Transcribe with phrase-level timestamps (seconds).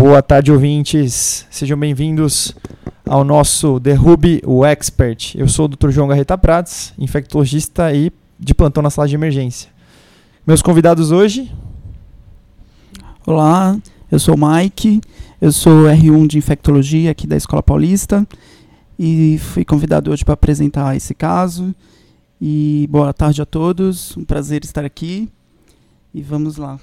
[0.00, 1.46] Boa tarde, ouvintes.
[1.50, 2.54] Sejam bem-vindos
[3.04, 5.34] ao nosso Derrube o Expert.
[5.34, 5.90] Eu sou o Dr.
[5.90, 9.68] João Garreta Prates, infectologista e de plantão na sala de emergência.
[10.46, 11.52] Meus convidados hoje.
[13.26, 13.78] Olá,
[14.10, 15.02] eu sou o Mike,
[15.38, 18.26] eu sou R1 de infectologia aqui da Escola Paulista
[18.98, 21.74] e fui convidado hoje para apresentar esse caso.
[22.40, 25.28] E boa tarde a todos, um prazer estar aqui
[26.14, 26.80] e vamos lá.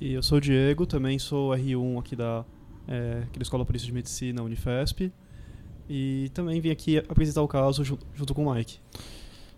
[0.00, 2.44] E eu sou o Diego, também sou R1 aqui da,
[2.88, 5.12] é, aqui da Escola Polícia de Medicina, Unifesp.
[5.88, 8.78] E também vim aqui apresentar o caso junto, junto com o Mike.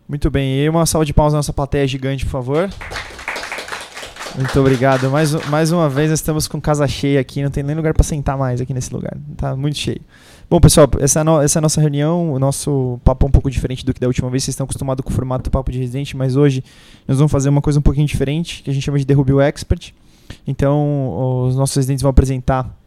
[0.09, 2.71] Muito bem, e uma salva de palmas na nossa plateia gigante, por favor.
[4.37, 5.11] Muito obrigado.
[5.11, 8.05] Mais, mais uma vez, nós estamos com casa cheia aqui, não tem nem lugar para
[8.05, 9.17] sentar mais aqui nesse lugar.
[9.37, 10.01] Tá muito cheio.
[10.49, 12.33] Bom, pessoal, essa é, no, essa é a nossa reunião.
[12.33, 14.45] O nosso papo é um pouco diferente do que da última vez.
[14.45, 16.63] Vocês estão acostumados com o formato do papo de residente, mas hoje
[17.07, 19.41] nós vamos fazer uma coisa um pouquinho diferente, que a gente chama de Derrube o
[19.41, 19.93] Expert.
[20.47, 22.80] Então, os nossos residentes vão apresentar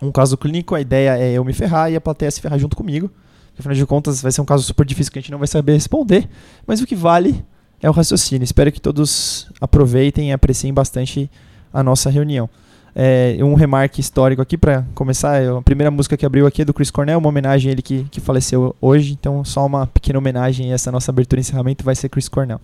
[0.00, 2.76] um caso clínico, a ideia é eu me ferrar e a plateia se ferrar junto
[2.76, 3.10] comigo.
[3.58, 5.72] Afinal de contas, vai ser um caso super difícil que a gente não vai saber
[5.72, 6.28] responder,
[6.64, 7.44] mas o que vale
[7.82, 8.44] é o raciocínio.
[8.44, 11.28] Espero que todos aproveitem e apreciem bastante
[11.72, 12.48] a nossa reunião.
[12.94, 15.42] É, um remarque histórico aqui para começar.
[15.42, 18.04] A primeira música que abriu aqui é do Chris Cornell, uma homenagem a ele que,
[18.10, 19.12] que faleceu hoje.
[19.12, 22.60] Então, só uma pequena homenagem essa nossa abertura e encerramento vai ser Chris Cornell.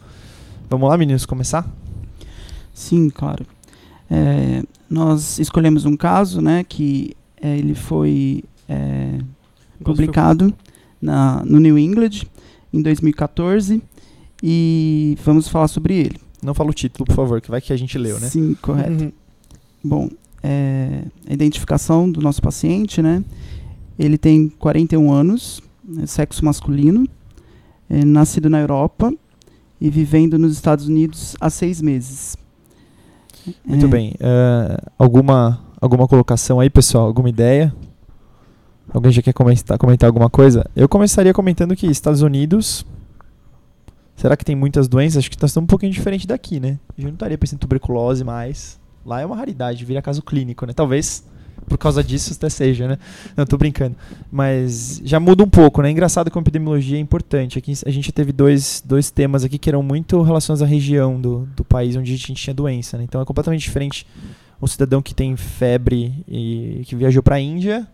[0.70, 1.68] Vamos lá, meninos, começar?
[2.72, 3.46] Sim, claro.
[4.10, 9.18] É, nós escolhemos um caso, né, que é, ele foi é,
[9.84, 10.54] publicado
[11.00, 12.22] na, no New England
[12.72, 13.82] em 2014
[14.42, 16.18] e vamos falar sobre ele.
[16.42, 18.28] Não fala o título, por favor, que vai que a gente leu, né?
[18.28, 19.04] Sim, correto.
[19.04, 19.12] Uhum.
[19.84, 20.08] Bom,
[20.42, 23.22] é, a identificação do nosso paciente, né?
[23.98, 25.60] Ele tem 41 anos,
[26.00, 27.06] é sexo masculino,
[27.90, 29.12] é, nascido na Europa
[29.78, 32.38] e vivendo nos Estados Unidos há seis meses.
[33.66, 33.88] Muito é.
[33.88, 34.12] bem.
[34.12, 37.06] Uh, alguma, alguma colocação aí, pessoal?
[37.06, 37.74] Alguma ideia?
[38.92, 40.64] Alguém já quer comentar, comentar alguma coisa?
[40.74, 42.86] Eu começaria comentando que Estados Unidos.
[44.16, 45.18] Será que tem muitas doenças?
[45.18, 46.78] Acho que estamos um pouquinho diferente daqui, né?
[46.96, 48.80] Eu não estaria pensando em tuberculose mais.
[49.04, 50.72] Lá é uma raridade, vira caso clínico, né?
[50.72, 51.24] Talvez
[51.68, 52.98] por causa disso até seja, né?
[53.36, 53.96] Não, tô brincando.
[54.30, 55.90] Mas já muda um pouco, né?
[55.90, 57.58] Engraçado que a epidemiologia é importante.
[57.58, 61.46] Aqui a gente teve dois, dois temas aqui que eram muito relacionados à região do,
[61.54, 63.04] do país onde a gente tinha doença, né?
[63.04, 64.06] Então é completamente diferente
[64.64, 67.86] um cidadão que tem febre e que viajou para a Índia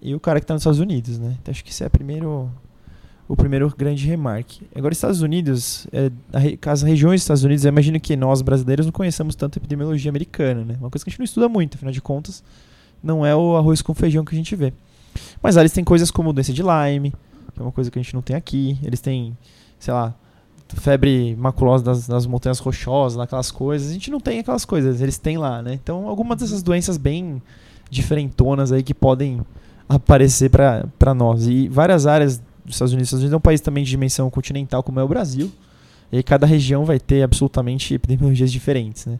[0.00, 1.36] e o cara que está nos Estados Unidos, né?
[1.40, 2.50] Então acho que isso é primeiro,
[3.28, 4.66] o primeiro grande remarque.
[4.74, 6.10] Agora, Estados Unidos, é,
[6.66, 10.10] as regiões dos Estados Unidos, eu imagino que nós brasileiros não conheçamos tanto a epidemiologia
[10.10, 10.76] americana, né?
[10.80, 12.42] Uma coisa que a gente não estuda muito, afinal de contas,
[13.02, 14.72] não é o arroz com feijão que a gente vê.
[15.42, 17.12] Mas lá eles têm coisas como doença de Lyme,
[17.52, 18.78] que é uma coisa que a gente não tem aqui.
[18.82, 19.36] Eles têm,
[19.78, 20.14] sei lá,
[20.76, 23.90] febre maculosa das, das montanhas rochosas, aquelas coisas.
[23.90, 25.74] A gente não tem aquelas coisas, eles têm lá, né?
[25.74, 27.42] Então, algumas dessas doenças bem
[27.90, 29.40] diferentonas aí que podem
[29.88, 31.46] aparecer para nós.
[31.46, 33.08] E várias áreas dos Estados Unidos.
[33.08, 35.50] Os Estados Unidos é um país também de dimensão continental, como é o Brasil.
[36.12, 39.18] E cada região vai ter absolutamente epidemiologias diferentes, né?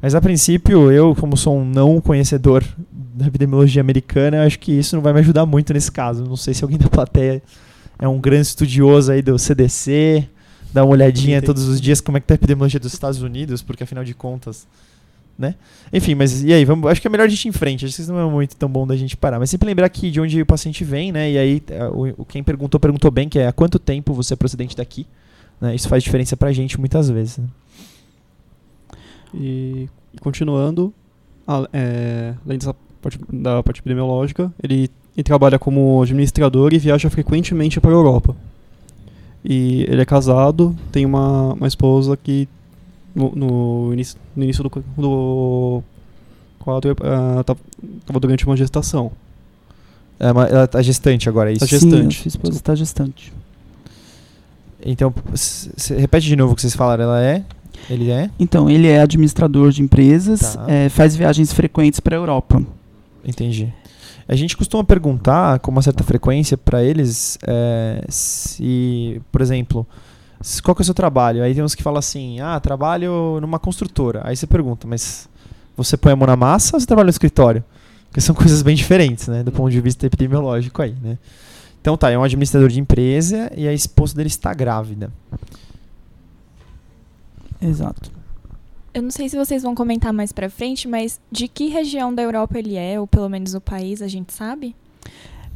[0.00, 4.96] Mas a princípio, eu, como sou um não conhecedor da epidemiologia americana, acho que isso
[4.96, 6.24] não vai me ajudar muito nesse caso.
[6.24, 7.40] Não sei se alguém da plateia
[7.98, 10.28] é um grande estudioso aí do CDC,
[10.72, 11.46] dá uma olhadinha Entendi.
[11.46, 14.14] todos os dias como é que tá a epidemiologia dos Estados Unidos, porque afinal de
[14.14, 14.66] contas,
[15.38, 15.54] né?
[15.92, 17.94] Enfim, mas e aí, vamos, acho que é melhor a gente ir em frente, acho
[17.94, 19.38] que isso não é muito tão bom da gente parar.
[19.38, 21.30] Mas sempre lembrar aqui de onde o paciente vem, né?
[21.30, 24.36] E aí, é, o, quem perguntou, perguntou bem, que é há quanto tempo você é
[24.36, 25.06] procedente daqui,
[25.60, 25.74] né?
[25.74, 27.46] Isso faz diferença pra gente muitas vezes, né?
[29.34, 30.92] E, e continuando,
[31.46, 37.10] a, é, além dessa parte, da parte epidemiológica, ele, ele trabalha como administrador e viaja
[37.10, 38.36] frequentemente para a Europa.
[39.44, 42.48] E ele é casado, tem uma, uma esposa que
[43.14, 45.82] no, no, início, no início do, do
[46.58, 49.10] quadro estava uh, durante uma gestação.
[50.18, 51.60] É uma, ela está gestante agora, é isso?
[51.60, 52.16] Tá gestante.
[52.18, 53.32] Sim, a esposa está gestante.
[54.84, 55.12] Então,
[55.96, 57.44] repete de novo o que vocês falaram, ela é?
[57.90, 58.30] Ele é?
[58.38, 60.64] Então, ele é administrador de empresas, tá.
[60.68, 62.62] é, faz viagens frequentes para a Europa.
[63.24, 63.72] Entendi.
[64.32, 69.86] A gente costuma perguntar com uma certa frequência para eles é, se, por exemplo,
[70.62, 71.42] qual que é o seu trabalho?
[71.42, 74.22] Aí tem uns que falam assim, ah, trabalho numa construtora.
[74.24, 75.28] Aí você pergunta, mas
[75.76, 77.62] você põe a mão na massa ou você trabalha no escritório?
[78.08, 81.18] Porque são coisas bem diferentes, né, do ponto de vista epidemiológico aí, né?
[81.82, 85.12] Então tá, é um administrador de empresa e a esposa dele está grávida.
[87.60, 88.10] Exato.
[88.94, 92.22] Eu não sei se vocês vão comentar mais pra frente, mas de que região da
[92.22, 94.76] Europa ele é, ou pelo menos o país, a gente sabe?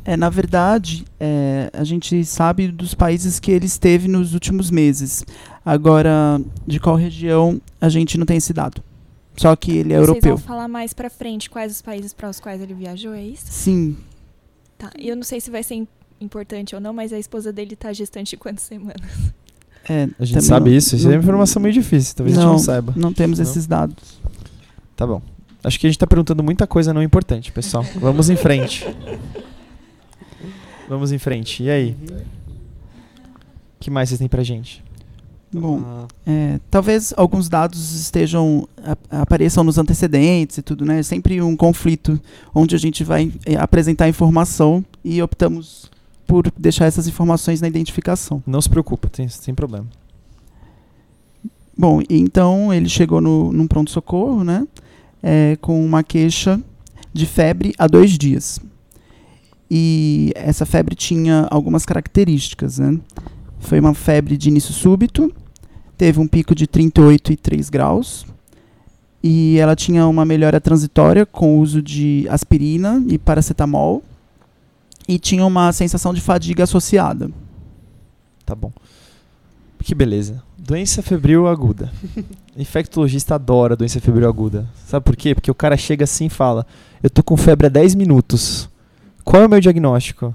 [0.04, 5.24] É, na verdade, é, a gente sabe dos países que ele esteve nos últimos meses.
[5.64, 8.82] Agora, de qual região, a gente não tem esse dado.
[9.36, 10.36] Só que ele é Vocês europeu.
[10.38, 13.46] vão falar mais pra frente quais os países para os quais ele viajou, é isso?
[13.50, 13.96] Sim.
[14.78, 14.90] Tá.
[14.98, 15.88] Eu não sei se vai ser im-
[16.20, 19.02] importante ou não, mas a esposa dele tá gestante de quantas semanas?
[19.88, 20.96] É, A gente sabe não- isso.
[20.96, 22.14] Isso é não- uma informação meio difícil.
[22.16, 22.54] Talvez a gente Não.
[22.54, 22.92] não saiba.
[22.96, 23.46] Não temos Não?
[23.46, 24.18] esses dados.
[24.96, 25.20] Tá bom.
[25.62, 27.84] Acho que a gente tá perguntando muita coisa não importante, pessoal.
[28.00, 28.84] Vamos em frente.
[30.88, 31.62] Vamos em frente.
[31.64, 31.96] E aí?
[32.10, 32.16] Uhum.
[32.18, 34.82] O que mais vocês têm pra gente?
[35.52, 38.68] Bom, Ah, É, talvez alguns dados estejam
[39.10, 40.98] a- apareçam nos antecedentes e tudo, né?
[40.98, 42.20] É sempre um conflito
[42.54, 45.90] onde a gente vai é, apresentar informação e optamos
[46.26, 48.42] por deixar essas informações na identificação.
[48.46, 49.86] Não se preocupa, tem, sem problema.
[51.76, 54.66] Bom, então ele chegou no, num pronto-socorro, né?
[55.22, 56.60] é, com uma queixa
[57.12, 58.60] de febre há dois dias.
[59.68, 63.00] E essa febre tinha algumas características, né?
[63.58, 65.32] Foi uma febre de início súbito,
[65.98, 68.24] teve um pico de 38,3 graus,
[69.20, 74.04] e ela tinha uma melhora transitória com o uso de aspirina e paracetamol,
[75.08, 77.30] e tinha uma sensação de fadiga associada.
[78.44, 78.72] Tá bom.
[79.82, 80.42] Que beleza.
[80.58, 81.92] Doença febril aguda.
[82.56, 84.66] Infectologista adora doença febril aguda.
[84.86, 85.34] Sabe por quê?
[85.34, 86.66] Porque o cara chega assim e fala:
[87.02, 88.68] Eu tô com febre há 10 minutos.
[89.24, 90.34] Qual é o meu diagnóstico?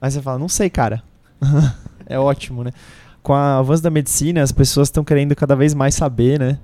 [0.00, 1.02] Aí você fala: Não sei, cara.
[2.06, 2.72] é ótimo, né?
[3.22, 6.58] Com o avanço da medicina, as pessoas estão querendo cada vez mais saber, né?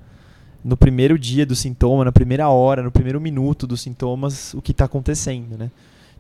[0.64, 4.70] No primeiro dia do sintoma, na primeira hora, no primeiro minuto dos sintomas, o que
[4.70, 5.70] está acontecendo, né?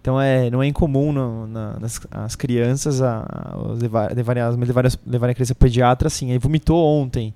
[0.02, 5.34] Então é, não é incomum no- na- nas as crianças a, a levar, levarem, a
[5.34, 7.32] criança pediatra assim, aí vomitou ontem,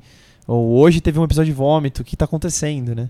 [0.48, 3.08] ou hoje teve um episódio de vômito, o que está acontecendo, né?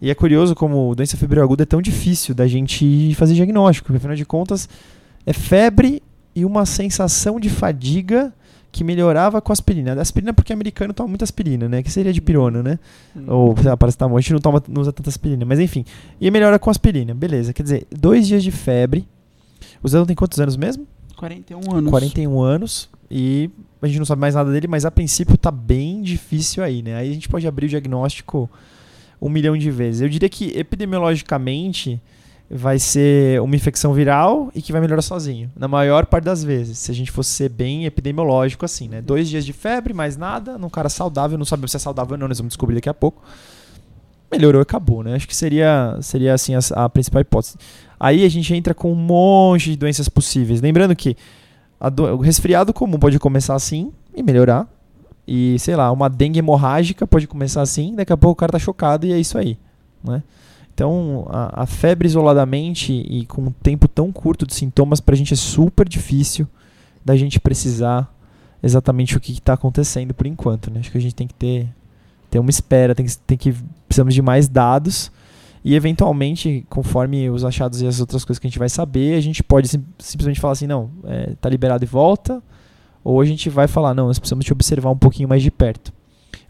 [0.00, 3.98] E é curioso como doença febril aguda é tão difícil da gente fazer diagnóstico, porque
[3.98, 4.66] afinal de contas
[5.26, 6.02] é febre
[6.34, 8.32] e uma sensação de fadiga
[8.76, 9.98] que melhorava com aspirina.
[9.98, 11.82] Aspirina porque americano toma muita aspirina, né?
[11.82, 12.78] Que seria de pirona, né?
[13.16, 13.24] hum.
[13.26, 14.18] Ou, sei lá, paracetamol.
[14.18, 15.46] A gente não, toma, não usa tanta aspirina.
[15.46, 15.82] Mas enfim.
[16.20, 17.14] E melhora com aspirina.
[17.14, 17.54] Beleza.
[17.54, 19.08] Quer dizer, dois dias de febre.
[19.82, 20.86] O Zé tem quantos anos mesmo?
[21.16, 21.90] 41 anos.
[21.90, 22.90] 41 anos.
[23.10, 23.48] E
[23.80, 26.96] a gente não sabe mais nada dele, mas a princípio tá bem difícil aí, né?
[26.96, 28.50] Aí a gente pode abrir o diagnóstico
[29.22, 30.02] um milhão de vezes.
[30.02, 31.98] Eu diria que epidemiologicamente
[32.48, 35.50] vai ser uma infecção viral e que vai melhorar sozinho.
[35.56, 36.78] Na maior parte das vezes.
[36.78, 39.02] Se a gente fosse ser bem epidemiológico assim, né?
[39.02, 42.18] Dois dias de febre, mais nada, num cara saudável, não sabemos se é saudável ou
[42.18, 43.22] não, nós vamos descobrir daqui a pouco.
[44.30, 45.14] Melhorou e acabou, né?
[45.14, 47.56] Acho que seria, seria assim a, a principal hipótese.
[47.98, 50.60] Aí a gente entra com um monte de doenças possíveis.
[50.60, 51.16] Lembrando que
[51.92, 54.68] do- o resfriado comum pode começar assim e melhorar.
[55.26, 58.58] E, sei lá, uma dengue hemorrágica pode começar assim, daqui a pouco o cara tá
[58.58, 59.58] chocado e é isso aí.
[60.02, 60.22] Né?
[60.76, 65.32] Então, a, a febre isoladamente e com um tempo tão curto de sintomas, pra gente
[65.32, 66.46] é super difícil
[67.02, 68.14] da gente precisar
[68.62, 70.70] exatamente o que está acontecendo por enquanto.
[70.70, 70.80] Né?
[70.80, 71.66] Acho que a gente tem que ter,
[72.30, 73.54] ter uma espera, tem que, tem que
[73.88, 75.10] precisamos de mais dados
[75.64, 79.20] e eventualmente, conforme os achados e as outras coisas que a gente vai saber, a
[79.22, 82.42] gente pode sim- simplesmente falar assim, não, é, tá liberado e volta,
[83.02, 85.90] ou a gente vai falar, não, nós precisamos te observar um pouquinho mais de perto.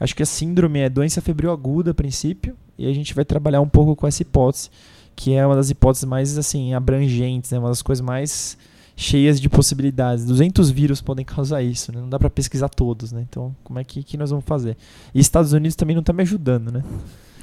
[0.00, 3.60] Acho que a síndrome é doença febril aguda a princípio, e a gente vai trabalhar
[3.60, 4.70] um pouco com essa hipótese,
[5.14, 8.56] que é uma das hipóteses mais assim abrangentes, né, uma das coisas mais
[8.96, 10.24] cheias de possibilidades.
[10.24, 12.00] 200 vírus podem causar isso, né?
[12.00, 13.24] não dá para pesquisar todos, né?
[13.28, 14.76] Então, como é que, que nós vamos fazer?
[15.14, 16.82] E Estados Unidos também não está me ajudando, né?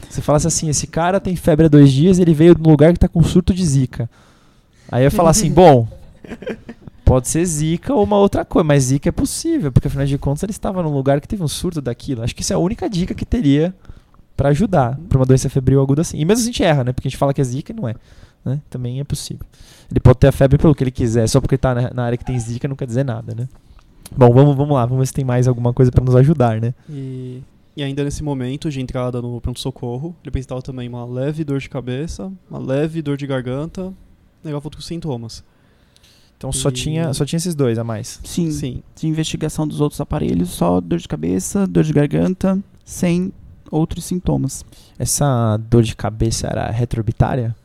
[0.10, 2.91] Você falasse assim, esse cara tem febre há dois dias, ele veio de um lugar
[2.91, 4.10] que está com surto de zika.
[4.91, 5.88] Aí eu ia falar assim, bom,
[7.05, 10.43] pode ser zika ou uma outra coisa, mas zika é possível, porque afinal de contas
[10.43, 12.24] ele estava num lugar que teve um surto daquilo.
[12.24, 13.74] Acho que isso é a única dica que teria
[14.35, 16.17] para ajudar para uma doença febril aguda assim.
[16.17, 16.93] E mesmo a gente erra, né?
[16.93, 17.95] Porque a gente fala que é zika e não é.
[18.43, 18.59] Né?
[18.69, 19.45] Também é possível.
[19.89, 22.17] Ele pode ter a febre pelo que ele quiser, só porque está na, na área
[22.17, 23.47] que tem zika não quer dizer nada, né?
[24.15, 26.73] Bom, vamos, vamos lá, vamos ver se tem mais alguma coisa para nos ajudar, né?
[26.89, 27.41] E,
[27.77, 31.69] e ainda nesse momento de entrada no pronto-socorro, ele apresentava também uma leve dor de
[31.69, 33.93] cabeça, uma leve dor de garganta,
[34.43, 35.43] negava outros sintomas.
[36.37, 38.19] Então só, E- tinha, só tinha esses dois a mais.
[38.25, 38.83] Sim, Sim.
[38.95, 43.31] de investigação dos outros aparelhos, só dor de cabeça, dor de garganta, sem
[43.72, 44.65] outros sintomas.
[44.98, 47.55] Essa dor de cabeça era retroorbitária?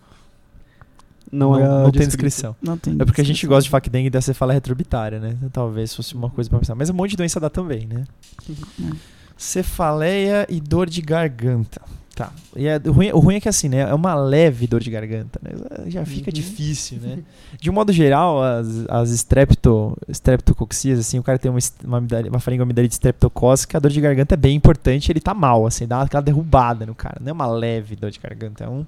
[1.31, 2.57] Não, não, era não tem descrição.
[2.61, 2.97] Não tem.
[2.99, 5.35] É porque a gente gosta de falar que dengue, daí você fala retroorbitária, né?
[5.37, 6.75] Então, talvez fosse uma coisa pra pensar.
[6.75, 8.05] Mas um monte de doença dá também, né?
[8.51, 8.97] É.
[9.37, 11.81] Cefaleia e dor de garganta.
[12.19, 12.33] Tá.
[12.57, 13.83] E é- o, ruim, o ruim é que assim, né?
[13.83, 15.53] É uma leve dor de garganta, né?
[15.87, 16.35] Já fica Uhum.
[16.35, 17.19] difícil, né?
[17.61, 22.41] De um modo geral, as, as strepto, streptocoxias, assim, o cara tem uma, uma, uma
[22.41, 26.21] faringoamidalite streptocócica, a dor de garganta é bem importante, ele tá mal, assim, dá aquela
[26.21, 27.19] derrubada no cara.
[27.21, 28.85] Não é uma leve dor de garganta, é um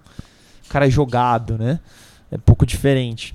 [0.69, 1.79] cara jogado, né?
[2.33, 3.33] É um pouco diferente.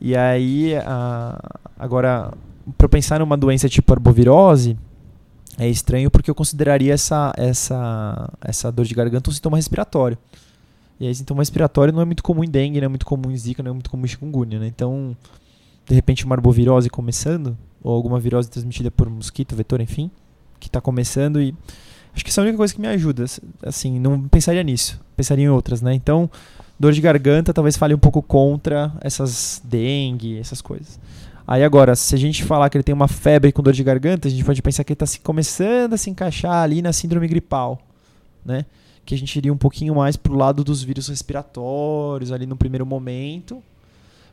[0.00, 1.38] E aí, a-
[1.78, 2.32] agora,
[2.78, 4.74] para pensar numa doença tipo arbovirose,
[5.58, 10.16] é estranho porque eu consideraria essa, essa, essa dor de garganta um sintoma respiratório.
[11.00, 13.36] E aí, sintoma respiratório não é muito comum em dengue, não é muito comum em
[13.36, 14.66] zika, não é muito comum em chikungunya, né?
[14.66, 15.16] Então,
[15.86, 20.10] de repente, uma arbovirose começando, ou alguma virose transmitida por mosquito, vetor, enfim,
[20.58, 21.54] que está começando e
[22.14, 23.24] acho que essa é a única coisa que me ajuda,
[23.62, 25.94] assim, não pensaria nisso, pensaria em outras, né?
[25.94, 26.28] Então,
[26.78, 30.98] dor de garganta talvez fale um pouco contra essas dengue, essas coisas.
[31.48, 34.28] Aí agora, se a gente falar que ele tem uma febre com dor de garganta,
[34.28, 37.80] a gente pode pensar que ele está começando a se encaixar ali na síndrome gripal,
[38.44, 38.66] né?
[39.08, 42.54] que a gente iria um pouquinho mais para o lado dos vírus respiratórios ali no
[42.54, 43.62] primeiro momento,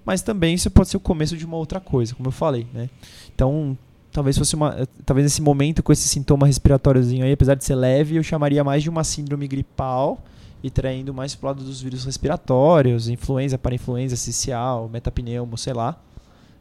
[0.03, 2.89] mas também isso pode ser o começo de uma outra coisa, como eu falei, né?
[3.33, 3.77] Então,
[4.11, 8.17] talvez fosse uma, talvez nesse momento com esse sintoma respiratóriozinho aí, apesar de ser leve,
[8.17, 10.21] eu chamaria mais de uma síndrome gripal
[10.61, 15.71] e traindo mais para o lado dos vírus respiratórios, influenza, para influenza, cicial, metapneumo, sei
[15.71, 15.97] lá.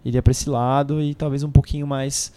[0.04, 2.32] Iria para esse lado e talvez um pouquinho mais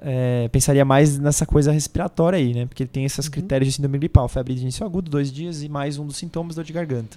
[0.00, 2.66] é, pensaria mais nessa coisa respiratória aí, né?
[2.66, 3.32] Porque ele tem esses uhum.
[3.32, 6.56] critérios de síndrome gripal, febre de início agudo, dois dias e mais um dos sintomas
[6.56, 7.16] dor de garganta.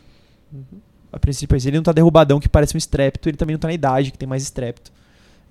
[0.51, 0.79] Uhum.
[1.11, 3.73] A princípio, ele não está derrubadão que parece um estrépito, ele também não está na
[3.73, 4.91] idade que tem mais estrépito.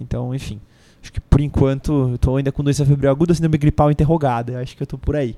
[0.01, 0.61] Então, enfim,
[1.03, 4.61] acho que por enquanto eu estou ainda com doença febril aguda, síndrome gripal interrogada.
[4.61, 5.37] Acho que eu estou por aí.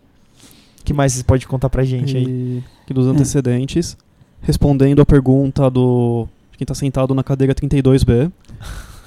[0.80, 2.24] O que mais você pode contar pra gente aí?
[2.24, 3.96] E, que dos antecedentes,
[4.42, 8.30] respondendo a pergunta do de quem está sentado na cadeira 32B,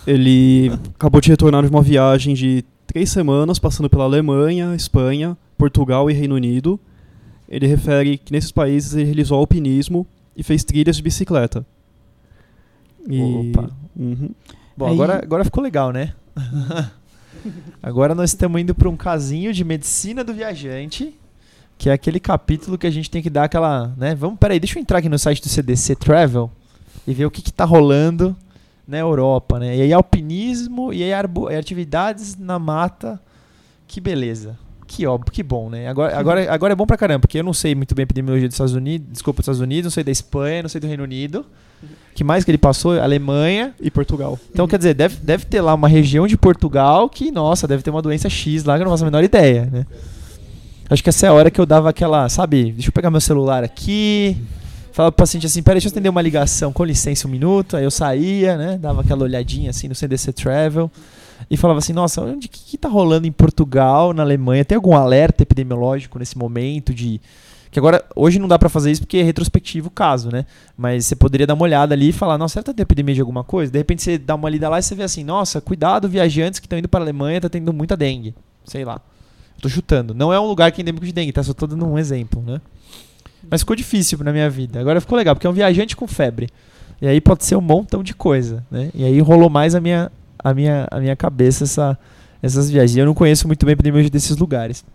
[0.06, 6.10] ele acabou de retornar de uma viagem de três semanas, passando pela Alemanha, Espanha, Portugal
[6.10, 6.80] e Reino Unido.
[7.48, 10.06] Ele refere que nesses países ele realizou alpinismo
[10.36, 11.66] e fez trilhas de bicicleta.
[13.08, 13.22] E...
[13.22, 13.70] Opa.
[13.96, 14.30] Uhum.
[14.76, 14.94] Bom, Aí...
[14.94, 16.14] agora, agora ficou legal, né?
[17.82, 21.14] agora nós estamos indo para um casinho de medicina do viajante,
[21.78, 24.16] que é aquele capítulo que a gente tem que dar aquela, né?
[24.16, 26.50] Vamos, peraí, deixa eu entrar aqui no site do CDC Travel
[27.08, 28.36] e ver o que está rolando
[28.88, 29.78] na Europa, né?
[29.78, 31.14] E aí alpinismo e aí
[31.58, 33.20] atividades na mata.
[33.88, 34.58] Que beleza.
[34.86, 35.88] Que óbvio, que bom, né?
[35.88, 38.48] Agora, agora, agora é bom pra caramba, porque eu não sei muito bem a epidemiologia
[38.48, 41.04] dos Estados Unidos, desculpa, dos Estados Unidos, não sei da Espanha, não sei do Reino
[41.04, 41.46] Unido.
[42.14, 43.00] que mais que ele passou?
[43.00, 44.38] Alemanha e Portugal.
[44.52, 47.90] Então, quer dizer, deve, deve ter lá uma região de Portugal que, nossa, deve ter
[47.90, 49.86] uma doença X lá que eu não faço a menor ideia, né?
[50.90, 53.22] Acho que essa é a hora que eu dava aquela, sabe, deixa eu pegar meu
[53.22, 54.38] celular aqui,
[54.94, 57.84] falava pro paciente assim, peraí, deixa eu atender uma ligação, com licença um minuto, aí
[57.84, 60.90] eu saía, né, dava aquela olhadinha assim no CDC Travel
[61.50, 64.96] e falava assim, nossa, onde que, que tá rolando em Portugal, na Alemanha, tem algum
[64.96, 67.20] alerta epidemiológico nesse momento de
[67.72, 70.46] que agora hoje não dá para fazer isso porque é retrospectivo o caso, né?
[70.78, 73.22] Mas você poderia dar uma olhada ali e falar, nossa, será que tem epidemia de
[73.22, 73.72] alguma coisa?
[73.72, 76.68] De repente você dá uma lida lá e você vê assim, nossa, cuidado, viajantes que
[76.68, 78.36] estão indo para a Alemanha, tá tendo muita dengue.
[78.64, 79.02] Sei lá.
[79.60, 80.14] Tô chutando.
[80.14, 81.42] Não é um lugar que é endêmico de dengue, tá?
[81.42, 82.62] Só tô dando um exemplo, né?
[83.50, 84.80] Mas ficou difícil na minha vida.
[84.80, 86.50] Agora ficou legal, porque é um viajante com febre.
[87.02, 88.90] E aí pode ser um montão de coisa, né?
[88.94, 91.98] E aí rolou mais a minha, a minha, a minha cabeça essa,
[92.42, 92.96] essas viagens.
[92.96, 94.86] Eu não conheço muito bem epidemiologia desses lugares.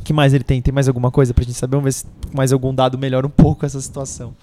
[0.00, 0.62] O que mais ele tem?
[0.62, 1.76] Tem mais alguma coisa pra gente saber?
[1.76, 4.34] Vamos ver se mais algum dado melhora um pouco essa situação.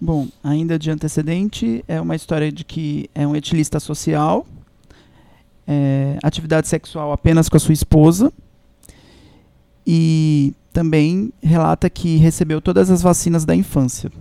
[0.00, 4.46] Bom, ainda de antecedente, é uma história de que é um etilista social,
[5.66, 8.32] é, atividade sexual apenas com a sua esposa,
[9.84, 14.12] e também relata que recebeu todas as vacinas da infância.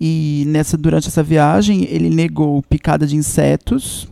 [0.00, 4.08] E nessa, durante essa viagem, ele negou picada de insetos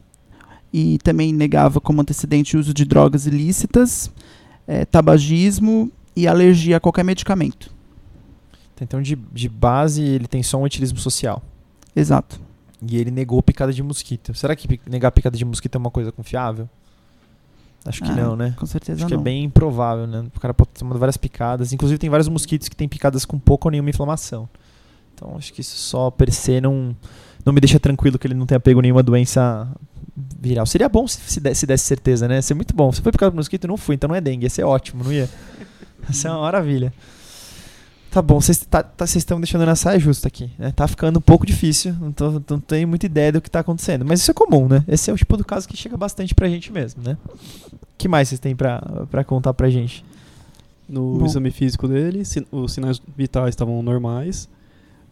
[0.72, 4.12] e também negava como antecedente o uso de drogas ilícitas,
[4.64, 7.74] é, tabagismo e alergia a qualquer medicamento.
[8.80, 11.42] Então, de, de base, ele tem só um etilismo social.
[11.96, 12.40] Exato.
[12.80, 14.32] E ele negou picada de mosquito.
[14.34, 16.68] Será que negar picada de mosquito é uma coisa confiável?
[17.84, 18.54] Acho que ah, não, né?
[18.58, 19.08] Com certeza Acho não.
[19.08, 20.26] que é bem improvável, né?
[20.34, 21.72] O cara pode ter tomado várias picadas.
[21.72, 24.48] Inclusive tem vários mosquitos que têm picadas com pouca ou nenhuma inflamação.
[25.14, 26.94] Então acho que isso só per se não,
[27.44, 29.68] não me deixa tranquilo que ele não tenha pego nenhuma doença
[30.38, 30.66] viral.
[30.66, 32.42] Seria bom se, se, desse, se desse certeza, né?
[32.42, 32.92] Seria muito bom.
[32.92, 33.66] Você foi picado por mosquito?
[33.66, 34.44] Não fui, então não é dengue.
[34.44, 35.28] Ia ser ótimo, não ia?
[36.06, 36.92] Ia ser uma maravilha.
[38.10, 40.50] Tá bom, vocês tá, tá, estão deixando na saia justa aqui.
[40.58, 40.72] Né?
[40.72, 41.94] Tá ficando um pouco difícil.
[41.94, 44.04] Não, tô, não tenho muita ideia do que tá acontecendo.
[44.04, 44.84] Mas isso é comum, né?
[44.88, 47.16] Esse é o tipo do caso que chega bastante pra gente mesmo, né?
[47.72, 50.04] O que mais vocês têm pra, pra contar pra gente?
[50.88, 51.26] No bom.
[51.26, 54.48] exame físico dele, os sinais vitais estavam normais.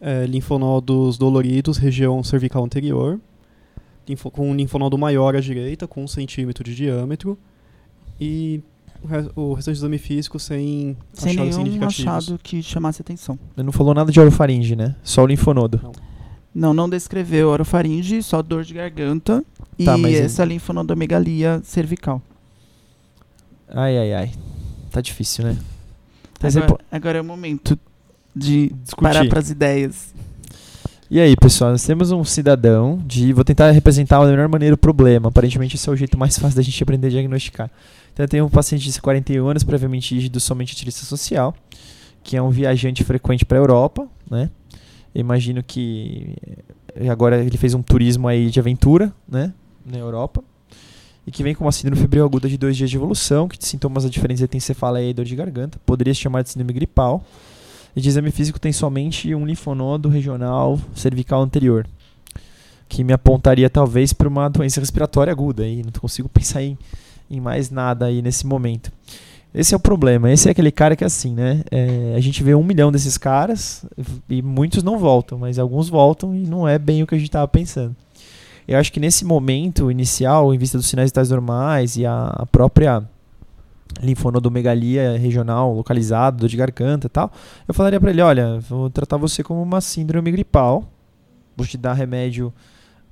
[0.01, 3.21] É, linfonodos doloridos, região cervical anterior.
[4.09, 7.39] Linfo, com um linfonodo maior à direita, com um centímetro de diâmetro.
[8.21, 8.61] E
[9.37, 13.39] o restante do exame físico sem, sem nenhum achado que chamasse atenção.
[13.57, 14.97] Ele não falou nada de orofaringe, né?
[15.03, 15.81] Só o linfonodo.
[15.83, 15.93] Não,
[16.55, 19.45] não, não descreveu orofaringe, só dor de garganta
[19.85, 20.55] tá, e essa ele...
[20.55, 22.21] linfonodomegalia cervical.
[23.69, 24.33] Ai, ai, ai.
[24.91, 25.57] Tá difícil, né?
[26.41, 27.79] Agora, agora é o momento
[28.35, 29.03] de Discutir.
[29.03, 30.15] parar para as ideias.
[31.11, 33.33] E aí, pessoal, nós temos um cidadão de.
[33.33, 35.31] Vou tentar representar da melhor maneira o problema.
[35.31, 37.71] Aparentemente, esse é o jeito mais fácil da gente aprender a diagnosticar.
[38.13, 41.55] Então, eu tenho um paciente de 41 anos, previamente rígido, somente utilista social,
[42.23, 44.51] que é um viajante frequente para a Europa, né?
[45.15, 46.37] Eu imagino que
[47.11, 49.55] agora ele fez um turismo aí de aventura, né?
[49.87, 50.45] Na Europa.
[51.27, 54.05] E que vem com uma síndrome febril aguda de dois dias de evolução, que sintomas
[54.05, 55.81] da diferença tem cefaleia e dor de garganta.
[55.87, 57.25] Poderia se chamar de síndrome gripal.
[57.99, 61.85] E de exame físico tem somente um linfonodo regional cervical anterior,
[62.89, 65.67] que me apontaria talvez para uma doença respiratória aguda.
[65.67, 66.79] E não consigo pensar em,
[67.29, 68.93] em mais nada aí nesse momento.
[69.53, 70.31] Esse é o problema.
[70.31, 71.65] Esse é aquele cara que é assim, né?
[71.73, 73.85] É, a gente vê um milhão desses caras
[74.29, 77.31] e muitos não voltam, mas alguns voltam e não é bem o que a gente
[77.31, 77.97] estava pensando.
[78.69, 82.47] Eu acho que nesse momento inicial, em vista dos sinais vitais normais e a, a
[82.47, 83.03] própria
[84.01, 87.33] linfonodomegalia regional localizada, dor de garganta e tal,
[87.67, 90.85] eu falaria para ele, olha, vou tratar você como uma síndrome gripal,
[91.57, 92.53] vou te dar remédio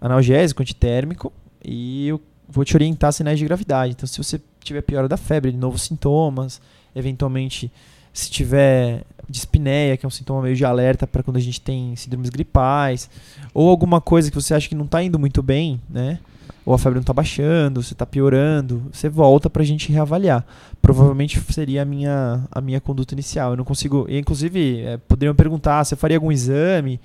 [0.01, 1.33] analgésico, antitérmico
[1.65, 3.93] e eu vou te orientar sinais de gravidade.
[3.93, 6.61] Então, se você tiver piora da febre, de novos sintomas,
[6.95, 7.71] eventualmente
[8.13, 11.95] se tiver dispneia, que é um sintoma meio de alerta para quando a gente tem
[11.97, 13.11] síndromes gripais,
[13.53, 16.19] ou alguma coisa que você acha que não está indo muito bem, né?
[16.67, 20.45] Ou a febre não está baixando, você está piorando, você volta para a gente reavaliar.
[20.83, 23.53] Provavelmente seria a minha, a minha conduta inicial.
[23.53, 24.05] Eu não consigo.
[24.09, 27.01] E, inclusive, é, poderiam perguntar: você faria algum exame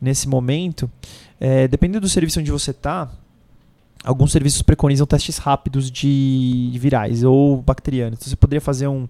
[0.00, 0.90] nesse momento?
[1.38, 3.08] É, dependendo do serviço onde você está,
[4.02, 8.18] alguns serviços preconizam testes rápidos de virais ou bacterianos.
[8.18, 9.06] Então, você poderia fazer um,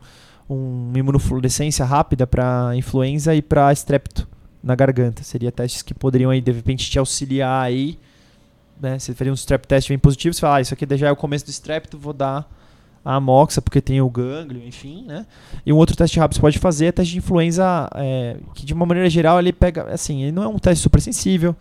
[0.46, 4.28] uma imunofluorescência rápida para influenza e para estrepto
[4.62, 5.22] na garganta.
[5.22, 7.98] Seria testes que poderiam aí de repente te auxiliar aí,
[8.80, 8.98] né?
[8.98, 11.16] Você faria um strep test bem positivo, você fala, ah, isso aqui já é o
[11.16, 12.48] começo do estrepto, vou dar
[13.04, 15.26] a amoxa porque tem o gânglio, enfim, né?
[15.64, 18.64] E um outro teste rápido que você pode fazer é teste de influenza, é, que
[18.64, 21.54] de uma maneira geral ele pega, assim, ele não é um teste super sensível,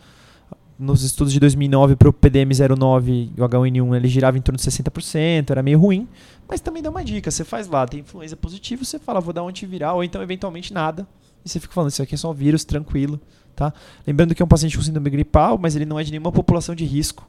[0.80, 4.64] nos estudos de 2009 para o PDM09 e o H1N1 ele girava em torno de
[4.64, 6.08] 60%, era meio ruim,
[6.48, 9.44] mas também dá uma dica, você faz lá, tem influenza positiva, você fala, vou dar
[9.44, 11.08] um antiviral, ou então eventualmente nada,
[11.46, 13.20] e você fica falando, isso aqui é só um vírus, tranquilo,
[13.56, 13.74] tá?
[14.06, 16.74] Lembrando que é um paciente com síndrome gripal, mas ele não é de nenhuma população
[16.76, 17.28] de risco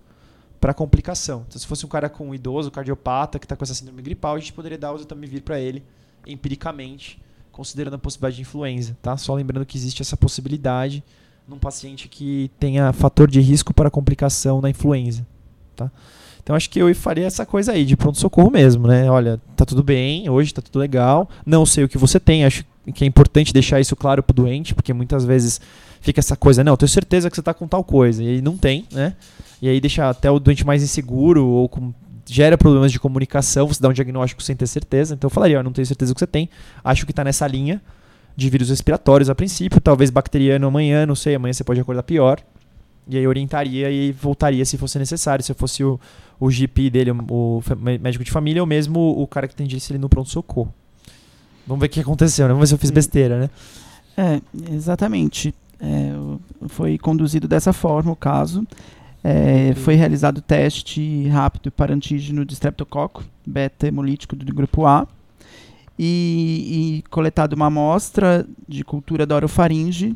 [0.60, 1.44] para complicação.
[1.48, 4.34] Então se fosse um cara com um idoso, cardiopata, que está com essa síndrome gripal,
[4.34, 5.82] a gente poderia dar o Zotamivir para ele,
[6.26, 7.20] empiricamente,
[7.52, 9.16] considerando a possibilidade de influenza, tá?
[9.16, 11.04] Só lembrando que existe essa possibilidade,
[11.46, 15.26] num paciente que tenha fator de risco para complicação na influenza.
[15.76, 15.90] Tá?
[16.42, 19.10] Então acho que eu faria essa coisa aí, de pronto-socorro mesmo, né?
[19.10, 22.64] Olha, tá tudo bem, hoje tá tudo legal, não sei o que você tem, acho
[22.94, 25.60] que é importante deixar isso claro pro doente, porque muitas vezes
[26.04, 28.58] fica essa coisa, não, tenho certeza que você tá com tal coisa, e aí não
[28.58, 29.14] tem, né?
[29.62, 31.94] E aí deixa até o doente mais inseguro ou com,
[32.26, 35.14] gera problemas de comunicação, você dá um diagnóstico sem ter certeza.
[35.14, 36.50] Então eu falaria, ó, não tenho certeza que você tem,
[36.84, 37.80] acho que tá nessa linha,
[38.36, 42.38] de vírus respiratórios a princípio, talvez bacteriano amanhã, não sei, amanhã você pode acordar pior.
[43.08, 45.98] E aí orientaria e voltaria se fosse necessário, se eu fosse o,
[46.38, 47.62] o GP dele, o,
[48.00, 50.72] médico de família, ou mesmo o cara que atendisse ele no pronto-socorro.
[51.66, 52.52] Vamos ver o que aconteceu, né?
[52.52, 53.50] Vamos ver se eu fiz besteira, né?
[54.16, 54.40] É,
[54.72, 55.54] exatamente.
[55.84, 58.66] É, foi conduzido dessa forma o caso.
[59.22, 65.06] É, foi realizado o teste rápido para antígeno de streptococo, beta hemolítico do grupo A
[65.98, 70.14] e, e coletado uma amostra de cultura da orofaringe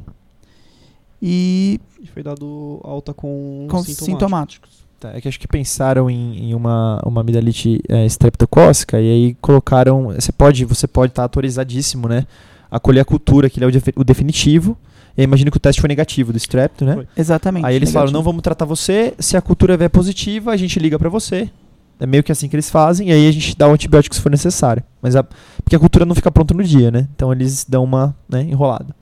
[1.22, 4.06] e, e foi dado alta com, com sintomáticos.
[4.06, 4.88] sintomáticos.
[5.00, 9.34] Tá, é que acho que pensaram em, em uma, uma amidalite é, streptocócica e aí
[9.40, 10.12] colocaram.
[10.14, 12.26] Você pode você pode estar tá autorizadíssimo, né?
[12.70, 14.76] A colher a cultura, que ele é o, de, o definitivo.
[15.18, 16.94] E imagino que o teste foi negativo do strepto, né?
[16.94, 17.08] Foi.
[17.16, 17.66] Exatamente.
[17.66, 17.92] Aí eles negativo.
[17.92, 19.14] falaram: não vamos tratar você.
[19.18, 21.50] Se a cultura vier positiva, a gente liga para você.
[21.98, 24.20] É meio que assim que eles fazem, e aí a gente dá o antibiótico se
[24.20, 24.84] for necessário.
[25.02, 27.08] Mas a, porque a cultura não fica pronta no dia, né?
[27.16, 28.94] Então eles dão uma né, enrolada.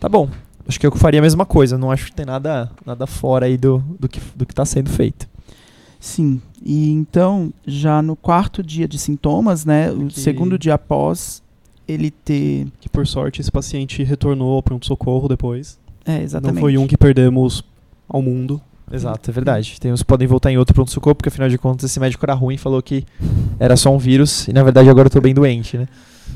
[0.00, 0.30] Tá bom.
[0.66, 1.76] Acho que eu faria a mesma coisa.
[1.76, 5.28] Não acho que tem nada, nada fora aí do, do que do está sendo feito.
[5.98, 6.40] Sim.
[6.62, 9.90] E então, já no quarto dia de sintomas, né?
[9.92, 10.18] O que...
[10.18, 11.42] segundo dia após
[11.90, 12.66] ele ter.
[12.80, 15.78] Que por sorte esse paciente retornou ao pronto-socorro depois.
[16.04, 16.54] É, exatamente.
[16.54, 17.64] Não foi um que perdemos
[18.08, 18.60] ao mundo.
[18.92, 19.78] Exato, é verdade.
[19.80, 22.34] Tem uns que podem voltar em outro pronto-socorro, porque afinal de contas esse médico era
[22.34, 23.04] ruim e falou que
[23.58, 25.86] era só um vírus e na verdade agora eu tô bem doente, né?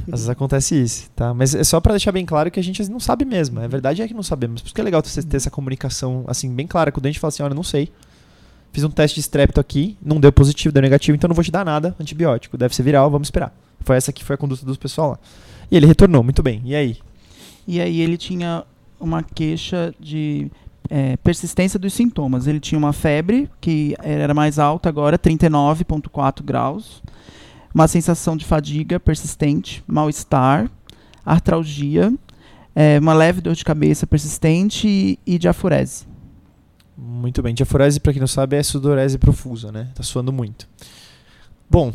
[0.07, 1.33] Às vezes acontece isso, tá?
[1.33, 3.59] Mas é só para deixar bem claro que a gente não sabe mesmo.
[3.61, 4.61] A verdade é que não sabemos.
[4.61, 7.17] Por isso que é legal você ter essa comunicação assim bem clara com o doente
[7.17, 7.91] e falar assim, olha, não sei.
[8.73, 11.51] Fiz um teste de strepto aqui, não deu positivo, deu negativo, então não vou te
[11.51, 12.57] dar nada antibiótico.
[12.59, 13.55] Deve ser viral, vamos esperar.
[13.85, 15.19] Foi essa que foi a conduta do pessoal lá.
[15.71, 16.63] E ele retornou, muito bem.
[16.65, 16.97] E aí?
[17.67, 18.65] E aí ele tinha
[18.99, 20.51] uma queixa de
[20.89, 22.47] é, persistência dos sintomas.
[22.47, 27.03] Ele tinha uma febre, que era mais alta agora, 39,4 graus,
[27.75, 30.71] uma sensação de fadiga persistente, mal-estar,
[31.25, 32.13] artralgia,
[32.75, 36.07] é, uma leve dor de cabeça persistente e, e diafurese.
[36.97, 37.55] Muito bem.
[37.55, 39.89] Diaforese, para quem não sabe, é sudorese profusa, né?
[39.95, 40.69] Tá suando muito.
[41.69, 41.93] Bom,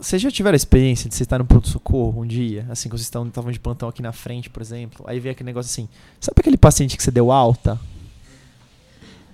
[0.00, 3.08] vocês já tiveram a experiência de você estar no pronto-socorro um dia, assim, quando vocês
[3.26, 5.88] estavam de plantão aqui na frente, por exemplo, aí vem aquele negócio assim,
[6.20, 7.78] sabe aquele paciente que você deu alta?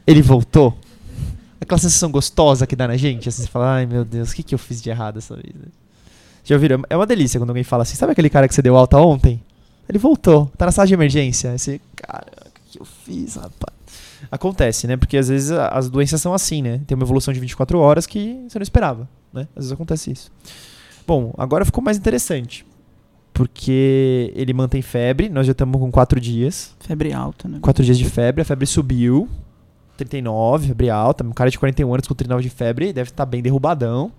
[0.07, 0.77] Ele voltou?
[1.61, 4.43] Aquela sensação gostosa que dá na gente, assim, você fala, ai meu Deus, o que,
[4.43, 5.55] que eu fiz de errado essa vez?
[6.45, 6.83] Já ouviram?
[6.91, 9.43] É uma delícia quando alguém fala assim, sabe aquele cara que você deu alta ontem?
[9.89, 11.53] Ele voltou, tá na sala de emergência.
[11.53, 13.75] Aí você, cara, o que eu fiz, rapaz?
[14.31, 14.97] Acontece, né?
[14.97, 16.81] Porque às vezes as doenças são assim, né?
[16.87, 19.49] Tem uma evolução de 24 horas que você não esperava, né?
[19.55, 20.33] Às vezes acontece isso.
[21.07, 22.65] Bom, agora ficou mais interessante.
[23.33, 26.75] Porque ele mantém febre, nós já estamos com 4 dias.
[26.79, 27.59] Febre alta, né?
[27.61, 29.29] 4 dias de febre, a febre subiu.
[29.97, 31.25] 39, febre alta.
[31.25, 34.13] Um cara de 41 anos com 39 de febre deve estar bem derrubadão,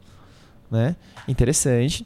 [0.69, 0.97] né?
[1.27, 2.05] Interessante.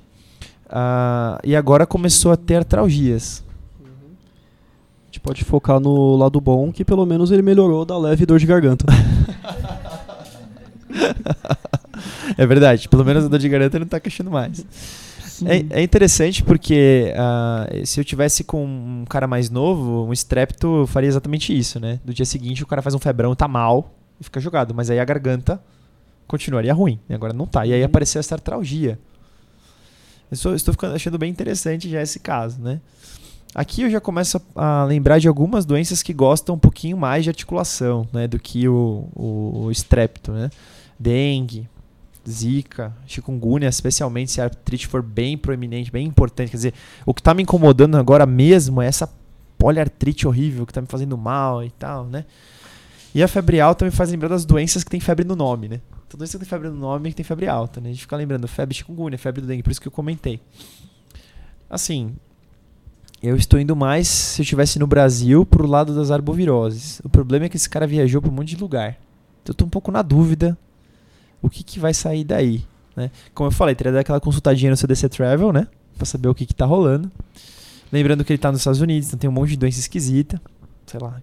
[0.67, 3.43] Uh, e agora começou a ter artralgias.
[3.83, 8.37] A gente pode focar no lado bom, que pelo menos ele melhorou da leve dor
[8.37, 8.85] de garganta.
[12.37, 14.65] é verdade, pelo menos a dor de garganta não está queixando mais.
[15.45, 20.85] É, é, interessante porque uh, se eu tivesse com um cara mais novo, um strepto
[20.87, 21.99] faria exatamente isso, né?
[22.03, 24.99] Do dia seguinte o cara faz um febrão, tá mal e fica jogado, mas aí
[24.99, 25.61] a garganta
[26.27, 27.65] continuaria ruim, e agora não tá.
[27.65, 27.85] E aí uhum.
[27.85, 28.99] apareceu essa artralgia.
[30.29, 32.79] Eu estou, estou ficando, achando bem interessante já esse caso, né?
[33.55, 37.23] Aqui eu já começo a, a, lembrar de algumas doenças que gostam um pouquinho mais
[37.23, 40.51] de articulação, né, do que o, o, o estrepto, né?
[40.99, 41.67] Dengue,
[42.29, 46.51] zika, chikungunya, especialmente se a artrite for bem proeminente, bem importante.
[46.51, 46.73] Quer dizer,
[47.05, 49.09] o que está me incomodando agora mesmo é essa
[49.57, 52.25] poliartrite horrível que está me fazendo mal e tal, né?
[53.13, 55.81] E a febre alta me faz lembrar das doenças que tem febre no nome, né?
[56.07, 57.89] Toda vez que tem febre no nome, tem febre alta, né?
[57.89, 60.39] A gente fica lembrando febre chikungunya, febre do dengue, por isso que eu comentei.
[61.69, 62.15] Assim,
[63.21, 67.01] eu estou indo mais, se eu estivesse no Brasil, pro lado das arboviroses.
[67.03, 68.97] O problema é que esse cara viajou para um monte de lugar.
[69.43, 70.57] Então eu tô um pouco na dúvida
[71.41, 72.63] o que, que vai sair daí,
[72.95, 73.11] né?
[73.33, 75.67] Como eu falei, teria dar aquela consultadinha no CDC Travel, né?
[75.97, 77.11] Pra saber o que que tá rolando.
[77.91, 80.39] Lembrando que ele tá nos Estados Unidos, então tem um monte de doença esquisita.
[80.85, 81.21] Sei lá,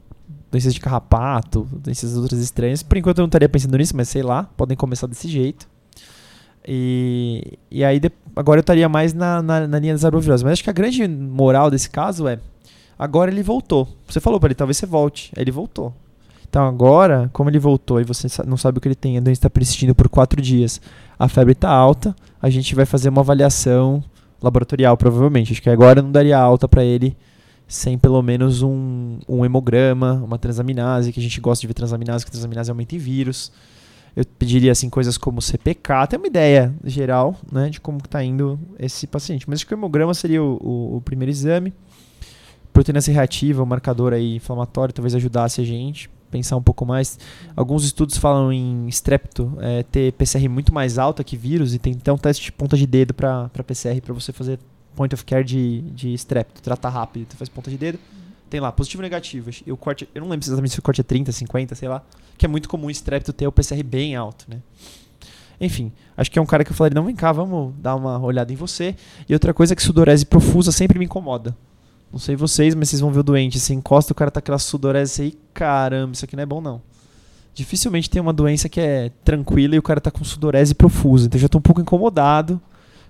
[0.50, 2.82] doenças de carrapato, doenças outras estranhas.
[2.82, 5.68] Por enquanto eu não estaria pensando nisso, mas sei lá, podem começar desse jeito.
[6.66, 10.42] E, e aí de, agora eu estaria mais na, na, na linha das arboviroses.
[10.42, 12.40] Mas acho que a grande moral desse caso é,
[12.98, 13.88] agora ele voltou.
[14.08, 15.32] Você falou para ele, talvez você volte.
[15.36, 15.94] Aí ele voltou.
[16.48, 19.40] Então agora, como ele voltou e você não sabe o que ele tem, a doença
[19.40, 20.80] está persistindo por quatro dias,
[21.18, 24.02] a febre está alta, a gente vai fazer uma avaliação
[24.42, 25.52] laboratorial, provavelmente.
[25.52, 27.16] Acho que agora não daria alta para ele
[27.68, 32.24] sem pelo menos um, um hemograma, uma transaminase, que a gente gosta de ver transaminase,
[32.24, 33.50] que transaminase aumenta em vírus.
[34.14, 38.58] Eu pediria assim coisas como CPK, tem uma ideia geral né, de como está indo
[38.78, 39.44] esse paciente.
[39.48, 41.74] Mas acho que o hemograma seria o, o, o primeiro exame.
[42.72, 47.18] Proteína C reativa, o marcador aí inflamatório, talvez ajudasse a gente pensar um pouco mais.
[47.54, 51.94] Alguns estudos falam em strepto é, ter PCR muito mais alta que vírus e tem
[51.94, 54.58] até um teste de ponta de dedo para PCR para você fazer
[54.96, 57.98] point of care de, de strep, trata rápido, tu faz ponta de dedo,
[58.48, 59.50] tem lá, positivo e negativo.
[59.64, 62.02] E o corte, eu não lembro exatamente se o corte é 30, 50, sei lá,
[62.38, 64.60] que é muito comum o strep ter o PCR bem alto, né?
[65.60, 68.18] Enfim, acho que é um cara que eu falei, não, vem cá, vamos dar uma
[68.18, 68.94] olhada em você.
[69.28, 71.56] E outra coisa é que sudorese profusa sempre me incomoda.
[72.16, 73.60] Não sei vocês, mas vocês vão ver o doente.
[73.60, 76.80] Você encosta, o cara tá aquela sudorese aí, caramba, isso aqui não é bom não.
[77.54, 81.26] Dificilmente tem uma doença que é tranquila e o cara tá com sudorese profusa.
[81.26, 82.58] Então eu já tô um pouco incomodado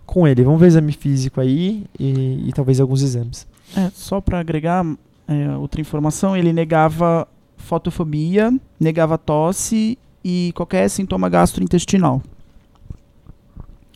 [0.05, 0.43] com ele.
[0.43, 3.47] Vamos ver o exame físico aí e, e talvez alguns exames.
[3.77, 4.85] É, só para agregar
[5.29, 12.21] é, outra informação, ele negava fotofobia, negava tosse e qualquer sintoma gastrointestinal.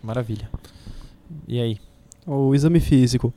[0.05, 0.49] Maravilha.
[1.49, 1.81] E aí?
[2.25, 3.35] O exame físico.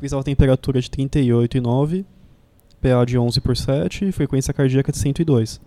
[0.00, 2.04] Visava temperatura de 38,9,
[2.80, 5.60] PA de 11 por 7 e frequência cardíaca de 102.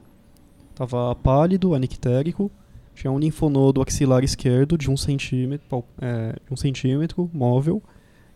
[0.76, 2.52] Tava pálido, anictérico,
[2.94, 7.82] tinha um linfonodo axilar esquerdo de um centímetro, é, um centímetro móvel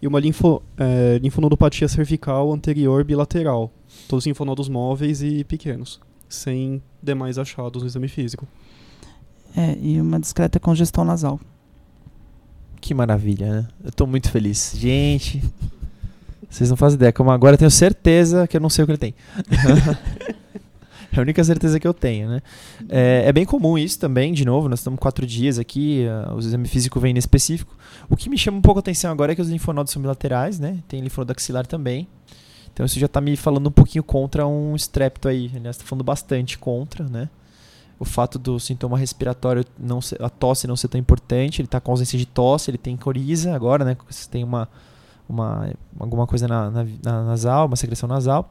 [0.02, 3.72] e uma linfo, é, linfonodopatia cervical anterior bilateral.
[4.08, 8.48] Todos linfonodos móveis e pequenos, sem demais achados no exame físico.
[9.56, 11.40] É, e uma discreta congestão nasal.
[12.82, 13.68] Que maravilha, né?
[13.84, 14.74] Eu tô muito feliz.
[14.76, 15.44] Gente,
[16.50, 17.12] vocês não fazem ideia.
[17.12, 19.16] Como agora eu tenho certeza que eu não sei o que ele tem.
[21.12, 22.42] É a única certeza que eu tenho, né?
[22.88, 26.40] É, é, bem comum isso também, de novo, nós estamos quatro dias aqui, uh, o
[26.40, 27.76] exame físico vem inespecífico.
[28.08, 30.60] O que me chama um pouco a atenção agora é que os linfonodos são bilaterais,
[30.60, 30.78] né?
[30.88, 32.08] Tem linfonodo axilar também.
[32.72, 35.52] Então isso já está me falando um pouquinho contra um estrepto aí.
[35.56, 37.28] Aliás, está falando bastante contra, né?
[38.00, 41.82] O fato do sintoma respiratório, não ser, a tosse não ser tão importante, ele está
[41.82, 43.98] com ausência de tosse, ele tem coriza agora, né?
[44.32, 44.70] Tem uma,
[45.28, 48.50] uma, alguma coisa na, na, na nasal, uma secreção nasal.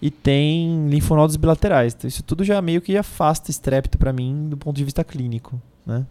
[0.00, 1.94] e tem linfonodos bilaterais.
[1.94, 5.60] Então, isso tudo já meio que afasta estrépito para mim do ponto de vista clínico,
[5.84, 6.06] né?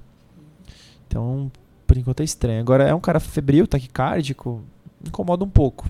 [1.07, 1.51] Então,
[1.85, 2.59] por enquanto é estranho.
[2.59, 4.63] Agora é um cara febril, taquicárdico,
[5.05, 5.87] incomoda um pouco.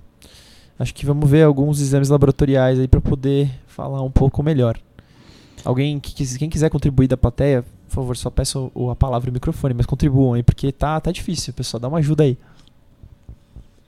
[0.78, 4.78] Acho que vamos ver alguns exames laboratoriais aí para poder falar um pouco melhor.
[5.64, 9.34] Alguém que quem quiser contribuir da plateia, por favor, só peço a palavra e o
[9.34, 11.80] microfone, mas contribuam aí, porque tá, tá difícil, pessoal.
[11.80, 12.38] Dá uma ajuda aí.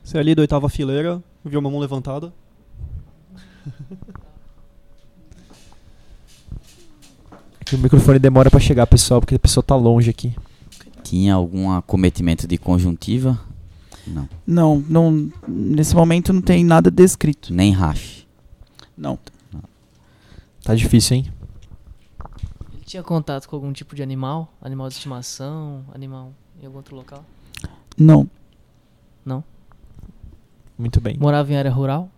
[0.03, 2.31] Você é ali da oitava fileira, viu uma mão levantada.
[7.73, 10.33] o microfone demora para chegar, pessoal, porque a pessoa tá longe aqui.
[11.03, 13.37] Tinha algum acometimento de conjuntiva?
[14.07, 14.29] Não.
[14.45, 15.31] Não, não.
[15.47, 17.53] Nesse momento não tem nada descrito.
[17.53, 18.25] Nem rache.
[18.97, 19.19] Não.
[20.63, 21.31] Tá difícil, hein?
[22.95, 24.53] Tinha contato com algum tipo de animal?
[24.61, 25.83] Animal de estimação?
[25.93, 26.31] Animal
[26.61, 27.25] em algum outro local?
[27.97, 28.25] Não.
[29.25, 29.43] Não?
[30.77, 31.17] Muito bem.
[31.19, 32.09] Morava em área rural?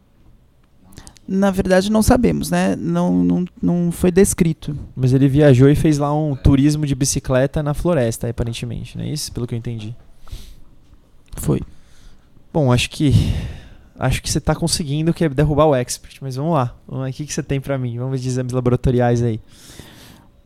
[1.27, 2.75] Na verdade, não sabemos, né?
[2.75, 4.77] Não, não, não foi descrito.
[4.95, 9.09] Mas ele viajou e fez lá um turismo de bicicleta na floresta, aparentemente, não é
[9.09, 9.31] isso?
[9.31, 9.95] Pelo que eu entendi.
[11.37, 11.59] Foi.
[12.53, 13.13] Bom, acho que
[13.97, 16.75] acho que você está conseguindo que é derrubar o expert, mas vamos lá.
[16.87, 17.09] Vamos lá.
[17.09, 17.97] O que, que você tem para mim?
[17.97, 19.41] Vamos ver de exames laboratoriais aí.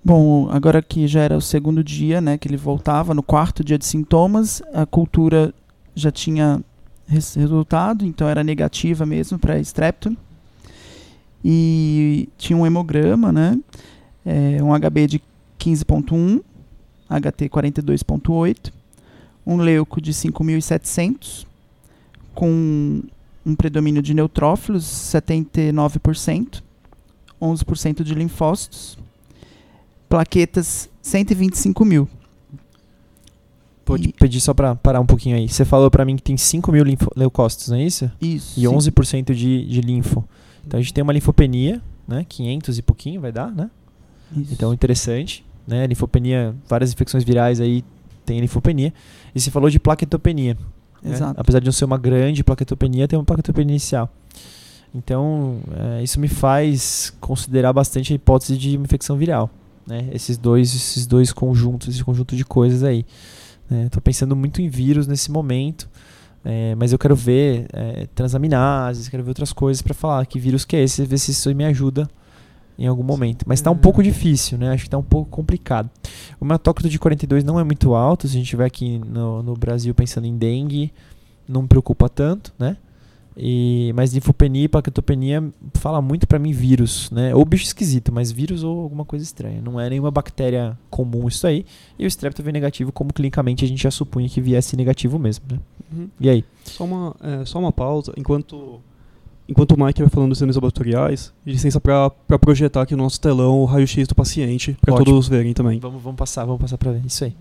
[0.04, 3.78] Bom, agora que já era o segundo dia, né, que ele voltava, no quarto dia
[3.78, 5.54] de sintomas, a cultura
[5.94, 6.60] já tinha
[7.08, 10.18] resultado, então era negativa mesmo para strepto.
[11.46, 13.60] E tinha um hemograma, né,
[14.26, 15.22] é, um HB de
[15.60, 16.42] 15.1,
[17.08, 18.72] HT 42.8,
[19.46, 21.46] um leuco de 5.700,
[22.34, 23.04] com
[23.46, 26.64] um predomínio de neutrófilos, 79%,
[27.40, 28.98] 11% de linfócitos,
[30.12, 32.08] plaquetas 125 mil.
[33.86, 34.14] Pode e...
[34.14, 35.48] pedir só para parar um pouquinho aí.
[35.48, 36.84] Você falou para mim que tem 5 mil
[37.16, 38.12] leucócitos, não é isso?
[38.22, 38.60] Isso.
[38.60, 40.24] E 11% de, de linfo.
[40.68, 42.26] Então a gente tem uma linfopenia, né?
[42.28, 43.72] 500 e pouquinho vai dar, né?
[44.36, 44.54] Isso.
[44.54, 45.88] Então interessante, né?
[45.88, 47.82] Linfopenia, várias infecções virais aí
[48.26, 48.94] tem linfopenia.
[49.34, 50.58] E você falou de plaquetopenia.
[51.02, 51.14] Né?
[51.14, 51.36] Exato.
[51.36, 51.40] Né?
[51.40, 54.10] Apesar de não ser uma grande plaquetopenia, tem uma plaquetopenia inicial.
[54.94, 59.50] Então, é, isso me faz considerar bastante a hipótese de infecção viral.
[59.86, 60.10] Né?
[60.12, 63.06] Esses, dois, esses dois conjuntos, esse conjunto de coisas aí.
[63.64, 64.02] Estou né?
[64.04, 65.90] pensando muito em vírus nesse momento,
[66.44, 70.66] é, mas eu quero ver é, transaminases, quero ver outras coisas para falar que vírus
[70.66, 72.10] que é esse, ver se isso me ajuda
[72.78, 73.46] em algum momento.
[73.48, 74.72] Mas está um pouco difícil, né?
[74.72, 75.90] Acho que está um pouco complicado.
[76.40, 79.54] O metócrito de 42 não é muito alto, se a gente estiver aqui no, no
[79.54, 80.92] Brasil pensando em dengue,
[81.48, 82.78] não me preocupa tanto, né?
[83.36, 85.44] E, mas linfopenia e paquetopenia
[85.76, 87.34] fala muito para mim vírus, né?
[87.34, 89.62] Ou bicho esquisito, mas vírus ou alguma coisa estranha.
[89.62, 91.66] Não é nenhuma bactéria comum isso aí.
[91.98, 95.46] E o strepto veio negativo, como clinicamente a gente já supunha que viesse negativo mesmo,
[95.50, 95.60] né?
[95.92, 96.10] Uhum.
[96.20, 96.46] E aí?
[96.66, 98.14] Só uma, é, só uma pausa.
[98.18, 98.82] Enquanto,
[99.48, 103.62] enquanto o Mike vai falando dos exames laboratoriais, licença para projetar aqui no nosso telão
[103.62, 105.80] o raio-x do paciente, para todos verem também.
[105.80, 107.06] Vamos, vamos passar, vamos passar para ver.
[107.06, 107.36] Isso aí.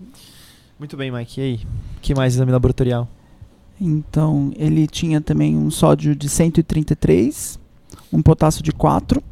[0.79, 1.39] Muito bem, Mike.
[1.39, 1.59] E aí?
[2.01, 3.07] que mais exame laboratorial?
[3.83, 7.59] Então, ele tinha também um sódio de 133,
[8.13, 9.23] um potássio de 4,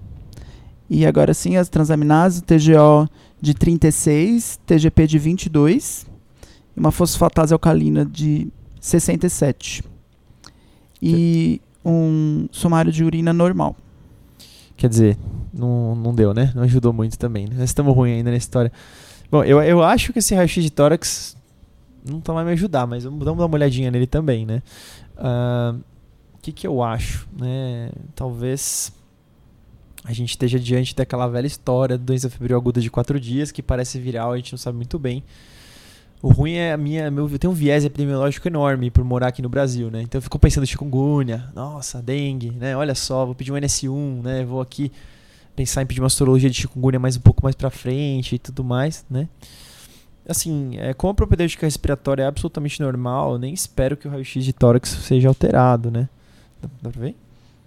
[0.89, 3.07] e agora sim as transaminases, TGO
[3.39, 6.07] de 36, TGP de 22,
[6.75, 8.47] e uma fosfatase alcalina de
[8.81, 9.83] 67.
[10.99, 13.75] E um sumário de urina normal.
[14.75, 15.17] Quer dizer,
[15.53, 16.51] não, não deu, né?
[16.55, 17.45] Não ajudou muito também.
[17.45, 17.55] Né?
[17.59, 18.71] Nós estamos ruins ainda na história.
[19.29, 21.37] Bom, eu, eu acho que esse raio-x de tórax
[22.05, 24.61] não tá mais me ajudar, mas vamos dar uma olhadinha nele também, né?
[25.17, 25.83] O uh,
[26.41, 27.27] que, que eu acho?
[27.37, 27.91] Né?
[28.15, 28.91] Talvez
[30.03, 33.61] a gente esteja diante daquela velha história da doença febril aguda de quatro dias, que
[33.61, 35.23] parece viral, a gente não sabe muito bem.
[36.21, 37.09] O ruim é a minha.
[37.09, 40.01] Meu, eu tenho um viés epidemiológico enorme por morar aqui no Brasil, né?
[40.01, 42.75] Então eu fico pensando chikungunya, nossa, dengue, né?
[42.75, 44.43] Olha só, vou pedir um NS1, né?
[44.43, 44.91] Vou aqui
[45.55, 48.65] pensar em pedir uma sorologia de chikungunya mais um pouco mais pra frente e tudo
[48.65, 49.29] mais, né?
[50.29, 54.45] Assim, é, como a propedêutica respiratória é absolutamente normal, eu nem espero que o raio-x
[54.45, 56.07] de tórax seja alterado, né?
[56.61, 57.15] Dá, dá pra ver?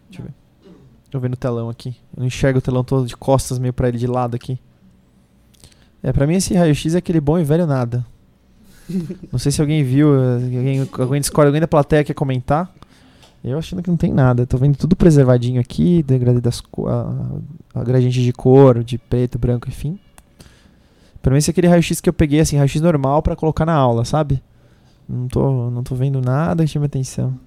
[0.08, 0.34] Deixa eu ver.
[0.62, 1.96] Deixa eu ver no telão aqui.
[2.16, 4.58] Eu não enxergo o telão todo de costas meio pra ele de lado aqui.
[6.02, 8.04] É, pra mim esse raio-x é aquele bom e velho nada.
[9.30, 12.72] não sei se alguém viu, alguém, alguém discorda, alguém da plateia quer comentar.
[13.44, 14.46] Eu achando que não tem nada.
[14.46, 19.68] Tô vendo tudo preservadinho aqui, degradê das a, a gradiente de cor, de preto, branco,
[19.68, 19.98] enfim.
[21.22, 24.42] Pelo menos aquele raio-x que eu peguei, assim, raio-x normal para colocar na aula, sabe?
[25.08, 27.38] Não tô, não tô vendo nada que chame atenção.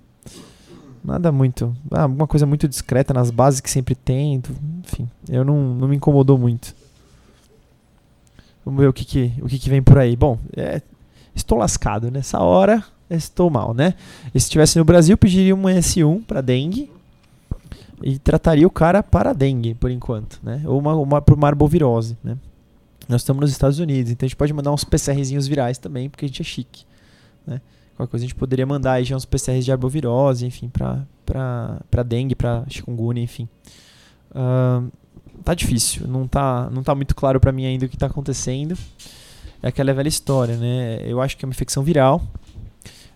[1.04, 1.76] Nada muito.
[1.92, 4.42] Ah, alguma coisa muito discreta nas bases que sempre tem.
[4.84, 6.74] Enfim, eu não, não me incomodou muito.
[8.64, 10.16] Vamos ver o que, que, o que, que vem por aí.
[10.16, 10.82] Bom, é,
[11.36, 12.10] estou lascado.
[12.10, 13.94] Nessa hora, estou mal, né?
[14.34, 16.90] E se estivesse no Brasil, pediria um S1 para dengue.
[18.02, 20.62] e trataria o cara para dengue, por enquanto, né?
[20.66, 22.38] Ou uma, uma, por uma arbovirose, né?
[23.08, 26.26] Nós estamos nos Estados Unidos, então a gente pode mandar uns PCRzinhos virais também, porque
[26.26, 26.86] a gente é chique,
[27.46, 27.62] né?
[27.96, 32.36] Qualquer coisa a gente poderia mandar aí já uns PCRs de arbovirose, enfim, para dengue,
[32.36, 33.48] para chikungunya, enfim.
[34.32, 34.92] Uh,
[35.44, 38.78] tá difícil, não tá, não tá muito claro para mim ainda o que tá acontecendo.
[39.64, 41.00] É aquela velha história, né?
[41.06, 42.22] Eu acho que é uma infecção viral,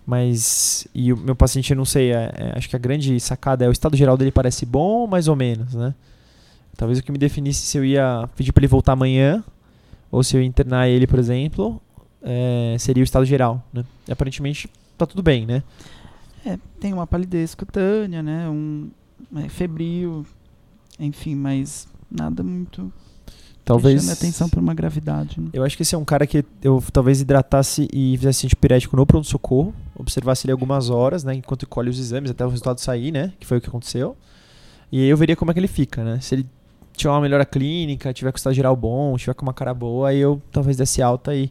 [0.06, 3.66] mas e o meu paciente, eu não sei, é, é, acho que a grande sacada
[3.66, 5.94] é o estado geral dele parece bom, mais ou menos, né?
[6.76, 9.44] Talvez o que me definisse se eu ia pedir para ele voltar amanhã
[10.10, 11.80] ou se eu internar ele, por exemplo,
[12.22, 13.84] é, seria o estado geral, né?
[14.08, 15.62] E aparentemente tá tudo bem, né?
[16.44, 18.48] É, tem uma palidez cutânea, né?
[18.48, 18.90] Um
[19.36, 20.26] é, febril,
[20.98, 22.92] enfim, mas nada muito
[23.70, 24.02] Talvez.
[24.02, 25.40] Chame atenção por uma gravidade.
[25.40, 25.50] Né?
[25.52, 29.06] Eu acho que esse é um cara que eu talvez hidratasse e fizesse antipirético no
[29.06, 33.32] pronto-socorro, observasse ele algumas horas, né, enquanto colhe os exames, até o resultado sair, né,
[33.38, 34.16] que foi o que aconteceu.
[34.90, 36.18] E aí eu veria como é que ele fica, né?
[36.20, 36.46] Se ele
[36.96, 40.40] tiver uma melhora clínica, tiver com geral bom, tiver com uma cara boa, aí eu
[40.52, 41.50] talvez desse alta e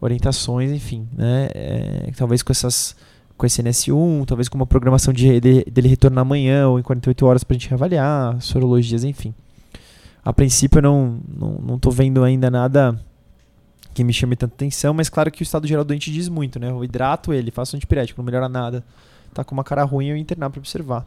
[0.00, 1.48] orientações, enfim, né?
[1.54, 2.96] É, talvez com essas
[3.36, 7.26] com esse NS1, talvez com uma programação de, de, dele retornar amanhã ou em 48
[7.26, 9.34] horas para a gente reavaliar, sorologias, enfim
[10.26, 13.00] a princípio eu não, não, não tô vendo ainda nada
[13.94, 16.58] que me chame tanta atenção, mas claro que o estado geral do doente diz muito,
[16.58, 16.68] né?
[16.68, 18.84] Eu hidrato ele, faço antipirético, não melhora nada.
[19.32, 21.06] Tá com uma cara ruim, eu internar para observar.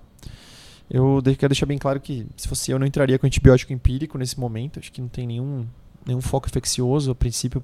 [0.89, 4.39] Eu quero deixar bem claro que, se fosse eu, não entraria com antibiótico empírico nesse
[4.39, 4.79] momento.
[4.79, 5.65] Acho que não tem nenhum,
[6.05, 7.63] nenhum foco infeccioso, a princípio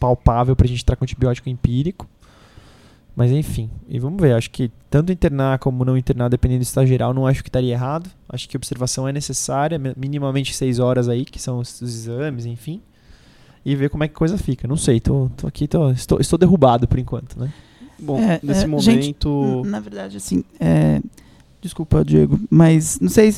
[0.00, 2.08] palpável para a gente entrar com antibiótico empírico.
[3.14, 4.34] Mas enfim, e vamos ver.
[4.34, 7.72] Acho que tanto internar como não internar, dependendo do estado geral, não acho que estaria
[7.72, 8.10] errado.
[8.28, 12.44] Acho que a observação é necessária, minimamente seis horas aí, que são os, os exames,
[12.44, 12.82] enfim.
[13.64, 14.68] E ver como é que a coisa fica.
[14.68, 17.52] Não sei, tô, tô aqui, tô, estou, estou derrubado por enquanto, né?
[17.98, 19.62] Bom, é, nesse é, momento.
[19.62, 20.44] Gente, na verdade, assim.
[20.60, 21.00] É,
[21.66, 23.34] desculpa, Diego, mas não sei.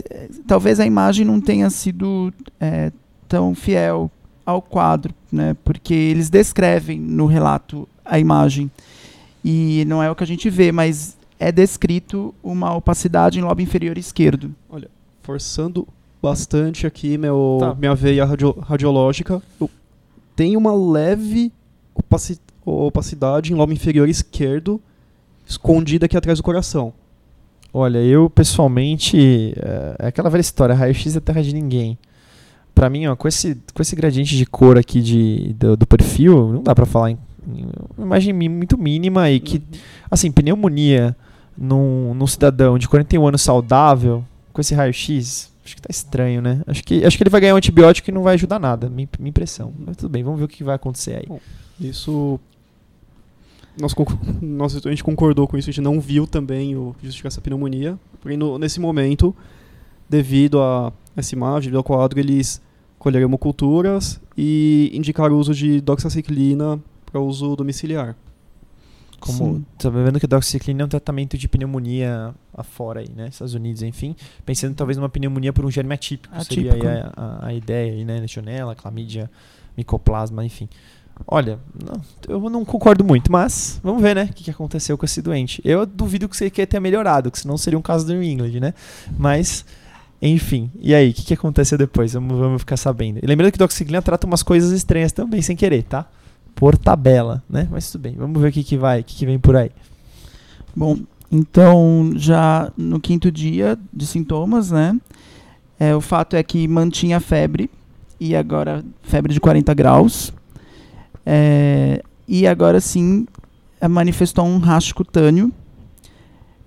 [0.46, 2.92] Talvez a imagem não tenha sido é,
[3.26, 4.10] tão fiel
[4.44, 5.56] ao quadro, né?
[5.64, 8.70] Porque eles descrevem no relato a imagem.
[9.44, 13.60] E não é o que a gente vê, mas é descrito uma opacidade em lobo
[13.60, 14.54] inferior esquerdo.
[14.68, 14.90] Olha,
[15.22, 15.86] forçando
[16.20, 17.74] bastante aqui meu, tá.
[17.74, 19.70] minha veia radio, radiológica, eu
[20.34, 21.52] tenho uma leve
[21.94, 24.80] opaci, opacidade em lobo inferior esquerdo,
[25.46, 26.92] escondida aqui atrás do coração.
[27.72, 29.54] Olha, eu pessoalmente.
[29.56, 31.98] É, é aquela velha história: raio-x é terra de ninguém.
[32.74, 36.52] Pra mim, ó, com esse, com esse gradiente de cor aqui de, do, do perfil,
[36.52, 37.18] não dá pra falar em
[37.96, 39.80] uma imagem muito mínima e que, uhum.
[40.10, 41.16] assim, pneumonia
[41.56, 46.62] num, num cidadão de 41 anos saudável, com esse raio-x, acho que tá estranho, né?
[46.66, 49.08] Acho que, acho que ele vai ganhar um antibiótico e não vai ajudar nada, minha,
[49.18, 49.72] minha impressão.
[49.78, 51.26] Mas tudo bem, vamos ver o que vai acontecer aí.
[51.26, 51.40] Bom,
[51.80, 52.38] isso.
[53.80, 53.94] Nós,
[54.42, 57.98] nós, a gente concordou com isso, a gente não viu também o justificar essa pneumonia,
[58.20, 59.34] porque no, nesse momento,
[60.08, 62.60] devido a essa imagem, devido ao quadro, eles
[62.98, 68.16] colheram hemoculturas e indicaram o uso de doxaciclina para uso domiciliar.
[69.20, 73.28] Como tá vendo que a doxiciclina é um tratamento de pneumonia afora aí, né?
[73.28, 74.14] Estados Unidos, enfim.
[74.46, 76.70] Pensando talvez numa pneumonia por um germe atípico, atípico.
[76.70, 78.20] seria a, a, a, ideia aí, né?
[78.20, 79.28] Legionela, clamídia,
[79.76, 80.68] micoplasma, enfim.
[81.26, 84.28] Olha, não, eu não concordo muito, mas vamos ver, né?
[84.30, 85.60] O que, que aconteceu com esse doente.
[85.64, 88.74] Eu duvido que você ter melhorado, que senão seria um caso do New England, né?
[89.18, 89.64] Mas,
[90.22, 90.70] enfim.
[90.80, 92.14] E aí, o que, que aconteceu depois?
[92.14, 93.18] Vamos, vamos ficar sabendo.
[93.22, 96.06] E lembrando que doxiciclina trata umas coisas estranhas também, sem querer, tá?
[96.58, 97.68] por tabela, né?
[97.70, 99.70] Mas tudo bem, vamos ver o que, que vai, o que, que vem por aí.
[100.74, 100.98] Bom,
[101.30, 104.98] então já no quinto dia de sintomas, né?
[105.78, 107.70] É, o fato é que mantinha febre
[108.18, 110.32] e agora febre de 40 graus.
[111.30, 113.26] É, e agora sim
[113.78, 115.52] é, manifestou um racho cutâneo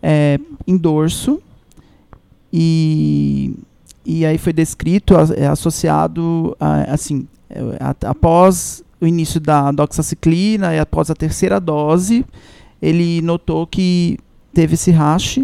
[0.04, 1.42] é, em dorso
[2.54, 3.56] e,
[4.06, 7.60] e aí foi descrito, é, associado a, assim, é,
[8.06, 12.24] após o início da doxaciclina e após a terceira dose,
[12.80, 14.20] ele notou que
[14.54, 15.40] teve esse rash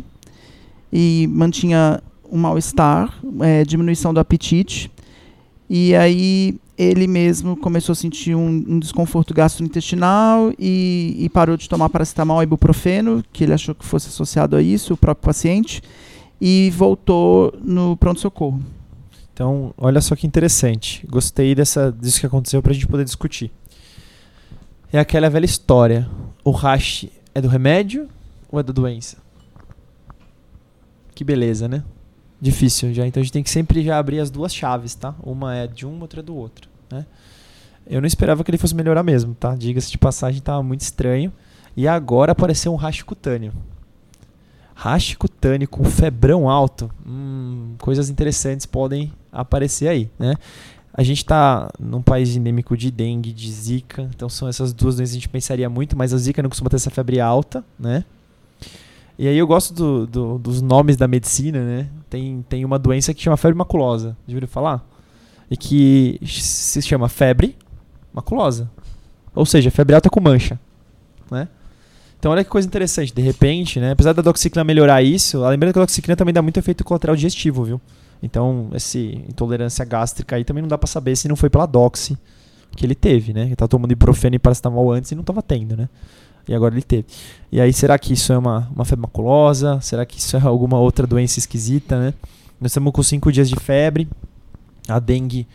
[0.93, 4.91] e mantinha um mal-estar, é, diminuição do apetite.
[5.67, 11.67] E aí ele mesmo começou a sentir um, um desconforto gastrointestinal e, e, parou de
[11.67, 15.81] tomar paracetamol e ibuprofeno, que ele achou que fosse associado a isso, o próprio paciente,
[16.39, 18.61] e voltou no pronto-socorro.
[19.33, 21.05] Então, olha só que interessante.
[21.09, 23.51] Gostei dessa, disso que aconteceu para a gente poder discutir.
[24.91, 26.07] É aquela velha história.
[26.43, 28.07] O rash é do remédio
[28.51, 29.17] ou é da doença?
[31.13, 31.83] Que beleza, né?
[32.39, 33.05] Difícil já.
[33.05, 35.15] Então a gente tem que sempre já abrir as duas chaves, tá?
[35.23, 37.05] Uma é de um, outra é do outro, né?
[37.89, 39.55] Eu não esperava que ele fosse melhorar mesmo, tá?
[39.55, 41.31] Diga-se de passagem, tava muito estranho.
[41.75, 43.53] E agora apareceu um rash cutâneo.
[44.75, 46.91] Rash cutâneo com febrão alto.
[47.05, 50.35] Hum, coisas interessantes podem aparecer aí, né?
[50.93, 55.11] A gente está num país endêmico de dengue, de zika, então são essas duas doenças
[55.11, 58.03] que a gente pensaria muito, mas a zika não costuma ter essa febre alta, né?
[59.17, 61.87] E aí eu gosto do, do, dos nomes da medicina, né?
[62.09, 64.87] Tem, tem uma doença que chama febre maculosa, já ouviram falar?
[65.49, 67.55] E que se chama febre
[68.13, 68.69] maculosa.
[69.35, 70.59] Ou seja, febre alta com mancha,
[71.29, 71.47] né?
[72.19, 73.91] Então olha que coisa interessante, de repente, né?
[73.91, 77.63] Apesar da doxiciclina melhorar isso, lembrando que a doxiciclina também dá muito efeito colateral digestivo,
[77.63, 77.81] viu?
[78.21, 82.17] Então, essa intolerância gástrica aí também não dá para saber se não foi pela doxi
[82.75, 83.43] que ele teve, né?
[83.43, 85.87] Ele tá tomando ibuprofeno e paracetamol antes e não estava tendo, né?
[86.47, 87.05] E agora ele teve.
[87.51, 89.79] E aí, será que isso é uma, uma febre maculosa?
[89.81, 92.13] Será que isso é alguma outra doença esquisita, né?
[92.59, 94.07] Nós estamos com 5 dias de febre.
[94.87, 95.45] A dengue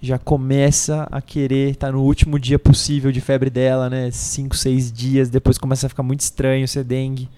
[0.00, 4.10] já começa a querer estar tá no último dia possível de febre dela, né?
[4.10, 5.30] 5, 6 dias.
[5.30, 7.28] Depois começa a ficar muito estranho ser dengue.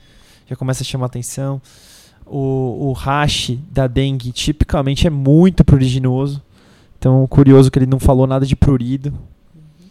[0.47, 1.61] Já começa a chamar atenção.
[2.27, 6.43] O, o hash da dengue tipicamente é muito pruriginoso.
[6.99, 9.13] Então, curioso que ele não falou nada de prurido.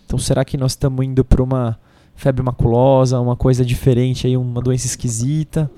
[0.06, 1.80] Então, será que nós estamos indo para uma
[2.16, 5.70] febre maculosa, uma coisa diferente aí, uma doença esquisita,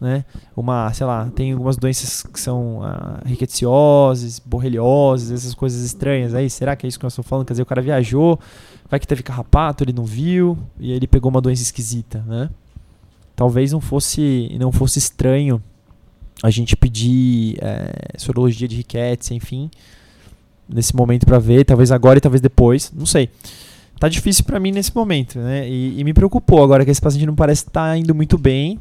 [0.00, 0.24] né?
[0.56, 6.48] Uma, sei lá, tem algumas doenças que são ah, riquecioses, borrelioses, essas coisas estranhas aí.
[6.48, 7.46] Será que é isso que nós estamos falando?
[7.46, 8.40] Quer dizer, o cara viajou,
[8.88, 12.48] vai que teve carrapato, ele não viu, e aí ele pegou uma doença esquisita, né?
[13.36, 15.62] Talvez não fosse, não fosse estranho
[16.42, 19.70] a gente pedir é, sorologia de riquetes, enfim,
[20.68, 23.28] nesse momento para ver, talvez agora e talvez depois, não sei.
[24.00, 25.68] Tá difícil para mim nesse momento, né?
[25.68, 28.80] E, e, me preocupou agora que esse paciente não parece estar tá indo muito bem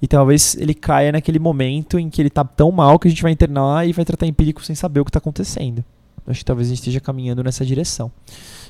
[0.00, 3.20] e talvez ele caia naquele momento em que ele tá tão mal que a gente
[3.20, 5.84] vai internar e vai tratar empírico sem saber o que está acontecendo.
[6.24, 8.12] Acho que talvez a gente esteja caminhando nessa direção.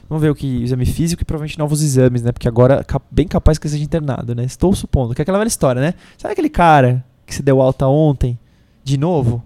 [0.08, 2.32] Vamos ver o que exame físico e provavelmente novos exames, né?
[2.32, 4.44] Porque agora bem capaz que seja internado, né?
[4.44, 5.92] Estou supondo que é aquela velha história, né?
[6.16, 8.38] Sabe aquele cara que se deu alta ontem,
[8.82, 9.42] de novo?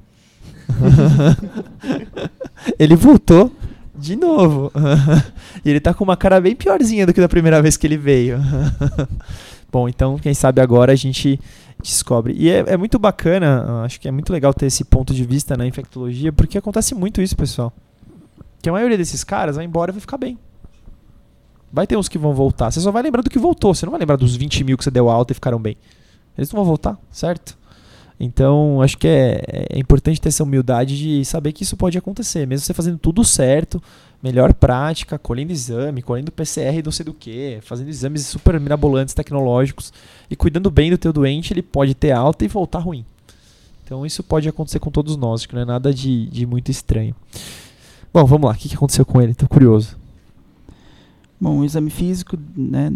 [2.78, 3.50] ele voltou
[3.96, 4.72] de novo.
[5.64, 7.96] e ele tá com uma cara bem piorzinha do que da primeira vez que ele
[7.96, 8.38] veio.
[9.70, 11.40] Bom, então, quem sabe agora a gente
[11.82, 12.34] descobre.
[12.36, 15.56] E é, é, muito bacana, acho que é muito legal ter esse ponto de vista
[15.56, 17.72] na infectologia, porque acontece muito isso, pessoal.
[18.62, 20.38] Que a maioria desses caras vai embora e vai ficar bem.
[21.72, 22.70] Vai ter uns que vão voltar.
[22.70, 23.74] Você só vai lembrar do que voltou.
[23.74, 25.76] Você não vai lembrar dos 20 mil que você deu alta e ficaram bem.
[26.38, 27.58] Eles não vão voltar, certo?
[28.18, 32.46] Então, acho que é, é, importante ter essa humildade de saber que isso pode acontecer,
[32.46, 33.82] mesmo você fazendo tudo certo,
[34.22, 39.92] melhor prática, colhendo exame, colhendo PCR não sei do que, fazendo exames super mirabolantes tecnológicos
[40.30, 43.04] e cuidando bem do teu doente, ele pode ter alta e voltar ruim.
[43.84, 46.70] Então, isso pode acontecer com todos nós, acho que não é nada de, de muito
[46.70, 47.14] estranho.
[48.12, 49.32] Bom, vamos lá, o que, aconteceu com ele?
[49.32, 49.96] Estou curioso.
[51.38, 52.92] Bom, o exame físico, né,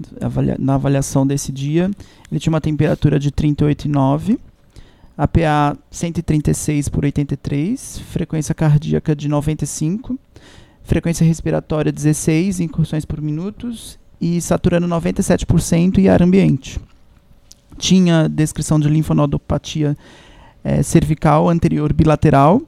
[0.59, 1.91] na avaliação desse dia,
[2.31, 4.39] ele tinha uma temperatura de 38,9
[5.19, 10.17] APA 136 por 83, frequência cardíaca de 95,
[10.85, 16.79] frequência respiratória 16 incursões por minutos e saturando 97% e ar ambiente.
[17.77, 19.97] Tinha descrição de linfonodopatia
[20.63, 22.63] é, cervical anterior bilateral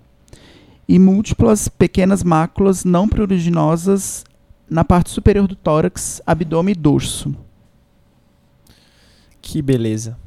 [0.88, 4.24] e múltiplas pequenas máculas não pruriginosas
[4.68, 7.32] na parte superior do tórax, abdômen e dorso.
[9.40, 10.18] Que beleza.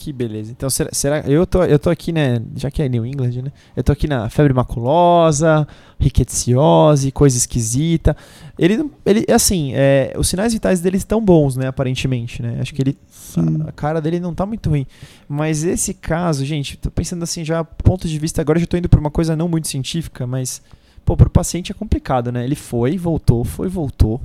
[0.00, 0.50] Que beleza.
[0.50, 2.40] Então, será, será, eu, tô, eu tô aqui, né?
[2.56, 3.52] Já que é New England, né?
[3.76, 8.16] Eu tô aqui na febre maculosa, riqueciose, coisa esquisita.
[8.58, 11.66] Ele, ele assim, é, os sinais vitais dele estão bons, né?
[11.66, 12.56] Aparentemente, né?
[12.62, 12.96] Acho que ele.
[13.36, 14.86] A, a, cara dele não tá muito ruim.
[15.28, 18.40] Mas esse caso, gente, tô pensando assim, já ponto de vista.
[18.40, 20.62] Agora eu já tô indo por uma coisa não muito científica, mas.
[21.04, 22.42] Pô, pro paciente é complicado, né?
[22.42, 24.18] Ele foi, voltou, foi, voltou.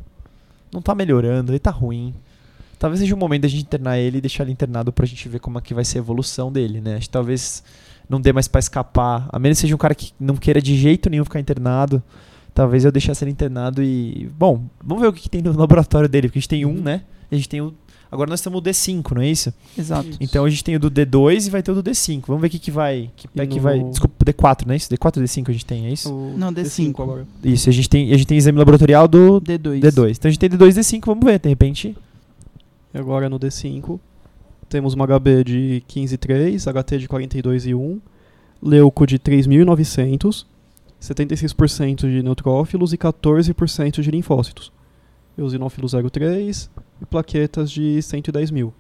[0.72, 2.14] Não tá melhorando, ele tá ruim
[2.78, 5.40] talvez seja o momento da gente internar ele e deixar ele internado pra gente ver
[5.40, 6.96] como é que vai ser a evolução dele, né?
[6.96, 7.64] Acho que talvez
[8.10, 9.28] não dê mais para escapar.
[9.32, 12.02] A menos que seja um cara que não queira de jeito nenhum ficar internado.
[12.54, 14.30] Talvez eu deixasse ele internado e.
[14.38, 16.70] Bom, vamos ver o que, que tem no laboratório dele, porque a gente tem um,
[16.70, 16.82] uhum.
[16.82, 17.02] né?
[17.32, 17.74] A gente tem o.
[18.12, 19.54] Agora nós temos o D5, não é isso?
[19.78, 20.08] Exato.
[20.22, 22.24] Então a gente tem o do D2 e vai ter o do D5.
[22.28, 23.10] Vamos ver o que, que vai.
[23.16, 23.84] Que pé que vai.
[23.84, 24.90] Desculpa, D4, não é isso?
[24.90, 26.14] D4 ou D5 a gente tem, é isso?
[26.14, 26.94] O não, D5.
[26.94, 27.28] D5 agora.
[27.44, 29.82] Isso, a gente tem, a gente tem exame laboratorial do D2.
[29.82, 30.12] D2.
[30.12, 31.96] Então a gente tem D2 e D5, vamos ver, de repente
[32.96, 34.00] e agora no D5
[34.70, 38.00] temos uma HB de 15,3, HT de 42,1,
[38.62, 40.46] leuco de 3.900,
[41.02, 44.72] 76% de neutrófilos e 14% de linfócitos.
[45.38, 46.70] Eosinófilo 0,3
[47.02, 48.74] e plaquetas de 110 mil.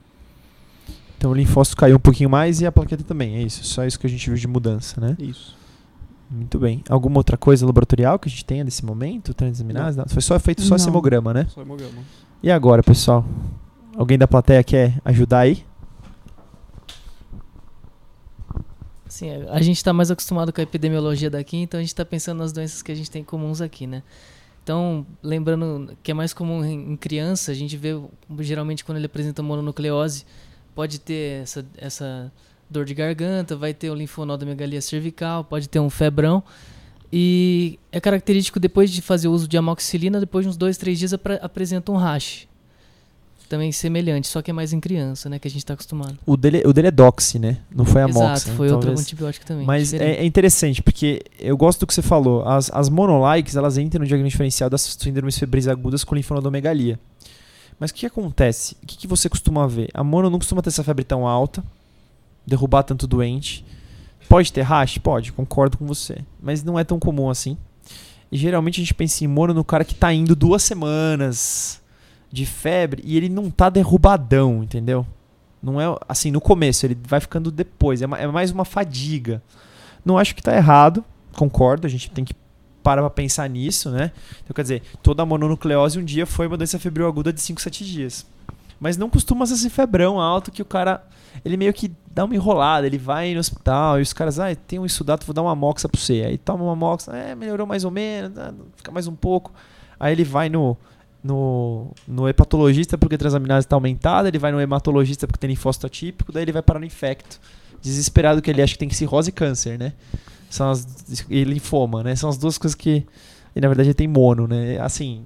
[1.17, 3.65] Então o linfócito caiu um pouquinho mais e a plaqueta também, é isso?
[3.65, 5.17] Só isso que a gente viu de mudança, né?
[5.19, 5.57] Isso.
[6.31, 6.81] Muito bem.
[6.89, 9.33] Alguma outra coisa laboratorial que a gente tenha nesse momento?
[9.33, 10.01] Transaminase?
[10.07, 11.47] Foi só feito só esse hemograma, né?
[11.49, 12.01] Só hemograma.
[12.41, 13.25] E agora, pessoal?
[13.97, 15.65] Alguém da plateia quer ajudar aí?
[19.07, 22.39] Sim, a gente está mais acostumado com a epidemiologia daqui, então a gente está pensando
[22.39, 24.03] nas doenças que a gente tem comuns aqui, né?
[24.61, 27.91] Então, lembrando que é mais comum em criança, a gente vê
[28.39, 30.25] geralmente quando ele apresenta mononucleose,
[30.73, 32.31] pode ter essa, essa
[32.69, 36.43] dor de garganta, vai ter o linfonodomegalia cervical, pode ter um febrão.
[37.13, 41.13] E é característico depois de fazer uso de amoxicilina, depois de uns dois, três dias
[41.13, 42.47] apresenta um rash.
[43.47, 45.37] Também semelhante, só que é mais em criança, né?
[45.37, 46.17] Que a gente está acostumado.
[46.25, 47.59] O dele, o dele é Doxy, né?
[47.73, 48.09] Não foi a.
[48.09, 48.55] Exato, né?
[48.55, 49.65] foi outro Talvez- antibiótico também.
[49.65, 52.43] Mas é, é interessante, porque eu gosto do que você falou.
[52.47, 56.99] As, as monolikes, elas entram no diagnóstico diferencial das síndromes febris agudas com linfonodomegalia.
[57.79, 58.75] Mas o que acontece?
[58.81, 59.89] O que, que você costuma ver?
[59.93, 61.63] A mono não costuma ter essa febre tão alta,
[62.47, 63.63] derrubar tanto doente.
[64.27, 64.97] Pode ter rash?
[64.97, 66.17] Pode, concordo com você.
[66.41, 67.57] Mas não é tão comum assim.
[68.31, 71.79] E geralmente a gente pensa em mono no cara que tá indo duas semanas
[72.31, 75.05] de febre e ele não tá derrubadão, entendeu?
[75.61, 78.01] Não é assim no começo, ele vai ficando depois.
[78.01, 79.41] É, é mais uma fadiga.
[80.03, 81.03] Não acho que tá errado,
[81.35, 81.87] concordo.
[81.87, 82.35] A gente tem que
[82.83, 84.11] parar pra pensar nisso, né?
[84.43, 87.83] Então, quer dizer, toda mononucleose um dia foi uma doença febril aguda de 5, 7
[87.83, 88.27] dias.
[88.79, 91.03] Mas não costuma ser esse febrão alto que o cara.
[91.43, 94.79] Ele meio que dá uma enrolada, ele vai no hospital e os caras, ah, tem
[94.79, 96.23] um sudato, vou dar uma moxa pra você.
[96.27, 99.51] Aí toma uma moxa, é, melhorou mais ou menos, ah, fica mais um pouco.
[99.99, 100.77] Aí ele vai no,
[101.25, 105.87] no, no hepatologista porque a transaminase está aumentada, ele vai no hematologista porque tem linfócito
[105.87, 107.39] atípico, daí ele vai parar no infecto.
[107.81, 109.93] Desesperado que ele acha que tem cirrose e câncer, né?
[110.51, 110.85] São as,
[111.27, 112.15] e linfoma, né?
[112.15, 113.03] São as duas coisas que.
[113.55, 114.79] E na verdade ele tem mono, né?
[114.79, 115.25] Assim,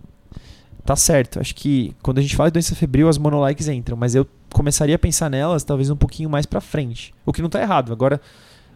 [0.86, 1.40] tá certo.
[1.40, 4.96] Acho que quando a gente fala de doença febril, as monolikes entram, mas eu começaria
[4.96, 7.14] a pensar nelas talvez um pouquinho mais pra frente.
[7.26, 7.92] O que não tá errado.
[7.92, 8.22] Agora,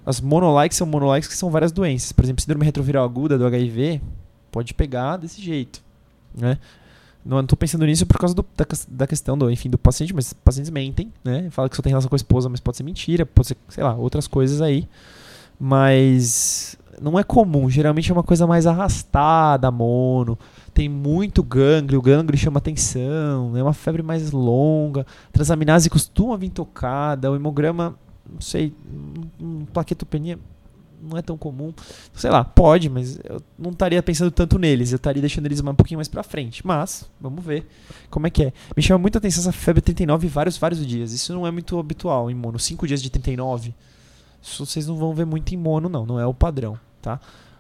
[0.06, 2.12] as monolikes são monolikes que são várias doenças.
[2.12, 4.02] Por exemplo, síndrome retroviral aguda do HIV
[4.52, 5.82] pode pegar desse jeito,
[6.36, 6.58] né?
[7.26, 10.34] Não estou pensando nisso por causa do- da, da questão do, enfim, do paciente, mas
[10.34, 11.48] pacientes mentem, né?
[11.52, 13.84] Fala que só tem relação com a esposa, mas pode ser mentira, pode ser, sei
[13.84, 14.88] lá, outras coisas aí.
[15.60, 20.38] Mas não é comum, geralmente é uma coisa mais arrastada, mono.
[20.74, 25.06] Tem muito gânglio, o gânglio chama atenção, é uma febre mais longa.
[25.32, 27.96] Transaminase costuma vir tocada, o hemograma,
[28.30, 28.74] não sei,
[29.40, 30.38] um plaquetopenia
[31.10, 31.74] não é tão comum.
[32.14, 34.92] Sei lá, pode, mas eu não estaria pensando tanto neles.
[34.92, 36.66] Eu estaria deixando eles um pouquinho mais pra frente.
[36.66, 37.68] Mas, vamos ver
[38.10, 38.54] como é que é.
[38.76, 41.12] Me chama muita atenção essa febre 39 vários, vários dias.
[41.14, 42.58] Isso não é muito habitual em mono.
[42.58, 43.74] Cinco dias de 39.
[44.42, 46.06] Isso vocês não vão ver muito em mono, não.
[46.06, 47.20] Não é o padrão, tá?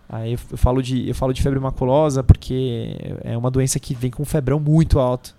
[0.09, 4.11] Aí eu, falo de, eu falo de febre maculosa porque é uma doença que vem
[4.11, 5.33] com um febrão muito alto.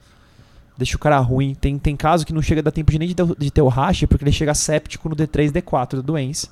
[0.77, 1.55] Deixa o cara ruim.
[1.55, 3.63] Tem, tem caso que não chega a dar tempo de nem de, ter- de ter
[3.63, 6.49] o rash, porque ele chega séptico no D3, D4 da doença.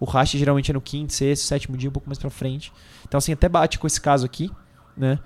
[0.00, 2.72] O rash geralmente é no quinto, sexto, sétimo dia, um pouco mais pra frente.
[3.06, 4.50] Então, assim, até bate com esse caso aqui,
[4.96, 5.18] né?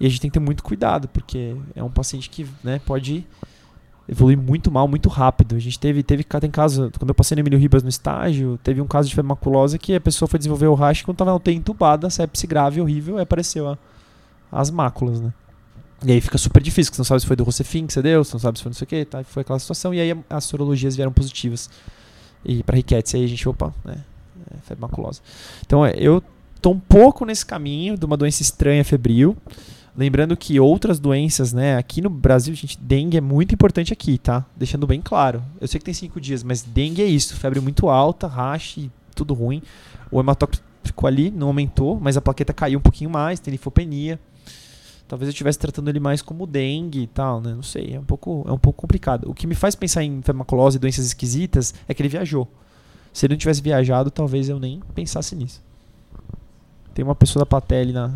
[0.00, 3.24] E a gente tem que ter muito cuidado, porque é um paciente que né, pode
[4.08, 5.54] evoluir muito mal, muito rápido.
[5.54, 8.80] A gente teve, teve tem caso, quando eu passei no Emílio Ribas no estágio, teve
[8.80, 11.36] um caso de febre maculosa que a pessoa foi desenvolver o rash quando tava na
[11.36, 13.78] UTI entubada, sepse grave, horrível, e apareceu a-
[14.50, 15.32] as máculas, né?
[16.04, 18.02] E aí fica super difícil, porque você não sabe se foi do Rocefin que você
[18.02, 19.22] deu, você não sabe se foi não sei o que, tá?
[19.22, 21.70] Foi aquela situação, e aí as sorologias vieram positivas.
[22.44, 23.98] E para riquetes, aí a gente, opa, né?
[24.52, 25.20] É, febre maculosa.
[25.64, 26.22] Então, é, eu
[26.60, 29.36] tô um pouco nesse caminho de uma doença estranha febril.
[29.96, 31.76] Lembrando que outras doenças, né?
[31.76, 34.44] Aqui no Brasil, gente, dengue é muito importante aqui, tá?
[34.56, 35.42] Deixando bem claro.
[35.60, 37.36] Eu sei que tem cinco dias, mas dengue é isso.
[37.36, 39.62] Febre muito alta, rache, tudo ruim.
[40.10, 44.18] O hematócrito ficou ali, não aumentou, mas a plaqueta caiu um pouquinho mais, tem linfopenia.
[45.06, 47.54] Talvez eu estivesse tratando ele mais como dengue e tal, né?
[47.54, 49.28] Não sei, é um pouco, é um pouco complicado.
[49.28, 52.48] O que me faz pensar em maculose e doenças esquisitas é que ele viajou.
[53.12, 55.62] Se ele não tivesse viajado, talvez eu nem pensasse nisso.
[56.94, 58.12] Tem uma pessoa da plateia ali na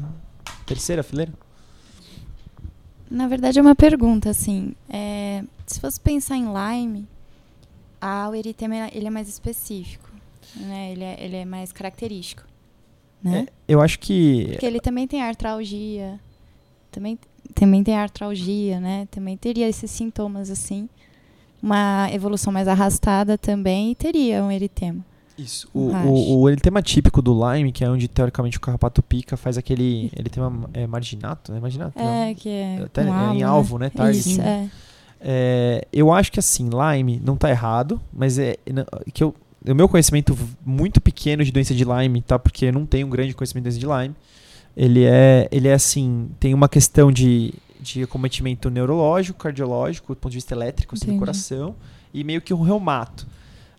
[0.64, 1.32] terceira fileira?
[3.10, 4.74] Na verdade, é uma pergunta, assim.
[4.88, 7.06] é, se fosse pensar em Lyme,
[8.00, 10.10] a, o eritema ele é mais específico.
[10.54, 10.92] Né?
[10.92, 12.44] Ele, é, ele é mais característico.
[13.22, 13.46] Né?
[13.48, 14.48] É, eu acho que.
[14.50, 16.20] Porque ele também tem artralgia.
[16.90, 17.18] Também,
[17.54, 19.06] também tem artralgia, né?
[19.10, 20.88] Também teria esses sintomas, assim.
[21.66, 25.04] Uma evolução mais arrastada também e teria um eritema.
[25.36, 25.68] Isso.
[25.74, 29.58] O, o, o eritema típico do Lyme, que é onde teoricamente o carrapato pica, faz
[29.58, 30.08] aquele.
[30.16, 31.58] Eritema é, marginato, né?
[31.58, 31.98] Marginato?
[31.98, 32.82] É, que é.
[32.84, 33.42] Até é em né?
[33.42, 33.90] alvo, né?
[33.90, 34.30] Target.
[34.30, 34.70] Isso, é.
[35.20, 39.34] É, eu acho que assim, Lyme não tá errado, mas é não- que eu,
[39.66, 42.38] o meu conhecimento muito pequeno de doença de Lyme, tá?
[42.38, 44.14] Porque eu não tenho um grande conhecimento de doença de Lyme.
[44.76, 50.32] Ele é, ele é assim, tem uma questão de, de acometimento neurológico, cardiológico, do ponto
[50.32, 51.74] de vista elétrico, assim, do coração,
[52.12, 53.26] e meio que um reumato.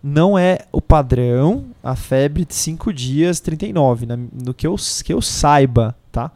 [0.02, 5.12] Não é o padrão a febre de 5 dias 39, na, no que eu, que
[5.12, 6.32] eu saiba, tá?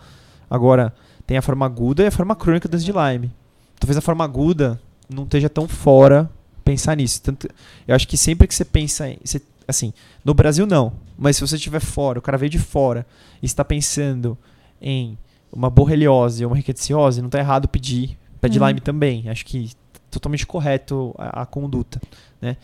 [0.49, 0.93] Agora,
[1.25, 3.31] tem a forma aguda e a forma crônica doença de Lyme.
[3.79, 6.29] Talvez a forma aguda não esteja tão fora
[6.63, 7.21] pensar nisso.
[7.21, 7.47] Tanto,
[7.87, 9.17] eu acho que sempre que você pensa em.
[9.23, 9.93] Você, assim,
[10.25, 13.05] no Brasil não, mas se você estiver fora, o cara veio de fora
[13.41, 14.37] e está pensando
[14.81, 15.17] em
[15.51, 18.67] uma borreliose ou uma rickettsiose, não está errado pedir, pede Uhum.
[18.67, 19.29] Lyme também.
[19.29, 19.71] Acho que
[20.09, 22.01] totalmente correto a, a conduta,
[22.41, 22.57] né?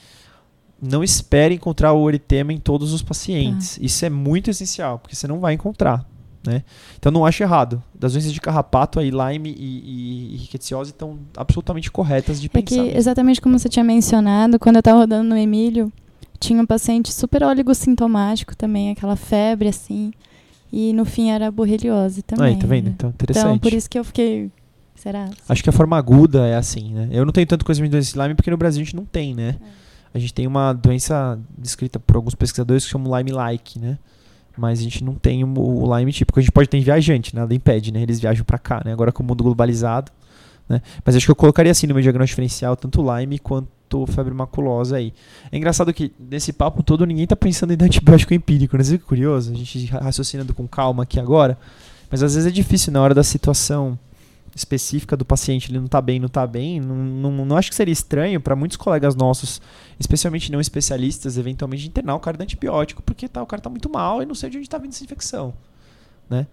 [0.82, 3.80] Não espere encontrar o eritema em todos os pacientes.
[3.82, 6.06] Isso é muito essencial, porque você não vai encontrar,
[6.46, 6.64] né?
[7.00, 7.82] Então não acho errado.
[7.96, 12.62] Das doenças de carrapato aí, Lyme e, e, e rickettsiose estão absolutamente corretas de É
[12.62, 12.84] que, pensar.
[12.84, 12.98] mesmo.
[12.98, 15.92] exatamente como você tinha mencionado, quando eu tava rodando no Emílio,
[16.40, 20.12] tinha um paciente super oligossintomático também, aquela febre assim.
[20.80, 22.54] E no fim era borreliose também.
[22.54, 22.86] Aí, tá vendo?
[22.86, 22.92] né?
[22.96, 23.46] Então, interessante.
[23.46, 24.52] Então, por isso que eu fiquei.
[24.94, 25.28] Será?
[25.50, 27.10] Acho que a forma aguda é assim, né?
[27.12, 29.04] Eu não tenho tanto conhecimento de doença de Lyme porque no Brasil a gente não
[29.04, 29.56] tem, né?
[30.14, 33.98] A gente tem uma doença descrita por alguns pesquisadores que chamam Lyme-like, né?
[34.56, 36.40] Mas a gente não tem o, o Lyme típico.
[36.40, 38.04] A gente pode ter viajante, nada impede, né?
[38.04, 38.94] Eles viajam pra cá, né?
[38.94, 40.12] Agora com o mundo globalizado,
[40.70, 40.80] né?
[41.04, 43.68] Mas acho que eu colocaria assim no meu diagnóstico diferencial tanto Lyme quanto
[44.08, 45.14] febre maculosa aí.
[45.52, 48.84] É engraçado que nesse papo todo ninguém tá pensando em antibiótico empírico, né?
[48.84, 49.52] Viu que curioso?
[49.52, 51.58] A gente raciocinando com calma aqui agora,
[52.10, 53.98] mas às vezes é difícil na hora da situação
[54.56, 57.76] específica do paciente, ele não tá bem, não tá bem, não, não, não acho que
[57.76, 59.62] seria estranho para muitos colegas nossos,
[60.00, 63.90] especialmente não especialistas, eventualmente internar o cara de antibiótico, porque tá, o cara tá muito
[63.90, 65.54] mal e não sei de onde tá vindo essa infecção,
[66.30, 66.48] né?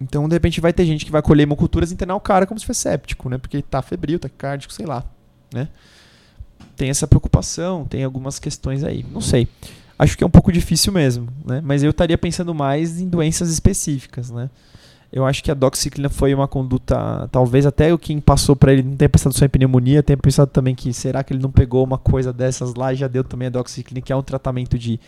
[0.00, 2.58] Então, de repente, vai ter gente que vai colher hemoculturas e internar o cara como
[2.58, 3.38] se fosse séptico, né?
[3.38, 5.04] Porque tá febril, tá cardíaco, sei lá,
[5.52, 5.68] né?
[6.82, 9.46] Tem essa preocupação, tem algumas questões aí, não sei.
[9.96, 11.62] Acho que é um pouco difícil mesmo, né?
[11.64, 14.50] Mas eu estaria pensando mais em doenças específicas, né?
[15.12, 18.82] Eu acho que a doxiciclina foi uma conduta, talvez até o quem passou para ele
[18.82, 21.84] não tenha pensado só em pneumonia, tenha pensado também que será que ele não pegou
[21.84, 24.98] uma coisa dessas lá e já deu também a doxiciclina, que é um tratamento de,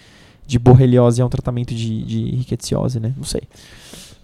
[0.47, 3.13] de borreliose, é um tratamento de, de rickettsiose, né?
[3.17, 3.43] Não sei.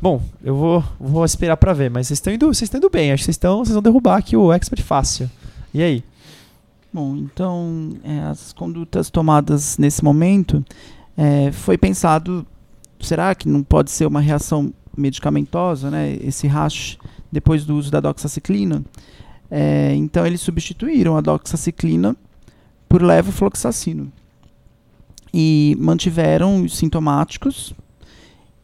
[0.01, 3.11] Bom, eu vou, vou esperar para ver, mas vocês estão indo, vocês estão indo bem,
[3.11, 5.28] acho que estão, vocês vão derrubar aqui o expert fácil.
[5.74, 6.05] E aí?
[6.93, 10.64] Bom, então é, as condutas tomadas nesse momento
[11.16, 12.45] é, foi pensado,
[12.99, 16.16] será que não pode ser uma reação medicamentosa, né?
[16.20, 16.99] Esse rash
[17.30, 18.84] depois do uso da doxaciclina.
[19.51, 22.16] É, então eles substituíram a doxaciclina
[22.88, 24.12] por levofloxacino
[25.32, 27.72] e mantiveram os sintomáticos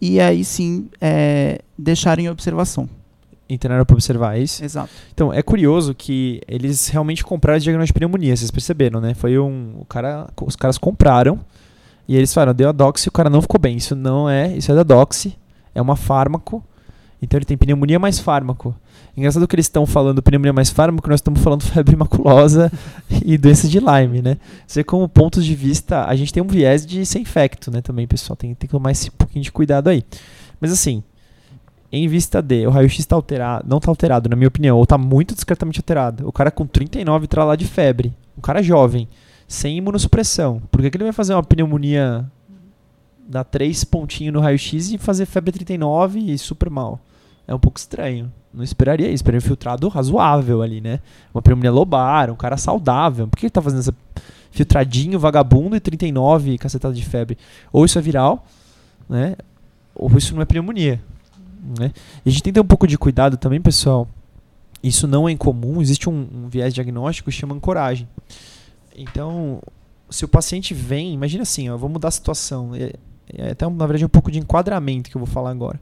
[0.01, 2.89] e aí sim é, deixaram em observação.
[3.49, 4.65] Internaram para observar isso.
[4.65, 4.91] Exato.
[5.15, 9.15] Então, é curioso que eles realmente compraram esse diagnóstico de pneumonia, vocês perceberam, né?
[9.15, 9.77] Foi um.
[9.79, 11.39] O cara, os caras compraram
[12.09, 13.77] e eles falaram, deu a doxy e o cara não ficou bem.
[13.77, 14.57] Isso não é.
[14.57, 15.37] Isso é da doxy,
[15.75, 16.63] é uma fármaco.
[17.21, 18.75] Então ele tem pneumonia mais fármaco.
[19.17, 22.71] Engraçado que eles estão falando pneumonia mais fármaco, nós estamos falando febre maculosa
[23.25, 24.37] e doença de Lyme, né?
[24.67, 27.81] Você como pontos de vista, a gente tem um viés de ser infecto, né?
[27.81, 30.05] Também, pessoal, tem, tem que tomar esse pouquinho de cuidado aí.
[30.61, 31.03] Mas assim,
[32.05, 34.99] em vista de o raio-x está alterado, não está alterado, na minha opinião, ou está
[34.99, 36.27] muito discretamente alterado.
[36.27, 39.09] O cara com 39 tá lá de febre, um cara jovem,
[39.47, 40.63] sem imunossupressão.
[40.71, 42.25] Por que, que ele vai fazer uma pneumonia
[43.29, 47.01] dar 3 pontinhos no raio-x e fazer febre 39 e super mal?
[47.47, 48.33] É um pouco estranho.
[48.53, 49.17] Não esperaria isso.
[49.17, 51.01] Esperaria um filtrado razoável ali, né?
[51.33, 53.29] Uma pneumonia lobar, um cara saudável.
[53.29, 53.95] Por que ele tá fazendo essa
[54.51, 57.37] filtradinho, vagabundo e 39 cacetada de febre?
[57.73, 58.45] Ou isso é viral,
[59.09, 59.37] né?
[59.95, 61.01] Ou isso não é pneumonia.
[61.79, 61.93] Né?
[62.25, 64.09] E a gente tem que ter um pouco de cuidado também, pessoal.
[64.83, 68.09] Isso não é incomum, existe um, um viés diagnóstico que chama ancoragem.
[68.97, 69.61] Então,
[70.09, 72.75] se o paciente vem, imagina assim, ó, vou mudar a situação.
[72.75, 72.93] É,
[73.35, 75.81] é até, na verdade, um pouco de enquadramento que eu vou falar agora.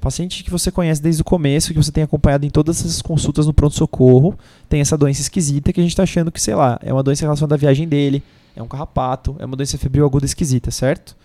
[0.00, 3.46] Paciente que você conhece desde o começo, que você tem acompanhado em todas essas consultas
[3.46, 4.38] no pronto-socorro,
[4.68, 7.24] tem essa doença esquisita que a gente está achando que, sei lá, é uma doença
[7.24, 8.22] relacionada à viagem dele,
[8.54, 11.16] é um carrapato, é uma doença febril aguda esquisita, certo?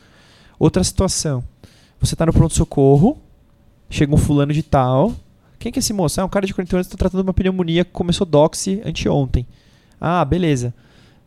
[0.58, 1.44] Outra situação.
[2.00, 3.18] Você está no pronto-socorro,
[3.94, 5.14] chega um fulano de tal.
[5.60, 6.20] Quem que é esse moço?
[6.20, 9.46] Ah, um cara de 40 anos está tratando uma pneumonia que começou doxy anteontem.
[10.02, 10.74] Ah, beleza.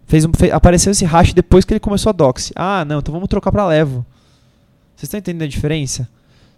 [0.06, 2.52] Fez um, fe- apareceu esse rash depois que ele começou a doxy.
[2.54, 4.04] Ah, não, então vamos trocar para levo.
[4.94, 6.08] Vocês estão entendendo a diferença?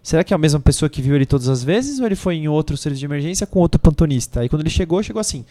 [0.03, 2.37] Será que é a mesma pessoa que viu ele todas as vezes ou ele foi
[2.37, 4.41] em outro serviço de emergência com outro plantonista?
[4.41, 5.45] Aí quando ele chegou, chegou assim: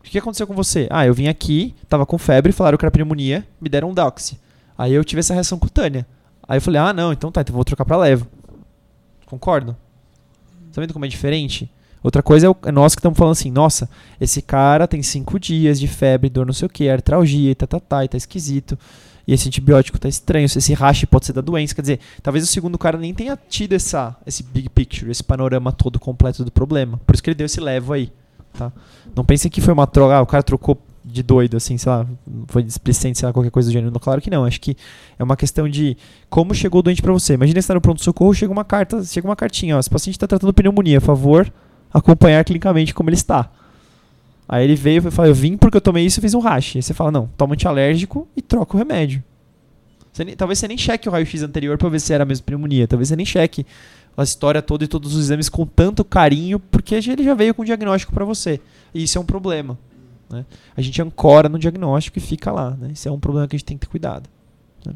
[0.00, 0.86] O que aconteceu com você?
[0.90, 4.38] Ah, eu vim aqui, tava com febre, falaram que era pneumonia, me deram um doxy.
[4.76, 6.06] Aí eu tive essa reação cutânea.
[6.48, 8.26] Aí eu falei: Ah, não, então tá, então vou trocar para levo.
[9.34, 9.76] Concordam?
[10.72, 11.68] Tá vendo como é diferente?
[12.04, 15.40] Outra coisa é, o, é nós que estamos falando assim, nossa, esse cara tem cinco
[15.40, 18.16] dias de febre, dor não sei o que, artralgia, e tá, tá, tá, e tá
[18.16, 18.78] esquisito.
[19.26, 21.74] E esse antibiótico tá estranho, esse rash pode ser da doença.
[21.74, 25.72] Quer dizer, talvez o segundo cara nem tenha tido essa, esse big picture, esse panorama
[25.72, 27.00] todo completo do problema.
[27.04, 28.12] Por isso que ele deu esse levo aí.
[28.52, 28.70] Tá?
[29.16, 30.80] Não pensem que foi uma troca, ah, o cara trocou
[31.14, 32.06] de doido, assim, sei lá,
[32.48, 33.98] foi displicente, sei lá, qualquer coisa do gênero.
[34.00, 34.44] Claro que não.
[34.44, 34.76] Acho que
[35.18, 35.96] é uma questão de
[36.28, 37.34] como chegou o doente para você.
[37.34, 40.26] Imagina você tá no pronto-socorro, chega uma carta, chega uma cartinha, ó, esse paciente está
[40.26, 41.52] tratando pneumonia, por favor,
[41.92, 43.50] acompanhar clinicamente como ele está.
[44.48, 46.76] Aí ele veio e falou, eu vim porque eu tomei isso e fiz um rash.
[46.76, 49.22] Aí você fala, não, toma antialérgico e troca o remédio.
[50.12, 52.86] Você nem- talvez você nem cheque o raio-x anterior pra ver se era mesmo pneumonia.
[52.86, 53.64] Talvez você nem cheque
[54.16, 57.62] a história toda e todos os exames com tanto carinho, porque ele já veio com
[57.62, 58.60] o diagnóstico pra você.
[58.94, 59.76] E isso é um problema.
[60.30, 60.44] Né?
[60.76, 62.70] A gente ancora no diagnóstico e fica lá.
[62.70, 62.90] Né?
[62.92, 64.28] Isso é um problema que a gente tem que ter cuidado.
[64.86, 64.94] né?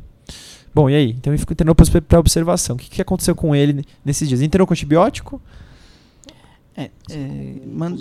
[0.75, 1.11] Bom, e aí?
[1.11, 2.77] Então ele ficou internou para observação.
[2.77, 4.41] O que, que aconteceu com ele nesses dias?
[4.43, 5.41] Internou com antibiótico?
[6.77, 7.97] É, é, man-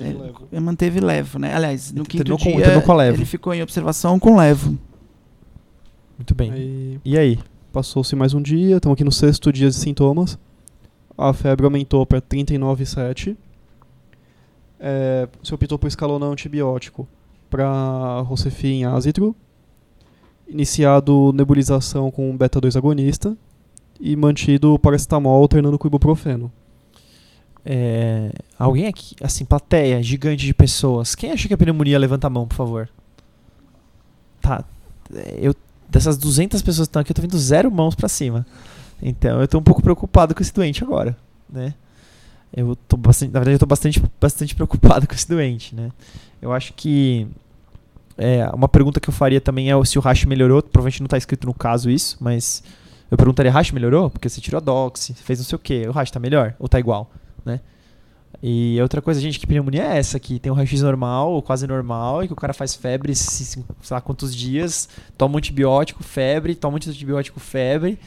[0.51, 1.53] é, manteve levo, né?
[1.55, 2.49] Aliás, no Ele quinto dia com
[3.17, 4.77] ele ficou em observação com levo.
[6.17, 6.51] Muito bem.
[6.51, 7.39] Aí E aí?
[7.73, 10.37] passou-se mais um dia, estamos aqui no sexto dia de sintomas.
[11.17, 13.35] A febre aumentou para 39,7.
[14.79, 17.07] É, se optou por escalonar antibiótico
[17.49, 19.35] para Rocefin ácitro.
[20.47, 23.37] Iniciado nebulização com beta-2 agonista.
[23.99, 26.51] E mantido paracetamol alternando com ibuprofeno.
[27.65, 31.15] É, alguém aqui, assim, plateia gigante de pessoas.
[31.15, 32.89] Quem acha que é pneumonia, levanta a mão, por favor.
[34.39, 34.63] Tá.
[35.13, 35.53] é, Eu,
[35.89, 38.45] dessas 200 pessoas que estão aqui, eu tô vendo zero mãos pra cima.
[39.01, 41.17] Então eu tô um pouco preocupado com esse doente agora,
[41.49, 41.73] né?
[42.55, 45.91] Eu tô bastante, na verdade eu tô bastante, bastante preocupado com esse doente, né?
[46.41, 47.27] Eu acho que
[48.17, 50.61] é, uma pergunta que eu faria também é se o rash melhorou.
[50.63, 52.63] Provavelmente não tá escrito no caso isso, mas
[53.11, 54.09] eu perguntaria, rash melhorou?
[54.09, 56.67] Porque você tirou a doxy, fez não sei o que, o rash tá melhor ou
[56.67, 57.11] tá igual,
[57.45, 57.59] né?
[58.43, 60.19] E outra coisa, gente, que pneumonia é essa?
[60.19, 63.43] Que tem um raio-x normal, ou quase normal, e que o cara faz febre, se-
[63.45, 64.87] se- sei lá quantos dias,
[65.17, 67.97] toma um antibiótico, febre, toma um antibiótico, febre,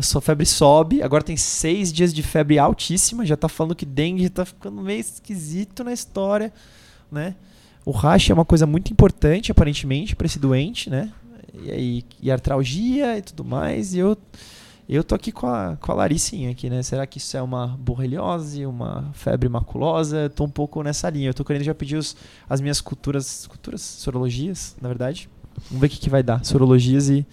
[0.00, 3.84] a sua febre sobe, agora tem seis dias de febre altíssima, já tá falando que
[3.84, 6.52] dengue já tá ficando meio esquisito na história,
[7.12, 7.36] né?
[7.84, 11.12] O rash é uma coisa muito importante, aparentemente, para esse doente, né?
[11.62, 14.16] E aí, e artralgia e tudo mais, e eu
[14.88, 16.82] eu tô aqui com a, com a Laricinha aqui, né?
[16.82, 20.22] Será que isso é uma borreliose, uma febre maculosa?
[20.22, 21.28] Eu tô um pouco nessa linha.
[21.28, 22.16] Eu tô querendo já pedir os,
[22.48, 25.28] as minhas culturas, culturas, sorologias, na verdade.
[25.68, 26.44] Vamos ver o que, que vai dar.
[26.44, 27.24] Sorologias e,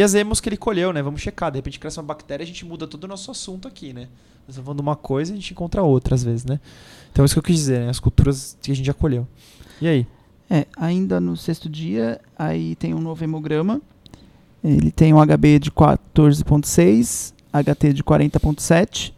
[0.00, 1.02] e as emos que ele colheu, né?
[1.02, 1.50] Vamos checar.
[1.50, 4.08] De repente cresce uma bactéria, a gente muda todo o nosso assunto aqui, né?
[4.48, 6.58] Nós falando de uma coisa e a gente encontra outra às vezes, né?
[7.12, 7.90] Então é isso que eu quis dizer, né?
[7.90, 9.28] As culturas que a gente já colheu.
[9.78, 10.06] E aí?
[10.48, 13.82] É, ainda no sexto dia, aí tem um novo hemograma.
[14.64, 19.12] Ele tem um HB de 14.6, HT de 40.7,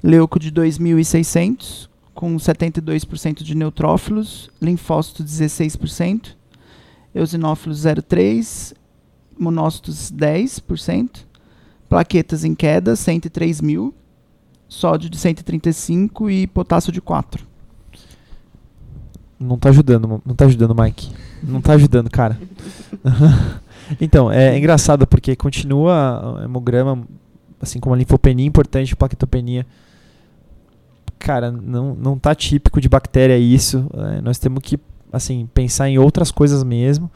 [0.00, 6.36] leuco de 2.600, com 72% de neutrófilos, linfócitos 16%,
[7.12, 8.77] eosinófilos 0,3,
[9.38, 11.24] monócitos 10%,
[11.88, 13.94] plaquetas em queda 103 mil,
[14.68, 17.46] sódio de 135 e potássio de 4.
[19.40, 21.12] Não tá ajudando, não tá ajudando, Mike.
[21.42, 22.38] Não tá ajudando, cara.
[24.00, 27.06] então, é, é engraçado porque continua o hemograma,
[27.60, 29.64] assim como a linfopenia importante, plaquetopenia.
[31.20, 33.88] Cara, não, não tá típico de bactéria isso.
[33.94, 34.78] é, nós temos que,
[35.12, 37.08] assim, pensar em outras coisas mesmo.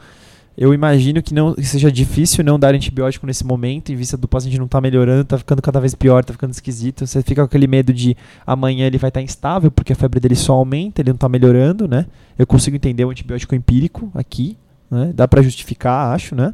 [0.55, 4.27] Eu imagino que não que seja difícil não dar antibiótico nesse momento, em vista do
[4.27, 7.07] paciente não tá melhorando, tá ficando cada vez pior, tá ficando esquisito.
[7.07, 10.35] Você fica com aquele medo de amanhã ele vai estar instável, porque a febre dele
[10.35, 12.05] só aumenta, ele não tá melhorando, né?
[12.37, 14.55] Eu consigo entender o antibiótico empírico aqui,
[14.91, 15.11] né?
[15.15, 16.53] Dá pra justificar, acho, né?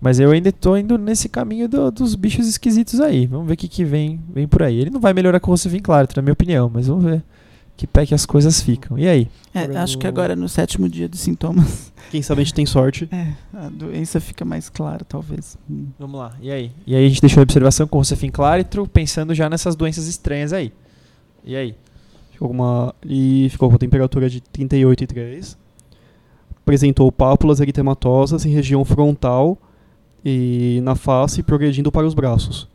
[0.00, 3.26] Mas eu ainda tô indo nesse caminho do- dos bichos esquisitos aí.
[3.26, 4.76] Vamos ver o que, que vem, vem por aí.
[4.78, 7.22] Ele não vai melhorar com o Rocivin claro, na minha opinião, mas vamos ver
[7.78, 8.98] que pé que as coisas ficam.
[8.98, 9.28] E aí?
[9.54, 13.08] É, acho que agora no sétimo dia dos sintomas, Quem sabe a gente tem sorte.
[13.12, 15.56] é, a doença fica mais clara, talvez.
[15.70, 15.86] Hum.
[15.96, 16.34] Vamos lá.
[16.42, 16.72] E aí?
[16.84, 20.08] E aí a gente deixou a observação com o Rocivin claritro, pensando já nessas doenças
[20.08, 20.72] estranhas aí.
[21.44, 21.76] E aí?
[22.32, 25.56] Ficou com uma, e ficou com a temperatura de 38,3.
[26.60, 29.56] Apresentou pápulas eritematosas em região frontal
[30.24, 32.68] e na face, progredindo para os braços,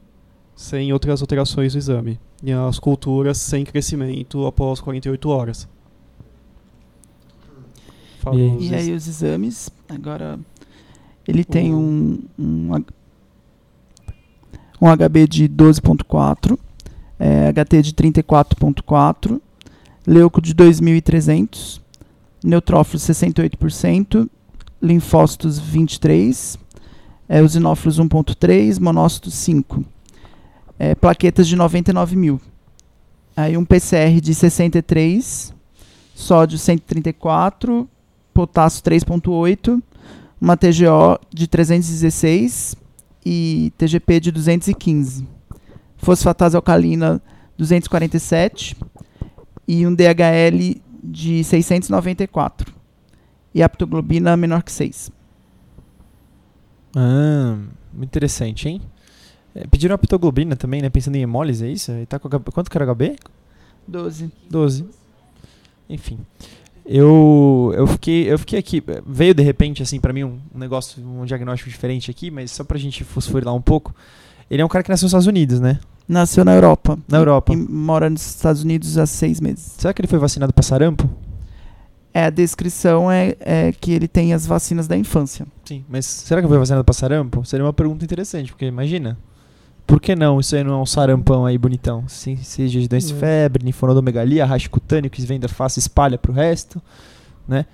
[0.56, 2.20] sem outras alterações do exame.
[2.44, 5.68] E as culturas sem crescimento após 48 horas.
[8.20, 8.58] Fala E aí?
[8.58, 10.40] os E aí os exames, agora
[11.28, 12.70] ele tem um, um,
[14.82, 16.58] um HB de 12.4,
[17.20, 19.42] é, HT de 34.4,
[20.06, 21.82] leuco de 2.300,
[22.44, 24.30] neutrófilos 68%,
[24.82, 26.58] linfócitos 23,
[27.30, 29.84] é, eosinófilos 1.3, monócitos 5,
[30.78, 32.42] é, plaquetas de 99 mil.
[33.36, 35.54] Aí um PCR de 63,
[36.14, 37.90] sódio 134,
[38.34, 39.82] potássio 3.8,
[40.40, 42.76] uma TGO de 316
[43.26, 45.28] e TGP de 215.
[45.98, 47.22] Fosfatase alcalina
[47.58, 48.76] 247
[49.68, 52.74] e um DHL de 694.
[53.56, 55.12] E aptoglobina menor que 6.
[56.96, 57.58] Ah,
[58.02, 58.82] interessante, hein?
[59.56, 60.90] É, pediram a pitoglobina também, né?
[60.90, 61.92] Pensando em hemólise, é isso?
[61.92, 63.16] Ele tá com HB, quanto que era HB?
[63.88, 64.32] 12.
[64.50, 64.86] 12.
[65.90, 66.20] Enfim.
[66.86, 68.84] eu, eu, fiquei, eu fiquei aqui.
[69.06, 72.64] Veio de repente, assim, pra mim, um, um negócio, um diagnóstico diferente aqui, mas só
[72.64, 73.94] pra gente fosforilar um pouco.
[74.50, 75.80] Ele é um cara que nasceu nos Estados Unidos, né?
[76.08, 76.98] Nasceu na Europa.
[77.08, 77.54] Na Europa.
[77.54, 79.74] E mora nos Estados Unidos há seis meses.
[79.78, 81.10] Será que ele foi vacinado pra sarampo?
[82.14, 85.48] É, a descrição é, é que ele tem as vacinas da infância.
[85.66, 87.44] Sim, mas será que foi vacinado pra sarampo?
[87.44, 89.18] Seria uma pergunta interessante, porque imagina.
[89.86, 90.40] Por que não?
[90.40, 92.06] Isso aí não é um sarampão aí bonitão.
[92.08, 96.18] Se, seja de doença de febre, linfonodomegalia, racho cutâneo que vem da face e espalha
[96.18, 96.82] pro resto,
[97.48, 97.66] né?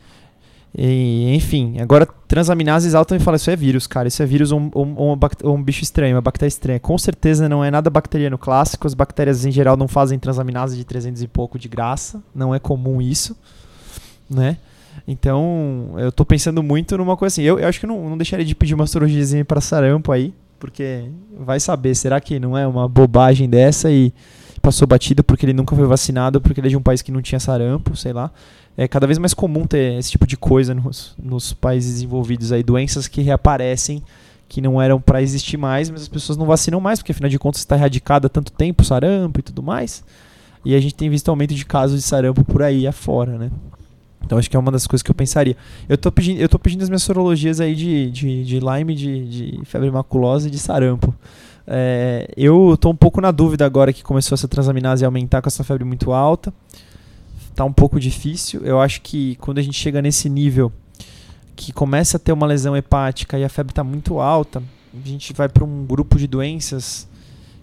[0.78, 4.08] E, enfim, agora transaminases alta me fala, isso é vírus, cara.
[4.08, 6.80] Isso é vírus ou um, um- ou um bicho estranho, uma bactéria estranha.
[6.80, 8.86] Com certeza não é nada bacteriano clássico.
[8.86, 12.22] As bactérias em geral não fazem transaminase de 300 e pouco de graça.
[12.36, 13.36] Não é comum isso,
[14.30, 14.58] né?
[15.08, 17.42] Então, eu tô pensando muito numa coisa assim.
[17.42, 21.06] Eu, eu acho que não, não deixaria de pedir uma cirurgiazinha para sarampo aí, porque
[21.40, 24.14] vai saber, será que não é uma bobagem dessa e
[24.62, 27.22] passou batido porque ele nunca foi vacinado, porque ele é de um país que não
[27.22, 28.32] tinha sarampo, sei lá.
[28.78, 32.62] É cada vez mais comum ter esse tipo de coisa nos, nos países desenvolvidos aí,
[32.62, 34.04] doenças que reaparecem
[34.48, 37.38] que não eram para existir mais, mas as pessoas não vacinam mais, porque afinal de
[37.38, 40.04] contas está erradicado há tanto tempo sarampo e tudo mais.
[40.66, 43.52] E a gente tem visto aumento de casos de sarampo por aí afora, né?
[44.24, 45.56] Então acho que é uma das coisas que eu pensaria.
[45.88, 49.26] Eu tô pedindo, eu tô pedindo as minhas sorologias aí de, de, de Lyme, de,
[49.28, 51.14] de febre maculosa e de sarampo.
[51.66, 55.48] É, eu tô um pouco na dúvida agora que começou essa transaminase a aumentar com
[55.48, 56.54] essa febre muito alta.
[57.56, 58.62] Tá um pouco difícil.
[58.64, 60.72] Eu acho que quando a gente chega nesse nível
[61.56, 64.64] que começa a ter uma lesão hepática e a febre está muito alta,
[64.94, 67.08] a gente vai para um grupo de doenças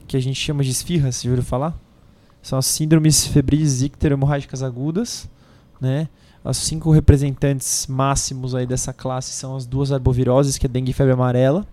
[0.06, 1.76] que a gente chama de esfirras, já ouviram falar?
[2.42, 5.28] São as síndromes febris ictero-hemorrágicas agudas,
[5.80, 6.08] né?
[6.48, 10.94] Os cinco representantes máximos aí dessa classe são as duas arboviroses, que é dengue e
[10.94, 11.66] febre amarela,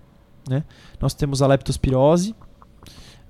[0.50, 0.64] né?
[1.00, 2.36] Nós temos a leptospirose,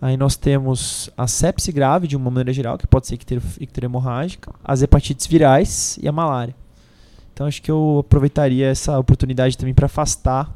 [0.01, 4.53] aí nós temos a sepse grave, de uma maneira geral, que pode ser ictero- ictero-hemorrágica,
[4.63, 6.55] as hepatites virais e a malária.
[7.33, 10.55] Então acho que eu aproveitaria essa oportunidade também para afastar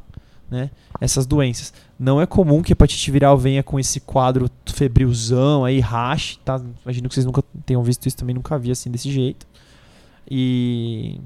[0.50, 0.70] né,
[1.00, 1.74] essas doenças.
[1.98, 6.62] Não é comum que a hepatite viral venha com esse quadro febrilzão aí, rash, tá?
[6.82, 9.46] Imagino que vocês nunca tenham visto isso também, nunca vi assim desse jeito.
[10.30, 11.20] E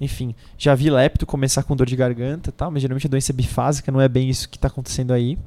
[0.00, 2.70] enfim, já vi lepto começar com dor de garganta, tá?
[2.70, 5.38] Mas geralmente a doença é bifásica, não é bem isso que está acontecendo aí.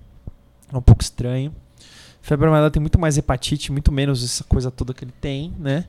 [0.71, 1.51] É um pouco estranho.
[2.21, 5.85] Febre amarela tem muito mais hepatite, muito menos essa coisa toda que ele tem, né?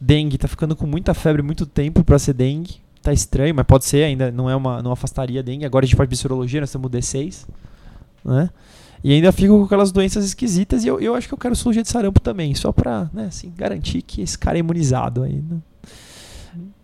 [0.00, 2.80] Dengue tá ficando com muita febre muito tempo para ser dengue.
[3.00, 5.64] Tá estranho, mas pode ser ainda, não é uma não afastaria dengue.
[5.64, 7.46] Agora a gente pode sorologia, nós estamos D6,
[8.24, 8.50] né?
[9.02, 11.82] E ainda fico com aquelas doenças esquisitas e eu, eu acho que eu quero cirurgia
[11.82, 15.58] de sarampo também, só pra, né, assim, garantir que esse cara é imunizado aí, né?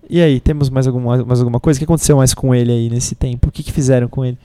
[0.09, 1.79] E aí, temos mais alguma, mais alguma coisa?
[1.79, 3.49] O que aconteceu mais com ele aí nesse tempo?
[3.49, 4.39] O que, que fizeram com ele?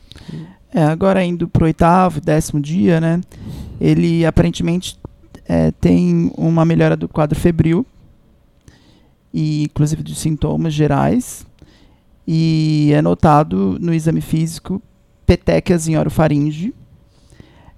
[0.73, 3.21] É, agora indo pro oitavo, décimo dia, né?
[3.79, 4.97] Ele aparentemente
[5.47, 7.85] é, tem uma melhora do quadro febril,
[9.33, 11.45] e inclusive dos sintomas gerais,
[12.27, 14.81] e é notado no exame físico
[15.25, 16.73] petequias em orofaringe,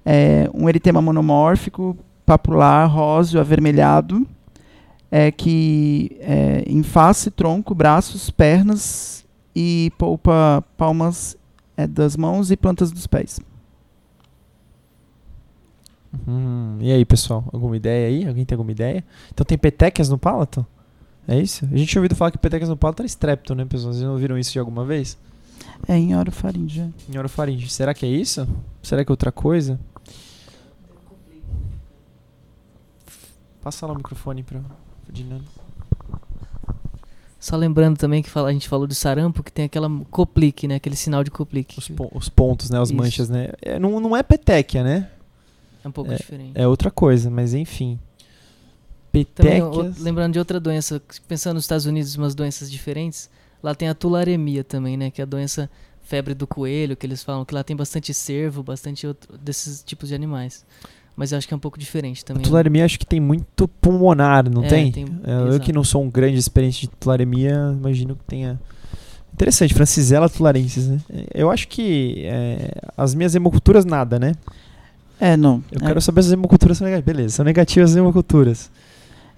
[0.06, 4.26] é, um eritema monomórfico, papular, róseo, avermelhado,
[5.16, 9.24] é, que é, em face, tronco, braços, pernas
[9.56, 11.38] e polpa, palmas
[11.78, 13.40] é, das mãos e plantas dos pés.
[16.28, 17.48] Hum, e aí, pessoal?
[17.54, 18.28] Alguma ideia aí?
[18.28, 19.04] Alguém tem alguma ideia?
[19.32, 20.66] Então tem petequias no palato?
[21.28, 21.64] É isso?
[21.72, 23.94] A gente tinha ouvido falar que petequias no palato era estrepto, né, pessoal?
[23.94, 25.16] Vocês não ouviram isso de alguma vez?
[25.88, 26.92] É em orofaringe.
[27.08, 27.70] Em orofaringe.
[27.70, 28.48] Será que é isso?
[28.82, 29.80] Será que é outra coisa?
[33.62, 34.60] Passa lá o microfone para
[35.12, 35.44] Dinano.
[37.40, 40.76] Só lembrando também que fala- a gente falou do sarampo, que tem aquela coplique, né?
[40.76, 41.78] Aquele sinal de coplique.
[41.78, 42.80] Os, pon- os pontos, né?
[42.80, 42.98] As Isso.
[42.98, 43.50] manchas, né?
[43.62, 45.10] É, não, não é petequia, né?
[45.84, 46.52] É um pouco diferente.
[46.56, 48.00] É outra coisa, mas enfim.
[49.36, 49.98] Também, o- Petequias.
[50.00, 53.30] lembrando de outra doença, pensando nos Estados Unidos, umas doenças diferentes,
[53.62, 55.12] lá tem a tularemia também, né?
[55.12, 55.70] Que é a doença
[56.02, 60.08] febre do coelho, que eles falam que lá tem bastante cervo, bastante outro, desses tipos
[60.10, 60.66] de animais.
[61.16, 62.42] Mas eu acho que é um pouco diferente A também.
[62.42, 62.48] né?
[62.50, 64.92] tularemia acho que tem muito pulmonar, não É, tem?
[64.92, 68.60] tem- É, eu que não sou um grande experiente de tularemia, imagino que tenha.
[69.34, 71.00] Interessante, Francisella tularensis, né?
[71.12, 74.34] É, Eu acho que é, as minhas hemoculturas nada, né?
[75.20, 75.64] É, não.
[75.72, 77.16] Eu é, quero saber se as hemoculturas são negativas.
[77.16, 78.72] Beleza, são negativas as hemoculturas.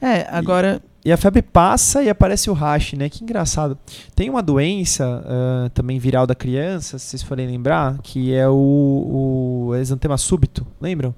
[0.01, 0.81] é, agora.
[1.03, 3.09] E a febre passa e aparece o rash, né?
[3.09, 3.77] Que engraçado.
[4.15, 9.67] Tem uma doença ah, também viral da criança, se vocês forem lembrar, que é o,
[9.69, 11.13] o exantema súbito, lembram?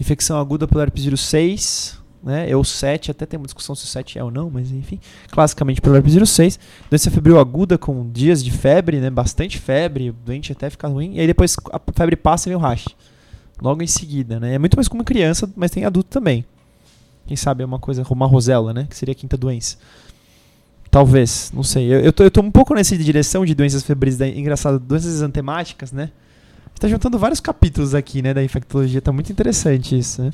[0.00, 2.48] Infecção aguda pelo herpes vírus 6, né?
[2.48, 5.00] É o 7, até tem uma discussão se o 7 é ou não, mas enfim.
[5.30, 6.58] Classicamente pelo herpes vírus 6.
[6.88, 9.10] Doença febril aguda com dias de febre, né?
[9.10, 11.14] Bastante febre, o doente até fica ruim.
[11.14, 12.86] E aí depois a febre passa e vem o rash.
[13.60, 14.54] Logo em seguida, né?
[14.54, 16.44] É muito mais como criança, mas tem adulto também.
[17.26, 18.86] Quem sabe é uma coisa, uma rosela, né?
[18.88, 19.76] Que seria a quinta doença.
[20.90, 21.86] Talvez, não sei.
[21.86, 25.14] Eu, eu, tô, eu tô um pouco nessa direção de doenças febris, da, engraçado, doenças
[25.14, 26.10] exantemáticas, né?
[26.82, 29.00] Tá juntando vários capítulos aqui, né, da infectologia.
[29.00, 30.32] Tá muito interessante isso, né?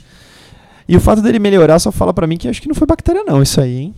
[0.88, 3.22] E o fato dele melhorar só fala pra mim que acho que não foi bactéria
[3.22, 3.94] não, isso aí, hein?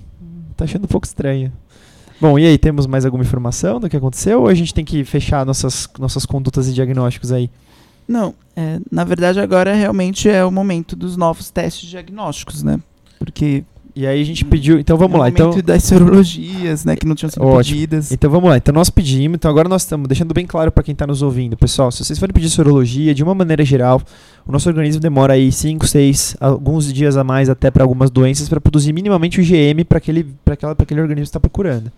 [0.56, 1.52] Tá achando um pouco estranho.
[2.20, 5.04] Bom, e aí, temos mais alguma informação do que aconteceu ou a gente tem que
[5.04, 7.48] fechar nossas, nossas condutas e diagnósticos aí?
[8.08, 12.80] Não, é, na verdade agora realmente é o momento dos novos testes diagnósticos, né?
[13.20, 13.62] Porque
[13.94, 14.78] E aí a gente pediu.
[14.78, 15.24] Então vamos é lá.
[15.24, 17.76] o Então, das sorologias, né, que não tinham sido Ótimo.
[17.76, 18.12] pedidas.
[18.12, 18.56] então vamos lá.
[18.56, 19.36] Então nós pedimos.
[19.36, 21.90] Então agora nós estamos deixando bem claro para quem está nos ouvindo, pessoal.
[21.90, 24.00] Se vocês forem pedir sorologia, de uma maneira geral,
[24.46, 28.48] o nosso organismo demora aí 5, 6, alguns dias a mais até para algumas doenças
[28.48, 31.90] para produzir minimamente o IgM para aquele, pra aquela, pra aquele organismo que está procurando.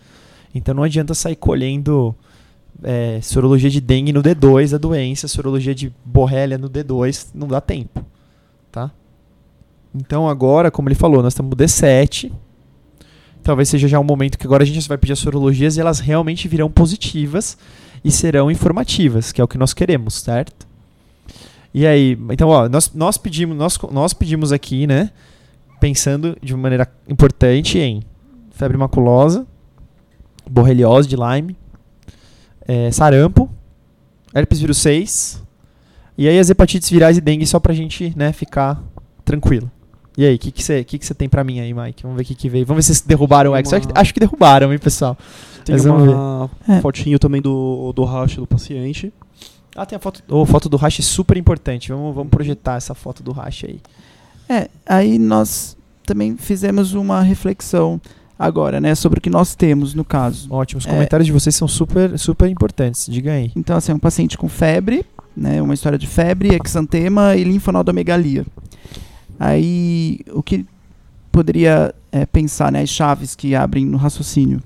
[0.54, 2.14] Então não adianta sair colhendo
[2.82, 7.60] é, sorologia de dengue no D2 da doença, sorologia de borrelia no D2, não dá
[7.60, 8.04] tempo?
[9.94, 12.32] Então agora, como ele falou, nós estamos no D7.
[13.42, 15.98] Talvez seja já um momento que agora a gente vai pedir as sorologias e elas
[16.00, 17.58] realmente virão positivas
[18.04, 20.66] e serão informativas, que é o que nós queremos, certo?
[21.74, 25.10] E aí, então, ó, nós, nós pedimos, nós, nós pedimos aqui, né,
[25.80, 28.02] pensando de maneira importante em
[28.50, 29.46] febre maculosa,
[30.48, 31.56] borreliose de Lyme,
[32.66, 33.50] é, sarampo,
[34.34, 35.42] herpes vírus 6,
[36.18, 38.82] e aí as hepatites virais e dengue só pra gente, né, ficar
[39.24, 39.70] tranquilo.
[40.16, 42.02] E aí, o que que você que que você tem pra mim aí, Mike?
[42.02, 42.66] Vamos ver o que que veio.
[42.66, 43.70] Vamos ver se vocês derrubaram o X.
[43.72, 45.16] Uma- Acho que- Acho que derrubaram, hein, pessoal.
[45.64, 46.50] Tem Mas vamos uma.
[46.68, 46.80] É.
[46.80, 49.12] fotinho também do, do racha do paciente.
[49.74, 50.22] Ah, tem a foto.
[50.28, 51.90] Oh, foto do Rash super importante.
[51.90, 53.80] Vamos, vamos projetar essa foto do Rash aí.
[54.48, 57.98] É, aí nós também fizemos uma reflexão
[58.38, 60.46] agora, né, sobre o que nós temos no caso.
[60.52, 60.78] Ótimo.
[60.80, 60.90] Os É.
[60.90, 63.06] comentários de vocês são super, super importantes.
[63.08, 63.50] Diga aí.
[63.56, 68.44] Então, assim, um paciente com febre, né, uma história de febre, exantema e linfonodomegalia.
[69.44, 70.64] Aí, o que
[71.32, 74.62] poderia é, pensar, né, as chaves que abrem no raciocínio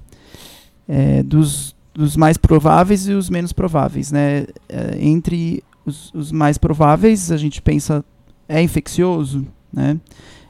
[0.87, 4.45] é, dos, dos mais prováveis e os menos prováveis, né?
[4.68, 8.05] É, entre os, os mais prováveis, a gente pensa
[8.47, 9.99] é infeccioso, né?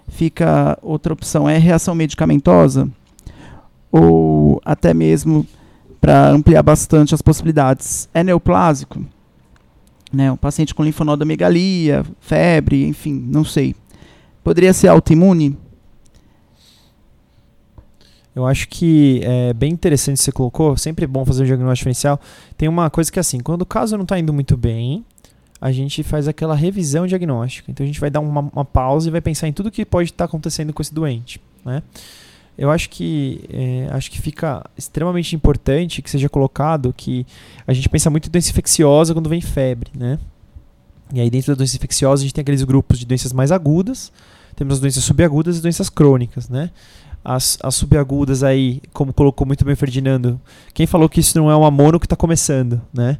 [0.08, 2.90] Fica outra opção é reação medicamentosa
[3.92, 5.46] ou até mesmo
[6.00, 9.04] para ampliar bastante as possibilidades é neoplásico,
[10.12, 10.32] né?
[10.32, 13.74] Um paciente com linfonodomegalia, febre, enfim, não sei.
[14.46, 15.58] Poderia ser autoimune?
[18.32, 20.76] Eu acho que é bem interessante você colocou.
[20.76, 22.20] Sempre é bom fazer o diagnóstico diferencial.
[22.56, 25.04] Tem uma coisa que é assim: quando o caso não está indo muito bem,
[25.60, 27.68] a gente faz aquela revisão diagnóstica.
[27.72, 30.10] Então a gente vai dar uma, uma pausa e vai pensar em tudo que pode
[30.10, 31.82] estar acontecendo com esse doente, né?
[32.56, 37.26] Eu acho que é, acho que fica extremamente importante que seja colocado que
[37.66, 40.20] a gente pensa muito em doença infecciosa quando vem febre, né?
[41.12, 44.12] E aí dentro da doença infecciosa a gente tem aqueles grupos de doenças mais agudas,
[44.56, 46.70] temos as doenças subagudas e doenças crônicas, né?
[47.24, 50.40] As, as subagudas aí, como colocou muito bem o Ferdinando,
[50.72, 53.18] quem falou que isso não é uma mono que está começando, né?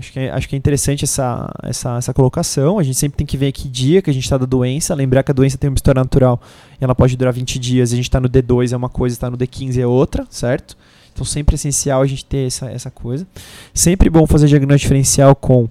[0.00, 2.78] Acho que, é, acho que é interessante essa, essa, essa colocação.
[2.78, 4.94] A gente sempre tem que ver que dia que a gente está da doença.
[4.94, 6.40] Lembrar que a doença tem uma história natural
[6.80, 7.92] e ela pode durar 20 dias.
[7.92, 10.74] A gente está no D2 é uma coisa, está no D15 é outra, certo?
[11.12, 13.26] Então sempre é essencial a gente ter essa, essa coisa.
[13.74, 15.68] Sempre bom fazer diagnóstico diferencial com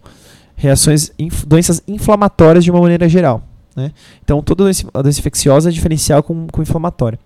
[0.55, 3.41] reações, inf, doenças inflamatórias de uma maneira geral.
[3.75, 3.91] Né?
[4.23, 7.19] Então toda doença, a infecciosa é diferencial com, com inflamatória.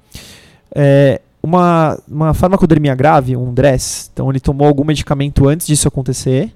[0.76, 6.54] É, uma, uma farmacodermia grave, um DRESS, então ele tomou algum medicamento antes disso acontecer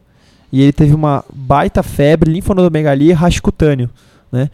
[0.51, 3.89] e ele teve uma baita febre, linfonodomegalia e rash cutâneo,
[4.31, 4.49] né?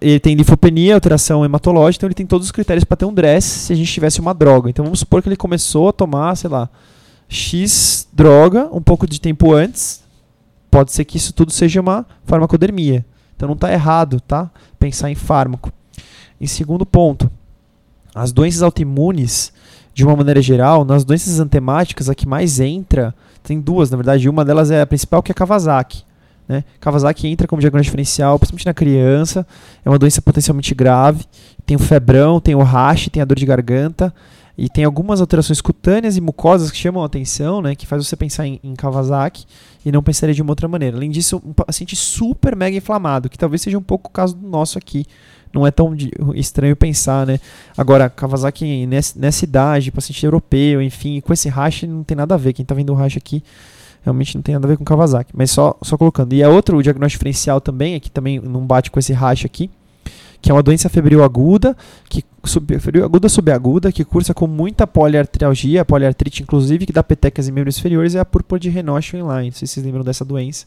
[0.00, 3.44] Ele tem linfopenia, alteração hematológica, então ele tem todos os critérios para ter um DRESS
[3.44, 4.70] se a gente tivesse uma droga.
[4.70, 6.68] Então vamos supor que ele começou a tomar, sei lá,
[7.28, 10.04] X droga um pouco de tempo antes.
[10.70, 13.04] Pode ser que isso tudo seja uma farmacodermia.
[13.44, 14.50] Então não está errado, tá?
[14.78, 15.70] Pensar em fármaco.
[16.40, 17.30] Em segundo ponto,
[18.14, 19.52] as doenças autoimunes,
[19.92, 24.30] de uma maneira geral, nas doenças antemáticas, a que mais entra, tem duas, na verdade,
[24.30, 26.04] uma delas é a principal, que é Kawasaki.
[26.48, 26.64] Né?
[26.80, 29.46] Kawasaki entra como diagnóstico diferencial, principalmente na criança,
[29.84, 31.26] é uma doença potencialmente grave,
[31.66, 34.14] tem o febrão, tem o rash, tem a dor de garganta,
[34.56, 38.16] e tem algumas alterações cutâneas e mucosas que chamam a atenção, né, que faz você
[38.16, 39.44] pensar em, em Kawasaki
[39.84, 40.96] e não pensaria de uma outra maneira.
[40.96, 44.48] Além disso, um paciente super mega inflamado, que talvez seja um pouco o caso do
[44.48, 45.04] nosso aqui.
[45.52, 45.94] Não é tão
[46.34, 47.38] estranho pensar, né?
[47.76, 52.52] Agora, Kawasaki nessa, idade, paciente europeu, enfim, com esse rash não tem nada a ver.
[52.52, 53.40] Quem tá vendo o rash aqui
[54.02, 55.30] realmente não tem nada a ver com Kawasaki.
[55.32, 56.32] Mas só, só colocando.
[56.32, 59.70] E a outra, o diagnóstico diferencial também, aqui também não bate com esse rash aqui,
[60.44, 61.74] que é uma doença febril aguda,
[62.06, 67.48] que sub, febril aguda subaguda, que cursa com muita poliartralgia, poliartrite inclusive, que dá petecas
[67.48, 69.24] em membros inferiores, é a púrpura de Renoche Line.
[69.26, 70.66] Não sei se vocês lembram dessa doença,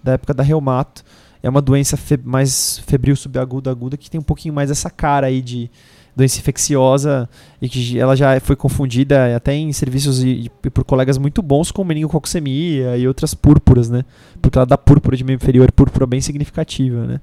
[0.00, 1.02] da época da reumato.
[1.42, 5.26] É uma doença fe- mais febril subaguda aguda, que tem um pouquinho mais essa cara
[5.26, 5.68] aí de
[6.14, 7.28] doença infecciosa
[7.60, 11.72] e que ela já foi confundida até em serviços e, e por colegas muito bons
[11.72, 14.04] com meningococcemia e outras púrpuras, né?
[14.40, 17.20] Porque ela dá púrpura de membro inferior, púrpura bem significativa, né?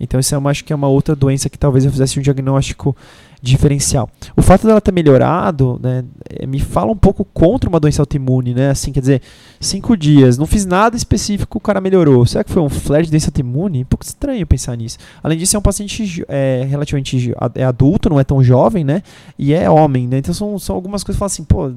[0.00, 2.22] Então isso é uma, acho que é uma outra doença que talvez eu fizesse um
[2.22, 2.96] diagnóstico
[3.42, 4.08] diferencial.
[4.36, 8.52] O fato dela ter melhorado, né, eh, me fala um pouco contra uma doença autoimune,
[8.54, 8.70] né?
[8.70, 9.22] Assim, quer dizer,
[9.58, 12.26] cinco dias, não fiz nada específico, o cara melhorou.
[12.26, 13.82] Será que foi um flare de doença autoimune?
[13.82, 14.98] Um pouco estranho pensar nisso.
[15.22, 19.02] Além disso, é um paciente é, relativamente é adulto, não é tão jovem, né?
[19.38, 20.18] E é homem, né?
[20.18, 21.72] Então são, são algumas coisas que falam assim, pô,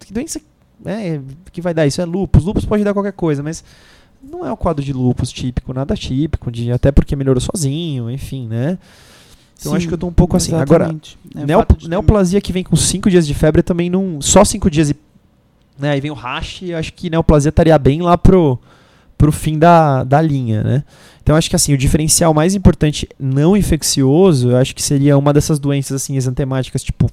[0.00, 0.40] que doença
[0.84, 1.20] é,
[1.52, 2.00] que vai dar isso?
[2.00, 2.44] É lupus.
[2.44, 3.64] Lupus pode dar qualquer coisa, mas
[4.30, 8.46] não é o quadro de lupus típico, nada típico, de, até porque melhorou sozinho, enfim,
[8.46, 8.78] né?
[9.58, 10.54] Então Sim, acho que eu tô um pouco assim.
[10.54, 11.18] exatamente.
[11.32, 13.88] Agora, É, neo- fato de ter- neoplasia que vem com 5 dias de febre também
[13.88, 14.20] não.
[14.20, 14.96] Só 5 dias e.
[15.78, 18.58] Né, aí vem o rash, acho que neoplasia estaria bem lá pro,
[19.18, 20.84] pro fim da, da linha, né?
[21.22, 25.32] Então acho que assim, o diferencial mais importante não infeccioso, eu acho que seria uma
[25.32, 27.10] dessas doenças assim exantemáticas, tipo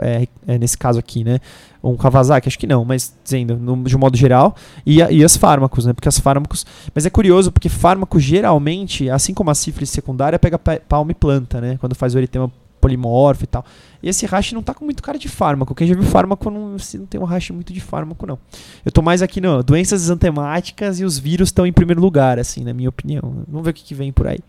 [0.00, 1.38] é, é nesse caso aqui, né?
[1.82, 4.54] Um Kawasaki, acho que não, mas dizendo, no- de um modo geral,
[4.86, 5.92] e, e os fármacos, né?
[5.92, 6.64] Porque as fármacos.
[6.94, 11.14] Mas é curioso, porque fármaco geralmente, assim como a sífilis secundária, pega pa- palma e
[11.14, 11.76] planta, né?
[11.78, 13.64] Quando faz o eritema polimorfo e tal.
[14.02, 15.72] E esse rash não tá com muito cara de fármaco.
[15.74, 18.36] Quem já viu fármaco não, não tem um rash muito de fármaco, não.
[18.84, 19.62] Eu tô mais aqui, não.
[19.62, 23.44] Doenças exantemáticas e os vírus estão em primeiro lugar, assim, na minha opinião.
[23.46, 24.40] Vamos ver o que, que vem por aí.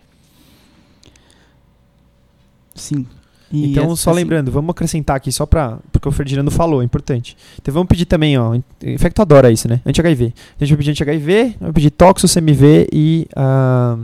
[2.76, 3.06] Sim.
[3.54, 5.78] E então, essa- só assim, lembrando, vamos acrescentar aqui só pra.
[5.92, 7.38] Porque o Ferdinando falou, é importante.
[7.62, 8.56] Então vamos pedir também, ó.
[8.84, 9.80] Infecto adora isso, né?
[9.86, 10.34] Anti-HIV.
[10.60, 13.28] A gente vai pedir anti-HIV, vai pedir toxo, CMV e.
[13.36, 13.98] ah,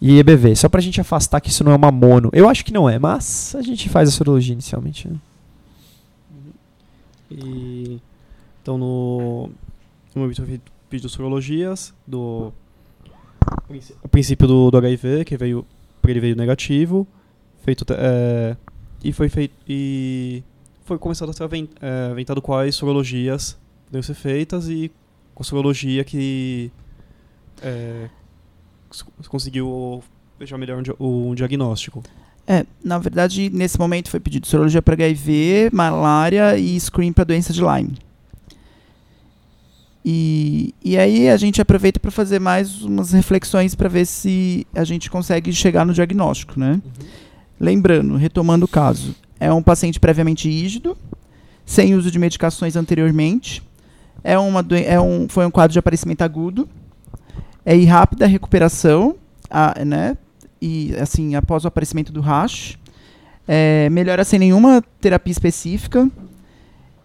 [0.00, 0.54] e EBV.
[0.54, 2.30] Só pra gente afastar que isso não é uma mono.
[2.32, 5.08] Eu acho que não é, mas a gente faz a sorologia inicialmente.
[5.08, 5.16] Né?
[7.30, 7.98] E,
[8.62, 9.50] então, no,
[10.14, 12.52] no eu pedi sorologias do
[14.04, 15.64] a princípio do, do HIV, que veio,
[16.06, 17.06] ele veio negativo,
[17.68, 18.56] feito é,
[19.04, 20.42] e foi feito e
[20.84, 21.44] foi começado a ser
[21.82, 23.58] é, aventado quais sorologias
[23.90, 24.90] devem ser feitas e
[25.34, 26.70] com sorologia que
[27.62, 28.08] é,
[28.88, 30.02] cons- conseguiu
[30.38, 32.02] deixar melhor um, um diagnóstico.
[32.46, 37.52] É, na verdade, nesse momento foi pedido sorologia para HIV, malária e screen para doença
[37.52, 37.98] de Lyme.
[40.02, 44.84] E, e aí a gente aproveita para fazer mais umas reflexões para ver se a
[44.84, 46.80] gente consegue chegar no diagnóstico, né?
[47.60, 50.96] Lembrando, retomando o caso, é um paciente previamente rígido,
[51.66, 53.62] sem uso de medicações anteriormente,
[54.22, 56.68] é uma é um, foi um quadro de aparecimento agudo,
[57.64, 59.16] é rápida recuperação,
[59.50, 60.16] a, né?
[60.60, 62.76] E assim, após o aparecimento do rash,
[63.46, 66.08] é, melhora sem nenhuma terapia específica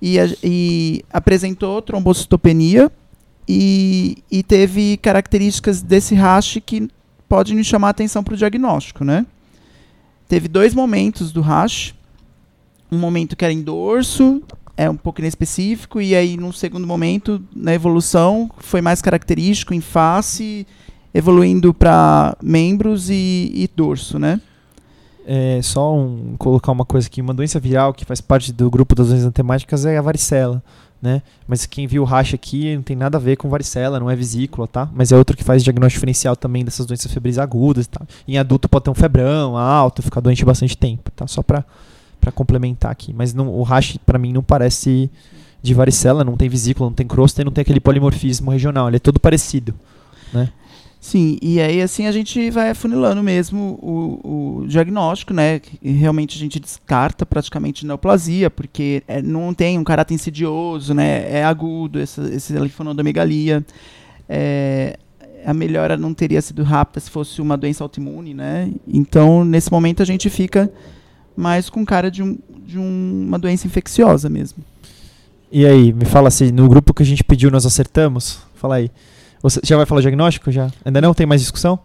[0.02, 2.92] e, a- e apresentou trombocitopenia
[3.48, 6.90] e, e teve características desse rash que
[7.30, 9.26] podem nos chamar a atenção para o diagnóstico, né?
[10.28, 11.94] Teve dois momentos do rash,
[12.92, 14.42] um momento que era em dorso,
[14.76, 19.82] é um pouco inespecífico, e aí num segundo momento, na evolução, foi mais característico em
[19.82, 20.66] face,
[21.14, 24.42] evoluindo para membros e, e dorso, né?
[25.26, 28.94] É, só um, colocar uma coisa aqui, uma doença viral que faz parte do grupo
[28.94, 30.62] das doenças temáticas é a varicela,
[31.04, 31.22] né?
[31.46, 34.16] Mas quem viu o racha aqui não tem nada a ver com varicela, não é
[34.16, 34.88] vesícula, tá?
[34.94, 38.00] Mas é outro que faz diagnóstico diferencial também dessas doenças febris agudas, tá?
[38.26, 41.28] Em adulto pode ter um febrão alto, ficar doente bastante tempo, tá?
[41.28, 41.66] Só pra,
[42.22, 43.14] pra complementar aqui.
[43.14, 45.12] Mas não, o rash pra mim não parece
[45.62, 48.96] de varicela, não tem vesícula, não tem crosta e não tem aquele polimorfismo regional, ele
[48.96, 49.74] é todo parecido.
[51.04, 55.60] Sim, e aí assim a gente vai afunilando mesmo o, o diagnóstico, né?
[55.82, 61.30] E realmente a gente descarta praticamente neoplasia, porque é, não tem um caráter insidioso, né?
[61.30, 63.66] É agudo essa, esse linfonodomegalia.
[64.30, 64.98] É,
[65.46, 68.72] a melhora não teria sido rápida se fosse uma doença autoimune, né?
[68.88, 70.72] Então, nesse momento a gente fica
[71.36, 74.64] mais com cara de, um, de um- uma doença infecciosa mesmo.
[75.52, 78.40] E aí, me fala se no grupo que a gente pediu nós acertamos?
[78.56, 78.90] Fala aí.
[79.44, 80.72] Você já vai falar diagnóstico já?
[80.86, 81.14] Ainda não?
[81.14, 81.78] Tem mais discussão?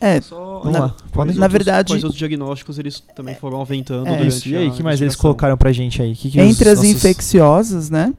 [0.00, 0.96] É, Só, Vamos na- lá.
[1.12, 4.48] quais na outros- verdade- quais outros diagnósticos eles também foram aventando É, durante Isso.
[4.48, 6.14] E aí, que mais eles colocaram pra gente aí?
[6.16, 8.14] Que que Entre os as nossos- infecciosas, né?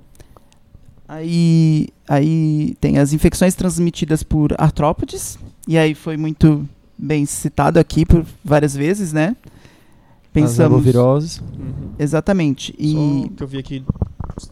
[1.07, 8.06] Aí, aí tem as infecções transmitidas por artrópodes, e aí foi muito bem citado aqui
[8.06, 9.35] por várias vezes, né?
[9.45, 11.39] As Pensamos arboviroses.
[11.39, 11.91] Uhum.
[11.97, 12.76] exatamente.
[12.77, 13.84] E Só que eu vi aqui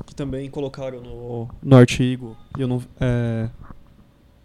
[0.05, 2.81] que também colocaram no, no artigo, e eu não.
[2.99, 3.66] É, não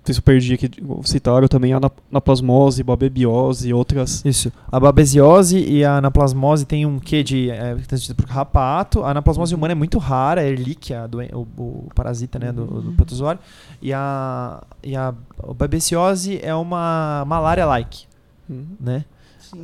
[0.05, 0.69] sei se eu perdi aqui,
[1.05, 4.25] citaram também a anap- anaplasmose, babebiose e outras.
[4.25, 4.53] Isso.
[4.71, 9.05] A babesiose e a anaplasmose tem um quê de é, transmitido por carrapato.
[9.05, 13.41] A anaplasmose humana é muito rara, é erlíquia, o, o parasita né, do, do protozoário.
[13.81, 18.05] E a, e a, a babesiose é uma malária-like,
[18.51, 18.67] Uhum.
[18.81, 19.05] né?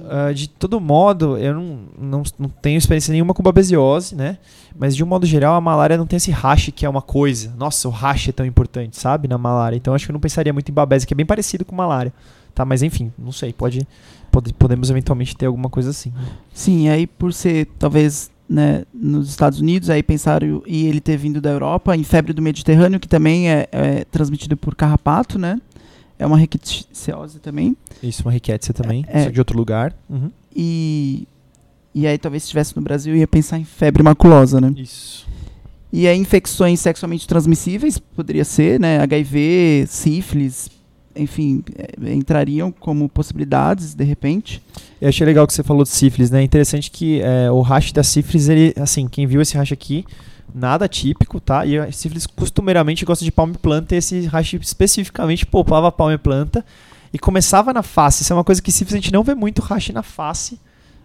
[0.09, 4.39] Ah, de todo modo, eu não, não, não tenho experiência nenhuma com babesiose, né?
[4.79, 7.53] Mas de um modo geral, a malária não tem esse rash que é uma coisa.
[7.57, 9.27] Nossa, o rash é tão importante, sabe?
[9.29, 9.77] Na malária.
[9.77, 12.13] Então acho que eu não pensaria muito em babese, que é bem parecido com malária.
[12.55, 13.87] Tá, mas enfim, não sei, pode,
[14.33, 16.13] pode podemos eventualmente ter alguma coisa assim.
[16.53, 21.41] Sim, aí por ser talvez né, nos Estados Unidos, aí pensaram e ele ter vindo
[21.41, 25.61] da Europa em febre do Mediterrâneo, que também é, é transmitido por carrapato, né?
[26.19, 27.77] É uma rickettsiose também.
[28.03, 29.25] Isso, uma rickettsia também, É.
[29.25, 29.95] só de outro lugar.
[30.09, 30.31] Uhum.
[30.55, 31.27] E
[31.95, 34.73] e aí talvez se estivesse no Brasil ia pensar em febre maculosa, né?
[34.77, 35.27] Isso.
[35.93, 39.01] E aí infecções sexualmente transmissíveis poderia ser, né?
[39.01, 40.69] HIV, sífilis,
[41.17, 44.63] enfim, é, entrariam como possibilidades de repente.
[45.01, 46.41] Eu achei legal que você falou de sífilis, né?
[46.41, 50.05] É interessante que é, o rash da sífilis, ele, assim, quem viu esse rash aqui,
[50.55, 51.65] nada típico, tá?
[51.67, 56.15] E a sífilis costumeiramente gosta de palma e planta, e esse rash especificamente poupava palma
[56.15, 56.65] e planta
[57.13, 58.23] e começava na face.
[58.23, 60.59] Isso é uma coisa que sífilis a gente não vê muito rash na face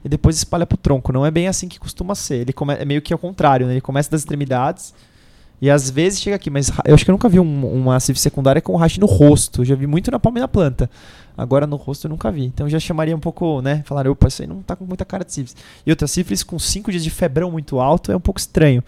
[0.03, 1.13] e depois espalha pro tronco.
[1.13, 2.35] Não é bem assim que costuma ser.
[2.41, 3.73] Ele come, é meio que ao contrário, né?
[3.73, 4.93] Ele começa das extremidades
[5.61, 8.21] e às vezes chega aqui, mas eu acho que eu nunca vi um- uma sífilis
[8.21, 9.61] secundária com rash no rosto.
[9.61, 10.89] Eu já vi muito na palma e na planta.
[11.37, 12.43] Agora no rosto eu nunca vi.
[12.45, 13.81] Então já chamaria um pouco, né?
[13.85, 15.55] Falar, opa, isso aí não tá com muita cara de sífilis.
[15.85, 18.83] E outra, sífilis com 5 dias de febrão muito alto é um pouco estranho.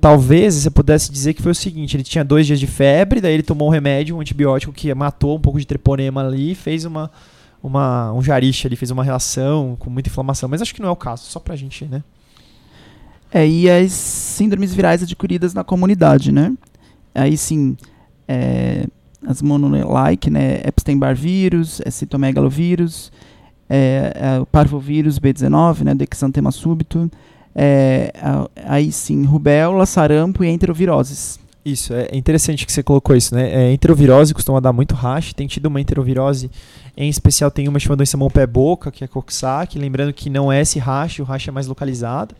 [0.00, 3.34] Talvez você pudesse dizer que foi o seguinte: ele tinha dois dias de febre, daí
[3.34, 7.10] ele tomou um remédio, um antibiótico que matou um pouco de treponema ali, fez uma,
[7.62, 10.48] uma, um jariche ali, fez uma reação com muita inflamação.
[10.48, 12.02] Mas acho que não é o caso, só pra gente, né?
[13.32, 16.54] É, e as síndromes virais adquiridas na comunidade, né?
[17.14, 17.76] Aí sim,
[18.28, 18.86] é,
[19.26, 20.60] as monolike, né?
[20.64, 23.10] Epstein-Barr vírus, é citomegalovírus,
[23.68, 25.94] é, é, parvovírus B19, né?
[25.94, 27.10] Dexantema súbito,
[27.58, 28.12] é,
[28.66, 31.40] aí sim, rubéola, sarampo e enteroviroses.
[31.64, 33.50] Isso, é interessante que você colocou isso, né?
[33.50, 36.50] É, enterovirose costuma dar muito rash, tem tido uma enterovirose,
[36.96, 40.78] em especial tem uma chamada doença mão-pé-boca, que é Coxsackie, lembrando que não é esse
[40.78, 42.36] rash, o rash é mais localizado,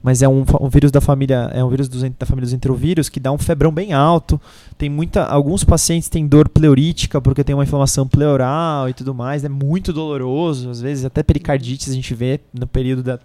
[0.00, 3.08] mas é um, um vírus da família, é um vírus dos, da família dos enterovírus
[3.08, 4.40] que dá um febrão bem alto,
[4.76, 9.44] tem muita, alguns pacientes têm dor pleurítica porque tem uma inflamação pleural e tudo mais,
[9.44, 13.18] é muito doloroso, às vezes até pericardites a gente vê no período da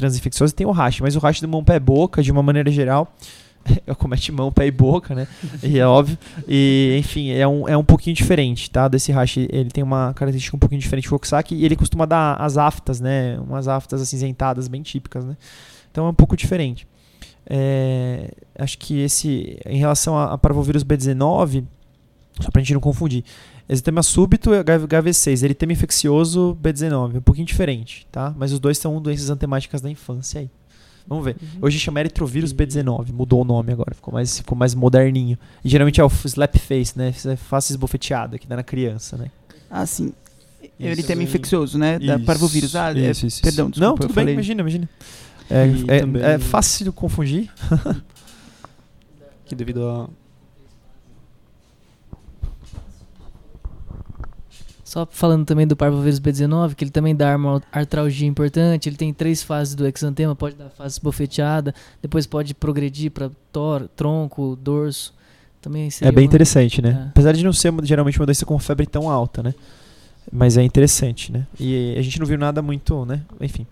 [0.00, 3.14] transinfecciosa tem o rash, mas o rash do mão-pé-boca, de uma maneira geral,
[3.98, 5.26] comete mão, pé e boca, né?
[5.62, 6.18] E é óbvio.
[6.48, 8.88] E, enfim, é um, é um pouquinho diferente, tá?
[8.88, 12.34] Desse hash, ele tem uma característica um pouquinho diferente do Coxsackie e ele costuma dar
[12.34, 13.38] as aftas, né?
[13.40, 15.36] Umas aftas acinzentadas bem típicas, né?
[15.90, 16.86] Então é um pouco diferente.
[17.48, 21.64] É, acho que esse, em relação a, a parvovírus B19,
[22.40, 23.24] só pra gente não confundir,
[23.72, 28.34] exitema súbito é HV6, eritema infeccioso B19, um pouquinho diferente, tá?
[28.36, 30.50] Mas os dois são doenças antemáticas da infância aí.
[31.06, 31.36] Vamos ver.
[31.60, 35.38] Hoje chama eritrovírus B19, mudou o nome agora, ficou mais, ficou mais moderninho.
[35.64, 37.12] E geralmente é o slap face, né?
[37.26, 39.30] É Face esbofeteada que dá na criança, né?
[39.70, 40.12] Ah, sim.
[40.62, 40.72] Isso.
[40.78, 41.98] Eritema infeccioso, né?
[41.98, 42.76] Da Isso, parvovírus.
[42.76, 43.64] Ah, é- isso, isso, perdão.
[43.66, 44.34] Não, desculpa, eu tudo bem, falei.
[44.34, 44.88] imagina, imagina.
[45.50, 47.50] É, é- também- é fácil de confundir.
[49.46, 50.08] Que devido a.
[54.90, 59.14] Só falando também do parvovírus B19, que ele também dá uma artralgia importante, ele tem
[59.14, 61.72] três fases do exantema, pode dar fase esbofeteada,
[62.02, 63.30] depois pode progredir para
[63.94, 65.14] tronco, dorso.
[65.62, 67.04] Também seria É bem uma- interessante, né?
[67.04, 67.08] É.
[67.10, 69.54] Apesar de não ser geralmente uma doença com febre tão alta, né?
[70.32, 71.46] Mas é interessante, né?
[71.60, 73.20] E a gente não viu nada muito, né?
[73.40, 73.64] Enfim.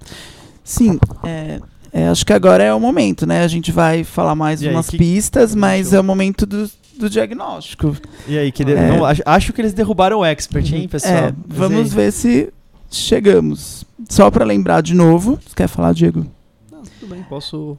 [0.62, 1.60] Sim, é,
[1.92, 3.42] é, acho que agora é o momento, né?
[3.42, 5.96] A gente vai falar mais E aí, umas que- pistas, mas Show.
[5.98, 7.96] é o momento do, do diagnóstico.
[8.26, 8.88] E aí, que de- É.
[8.96, 11.14] não, acho, acho que eles derrubaram o expert, hein, pessoal?
[11.14, 12.52] É, vamos ver se
[12.90, 13.84] chegamos.
[14.08, 16.26] Só para lembrar de novo, você quer falar, Diego?
[16.70, 17.76] Não, tudo bem, posso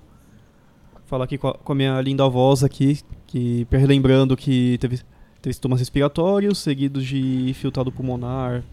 [1.07, 4.99] falar aqui com a, com a minha linda voz aqui, que lembrando que teve,
[5.41, 8.63] teve sintomas respiratórios, seguidos de filtrado pulmonar,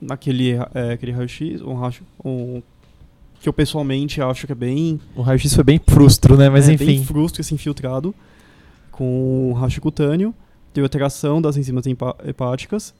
[0.00, 1.94] naquele é, aquele raio-x, um raio,
[2.24, 2.62] um,
[3.40, 6.48] que eu pessoalmente acho que é bem, O raio-x foi bem frustro, né?
[6.48, 6.86] Mas é, enfim.
[6.86, 8.14] bem frustro esse infiltrado,
[8.98, 10.34] com raio cutâneo,
[10.74, 11.84] teve alteração das enzimas
[12.26, 12.92] hepáticas,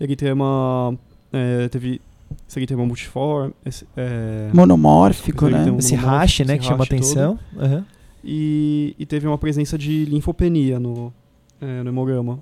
[0.00, 0.96] eritema,
[1.32, 2.00] é, teve
[2.48, 5.58] esse eritema multiforme, esse, é, Monomórfico, Esse né?
[5.60, 7.38] eritema- Esse no- rash, né, esse que chama atenção.
[7.58, 7.84] Aham.
[8.24, 11.12] e, e teve uma presença de linfopenia no,
[11.60, 12.38] é, no hemograma.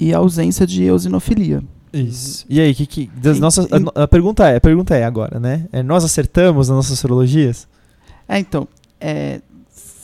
[0.00, 1.62] E a ausência de eosinofilia.
[1.92, 2.44] Isso.
[2.48, 5.04] E aí, que, que das E- nossas, a, e- a pergunta é, a pergunta é
[5.04, 5.66] agora, né?
[5.70, 7.68] É, nós acertamos nas nossas sorologias?
[8.26, 8.66] É, então,
[9.00, 9.40] é,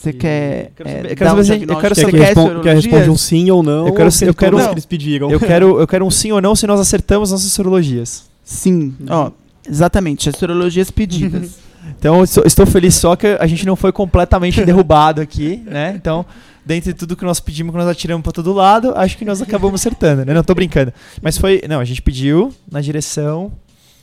[0.01, 2.25] você quer, quero é, saber- eu quero um gente- eu quero Você saber- Quer, quer
[2.27, 2.83] respon- quer sorologias?
[2.85, 3.87] responde um sim ou não?
[3.87, 4.65] Eu quero- eu quero- Não.
[4.67, 5.31] que eles pediram.
[5.31, 8.23] Eu quero, eu quero um sim ou não se nós acertamos nossas sorologias.
[8.43, 9.31] Sim, ó,
[9.67, 11.59] exatamente, as sorologias pedidas.
[11.97, 15.93] Então, estou- estou feliz só que a gente não foi completamente derrubado aqui, né?
[15.95, 16.23] Então,
[16.63, 19.81] dentre tudo que nós pedimos, que nós atiramos para todo lado, acho que nós acabamos
[19.81, 20.31] acertando, né?
[20.31, 20.93] Não, tô brincando.
[21.23, 23.51] Mas foi, não, a gente pediu na direção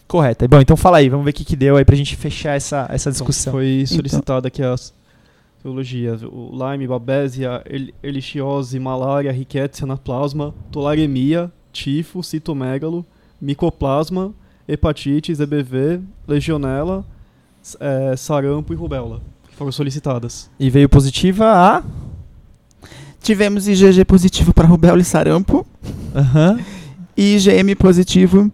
[0.08, 0.46] correta.
[0.48, 2.84] Bom, então fala aí, vamos ver o que, que deu aí pra gente fechar essa,
[2.90, 3.52] essa discussão.
[3.52, 4.92] Foi solicitada aqui as
[5.68, 7.92] teologias: o Lyme, Babesia, el-
[8.80, 13.04] malária, Rickettsia, anaplasma, tularemia, tifo, citomegalo,
[13.40, 14.32] micoplasma,
[14.66, 17.04] hepatite, EBV, legionela,
[17.80, 19.20] eh, sarampo e rubéola.
[19.48, 20.48] que Foram solicitadas.
[20.58, 21.82] E veio positiva a.
[23.20, 25.66] Tivemos IgG positivo para rubéola e sarampo
[26.14, 26.58] Aham.
[27.16, 28.50] e IgM positivo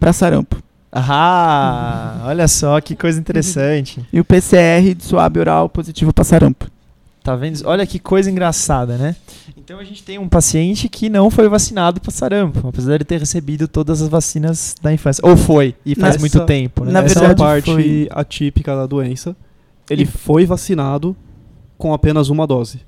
[0.00, 0.56] para sarampo.
[0.98, 4.00] Ah, olha só que coisa interessante.
[4.12, 6.66] E o PCR de suave oral positivo para sarampo.
[7.22, 7.60] Tá vendo?
[7.64, 9.16] Olha que coisa engraçada, né?
[9.56, 13.18] Então a gente tem um paciente que não foi vacinado para sarampo, apesar de ter
[13.18, 15.20] recebido todas as vacinas da infância.
[15.26, 16.92] Ou foi, e faz Nessa- muito tempo, né?
[16.92, 19.34] na Essa verdade, é a parte foi- atípica da doença.
[19.90, 21.16] Ele E- foi vacinado
[21.76, 22.80] com apenas uma dose.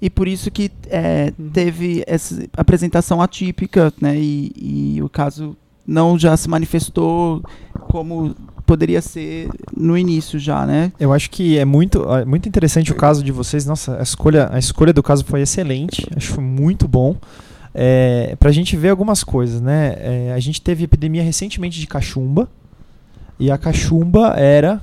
[0.00, 1.50] E por isso que é, Uhum.
[1.50, 4.16] teve essa apresentação atípica, né?
[4.16, 4.52] E,
[4.96, 5.54] e o caso
[5.86, 7.42] não já se manifestou
[7.88, 8.34] como
[8.66, 10.92] poderia ser no início já, né?
[10.98, 13.66] Eu acho que é muito, é muito interessante o caso de vocês.
[13.66, 16.06] Nossa, a escolha, a escolha do caso foi excelente.
[16.16, 17.16] Acho que foi muito bom.
[17.74, 19.96] É, pra gente ver algumas coisas, né?
[19.98, 22.48] É, a gente teve epidemia recentemente de cachumba.
[23.38, 24.80] E a cachumba era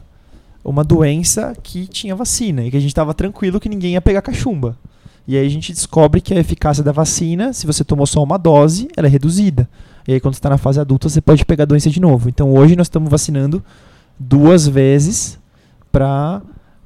[0.64, 2.64] uma doença que tinha vacina.
[2.64, 4.78] E que a gente tava tranquilo que ninguém ia pegar cachumba.
[5.28, 8.38] E aí a gente descobre que a eficácia da vacina, se você tomou só uma
[8.38, 9.70] dose, ela é reduzida.
[10.08, 12.30] E aí quando você está na fase adulta, você pode pegar a doença de novo.
[12.30, 13.64] Então hoje nós estamos vacinando
[14.20, 15.40] duas vezes
[15.92, 16.42] para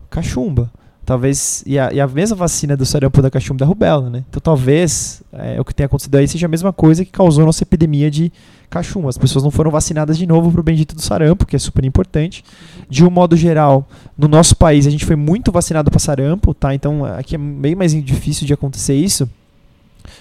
[0.09, 0.71] cachumba.
[1.05, 1.63] Talvez.
[1.67, 4.23] E a, e a mesma vacina do sarampo da cachumba da rubéola, né?
[4.27, 7.45] Então talvez é, o que tenha acontecido aí seja a mesma coisa que causou a
[7.45, 8.33] nossa epidemia de
[8.71, 9.09] cachumba.
[9.09, 12.43] As pessoas não foram vacinadas de novo pro bendito do sarampo, que é super importante.
[12.89, 13.87] De um modo geral,
[14.17, 16.73] no nosso país a gente foi muito vacinado para sarampo, tá?
[16.73, 19.29] Então aqui é bem mais difícil de acontecer isso.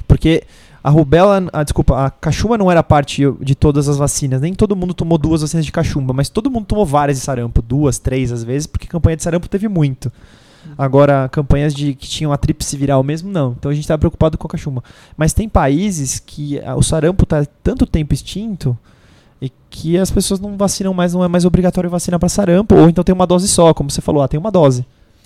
[0.07, 0.45] Porque
[0.85, 4.43] a rubéola, ah, desculpa, a cachumba não era parte de todas as vacinas.
[4.43, 7.63] Nem todo mundo tomou duas vacinas de cachumba, mas todo mundo tomou várias de sarampo,
[7.63, 10.13] duas, três às vezes, porque campanha de sarampo teve muito.
[10.77, 13.53] Agora, campanhas de que tinham a tríplice viral mesmo, não.
[13.59, 14.85] Então a gente está preocupado com a cachumba.
[15.17, 18.77] Mas tem países que ah, o sarampo está tanto tempo extinto
[19.41, 22.91] e que as pessoas não vacinam mais, não é mais obrigatório vacinar para sarampo, ou
[22.91, 24.85] então tem uma dose só, como você falou, ah, tem uma dose.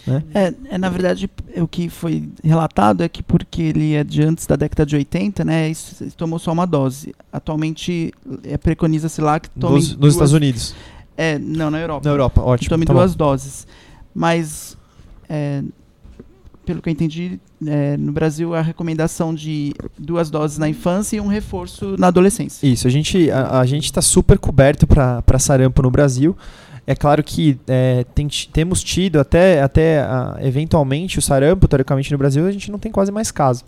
[0.08, 0.22] Né?
[0.34, 4.46] É, é, na verdade, o que foi relatado é que porque ele é de antes
[4.46, 7.14] da década de 80, né, isso, tomou só uma dose.
[7.32, 8.12] Atualmente,
[8.44, 10.74] é, preconiza-se lá que tome Nos, nos duas- Estados Unidos.
[11.16, 12.08] É, não, na Europa.
[12.08, 12.68] Na Europa, ótimo.
[12.70, 13.00] Tome tá bom.
[13.00, 13.66] duas doses.
[14.14, 14.76] Mas,
[15.28, 15.62] é,
[16.64, 21.20] pelo que eu entendi, é, no Brasil a recomendação de duas doses na infância e
[21.20, 22.66] um reforço na adolescência.
[22.66, 26.36] Isso, a gente a, a gente está super coberto para sarampo no Brasil.
[26.88, 32.16] É claro que é, tem temos tido até, até ah, eventualmente o sarampo, teoricamente no
[32.16, 33.62] Brasil, a gente não tem quase mais caso.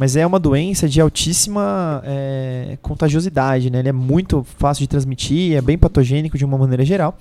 [0.00, 3.80] Mas é uma doença de altíssima é, contagiosidade, né?
[3.80, 7.18] Ele é muito fácil de transmitir, é bem patogênico de uma maneira geral.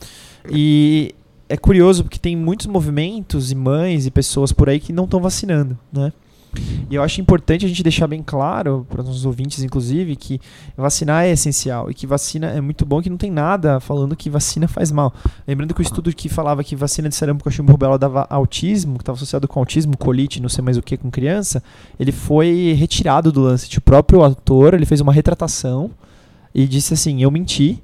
[0.49, 1.13] E
[1.49, 5.19] é curioso porque tem muitos movimentos e mães e pessoas por aí que não estão
[5.19, 6.13] vacinando, né?
[6.89, 10.39] E eu acho importante a gente deixar bem claro para os nossos ouvintes, inclusive, que
[10.77, 14.29] vacinar é essencial e que vacina é muito bom, que não tem nada falando que
[14.29, 15.13] vacina faz mal.
[15.47, 18.97] Lembrando que o estudo que falava que vacina de sarampo, cachumba e rubéola dava autismo,
[18.97, 21.63] que estava associado com autismo, colite, não sei mais o que, com criança,
[21.99, 23.77] ele foi retirado do Lancet.
[23.77, 25.91] O próprio autor, ele fez uma retratação
[26.53, 27.81] e disse assim, eu menti,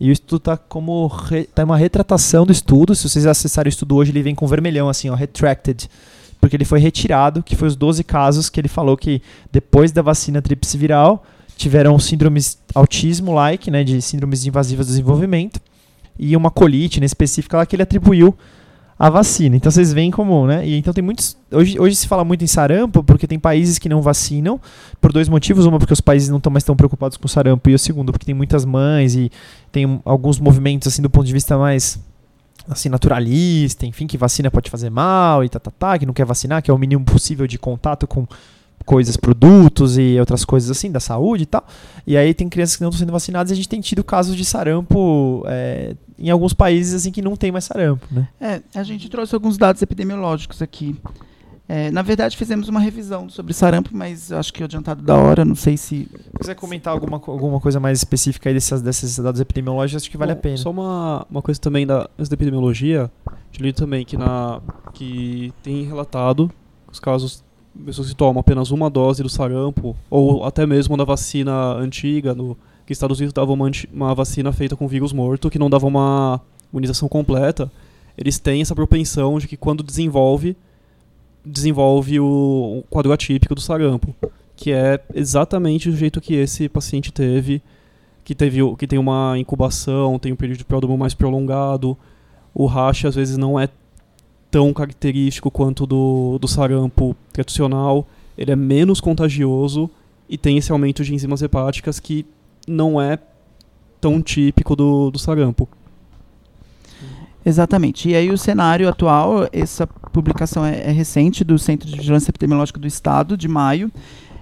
[0.00, 2.94] e o estudo tá como re, tá uma retratação do estudo.
[2.94, 5.88] Se vocês acessarem o estudo hoje, ele vem com vermelhão assim, ó, retracted,
[6.40, 9.20] porque ele foi retirado, que foi os 12 casos que ele falou que
[9.52, 11.24] depois da vacina tríplice viral
[11.56, 15.60] tiveram síndromes autismo-like, né, de síndromes invasivas do desenvolvimento,
[16.18, 18.34] e uma colite né, específica lá que ele atribuiu
[18.98, 19.56] à vacina.
[19.56, 20.66] Então vocês veem como, né?
[20.66, 21.34] E então tem muitos.
[21.50, 24.60] Hoje, hoje se fala muito em sarampo, porque tem países que não vacinam,
[25.00, 25.64] por dois motivos.
[25.64, 28.26] Uma, porque os países não estão mais tão preocupados com sarampo, e o segundo, porque
[28.26, 29.32] tem muitas mães e
[29.72, 31.98] tem alguns movimentos, assim, do ponto de vista mais
[32.72, 36.24] assim, naturalista, enfim, que vacina pode fazer mal e tá, tá, tá, que não quer
[36.24, 38.26] vacinar, que é o mínimo possível de contato com
[38.84, 41.66] coisas, produtos e outras coisas assim, da saúde e tal.
[42.06, 44.36] E aí tem crianças que não estão sendo vacinadas e a gente tem tido casos
[44.36, 48.28] de sarampo é, em alguns países assim que não tem mais sarampo, né?
[48.40, 50.96] É, a gente trouxe alguns dados epidemiológicos aqui.
[51.72, 55.14] É, na verdade, fizemos uma revisão sobre sarampo, mas eu acho que é adiantado da
[55.14, 56.08] hora, não sei se.
[56.10, 60.16] Se quiser comentar alguma, alguma coisa mais específica aí dessas, desses dados epidemiológicos, acho que
[60.16, 60.56] vale Bom, a pena.
[60.56, 64.60] Só uma, uma coisa também da, antes da epidemiologia, eu li também que, na,
[64.92, 66.50] que tem relatado
[66.90, 67.44] os casos
[67.86, 72.58] pessoas que tomam apenas uma dose do sarampo, ou até mesmo da vacina antiga, no,
[72.84, 76.40] que Estados Unidos dava uma, uma vacina feita com vírus morto, que não dava uma
[76.72, 77.70] imunização completa,
[78.18, 80.56] eles têm essa propensão de que quando desenvolve,
[81.44, 84.14] desenvolve o, quadro atípico do sarampo,
[84.56, 87.62] que é exatamente o jeito que esse paciente teve,
[88.24, 91.96] que, teve, que tem uma incubação, tem um período de pródromo mais prolongado.
[92.54, 93.68] O rash às vezes não é
[94.50, 98.06] tão característico quanto do, do sarampo tradicional.
[98.36, 99.88] Ele é menos contagioso
[100.28, 102.26] e tem esse aumento de enzimas hepáticas que
[102.66, 103.18] não é
[104.00, 105.68] tão típico do, do sarampo.
[107.44, 108.08] Exatamente.
[108.10, 112.78] E aí o cenário atual, essa publicação é, é recente do Centro de Vigilância Epidemiológica
[112.78, 113.90] do Estado, de maio.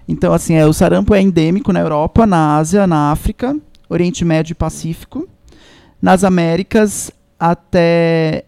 [0.09, 3.57] Então, assim, é, o sarampo é endêmico na Europa, na Ásia, na África,
[3.89, 5.29] Oriente Médio e Pacífico.
[6.01, 8.45] Nas Américas, até,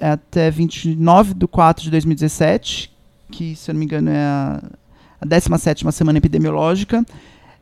[0.00, 2.92] até 29 de 4 de 2017,
[3.30, 4.62] que, se eu não me engano, é a,
[5.20, 7.04] a 17ª semana epidemiológica,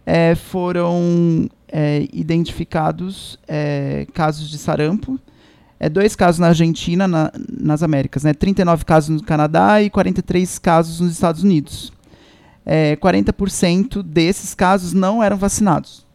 [0.04, 5.20] é, foram é, identificados é, casos de sarampo
[5.80, 8.32] é, dois casos na Argentina, na- nas Américas, né?
[8.34, 11.90] 39 casos no Canadá e 43 casos nos Estados Unidos.
[12.64, 16.06] É, 40% desses casos não eram vacinados.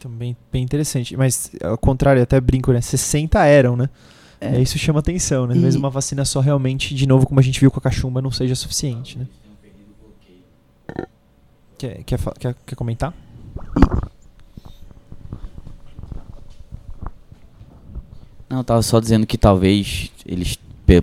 [0.00, 1.16] Também bem interessante.
[1.16, 2.80] Mas, ao contrário, até brinco, né?
[2.80, 3.88] 60 eram, né?
[4.40, 4.56] É.
[4.56, 5.54] É, isso chama atenção, né?
[5.54, 8.20] E- Mesmo uma vacina só realmente, de novo, como a gente viu com a cachumba,
[8.20, 9.26] não seja suficiente, né?
[11.78, 13.14] Quer, quer, quer, quer comentar?
[18.50, 20.58] Não, eu tava só dizendo que talvez eles,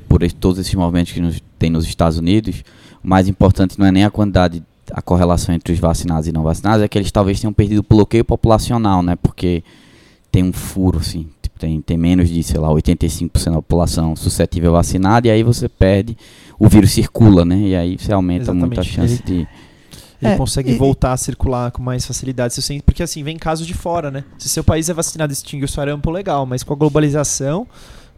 [0.10, 2.61] por todos esses movimentos que nos, tem nos Estados Unidos,
[3.02, 4.61] o mais importante não é nem a quantidade,
[4.91, 7.86] a correlação entre os vacinados e não vacinados, é que eles talvez tenham perdido o
[7.88, 9.15] bloqueio populacional, né?
[9.15, 9.64] Porque
[10.30, 14.72] tem um furo, assim, tipo, tem, tem menos de, sei lá, 85% da população suscetível
[14.72, 16.18] a vacinada, e aí você perde,
[16.60, 17.57] o vírus circula, né?
[17.60, 19.14] E aí você aumenta muito a Exatamente.
[19.18, 19.48] chance de...
[20.22, 22.53] Ele É, consegue e- voltar a circular com mais facilidade.
[22.53, 24.23] Se você- porque assim, vem casos de fora, né?
[24.39, 26.45] Se seu país é vacinado e extingue o sarampo, legal.
[26.45, 27.68] Mas com a globalização,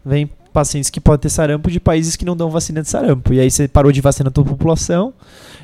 [0.04, 3.32] vem pacientes que podem ter sarampo de países que não dão vacina de sarampo.
[3.34, 5.12] E aí você parou de vacinar a tua população.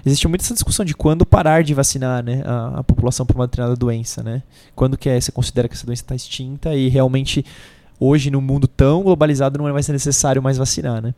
[0.05, 3.47] Existe muito essa discussão de quando parar de vacinar né, a, a população por uma
[3.47, 4.43] determinada doença, né?
[4.77, 7.45] Quando que é, você considera que essa doença está extinta e realmente
[7.99, 11.15] hoje, num mundo tão globalizado, não vai ser necessário mais vacinar, né?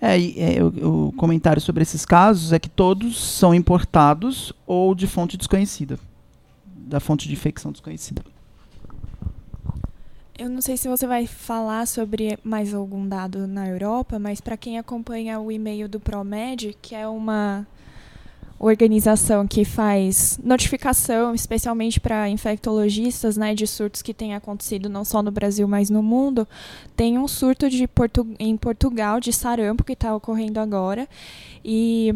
[0.00, 5.06] É, é, o, o comentário sobre esses casos é que todos são importados ou de
[5.06, 5.98] fonte desconhecida.
[6.66, 8.22] Da fonte de infecção desconhecida.
[10.36, 14.56] Eu não sei se você vai falar sobre mais algum dado na Europa, mas para
[14.56, 17.64] quem acompanha o e-mail do Promed, que é uma
[18.64, 25.22] organização que faz notificação, especialmente para infectologistas, né, de surtos que têm acontecido não só
[25.22, 26.48] no Brasil, mas no mundo,
[26.96, 31.06] tem um surto de Portu em Portugal de sarampo que está ocorrendo agora
[31.64, 32.14] e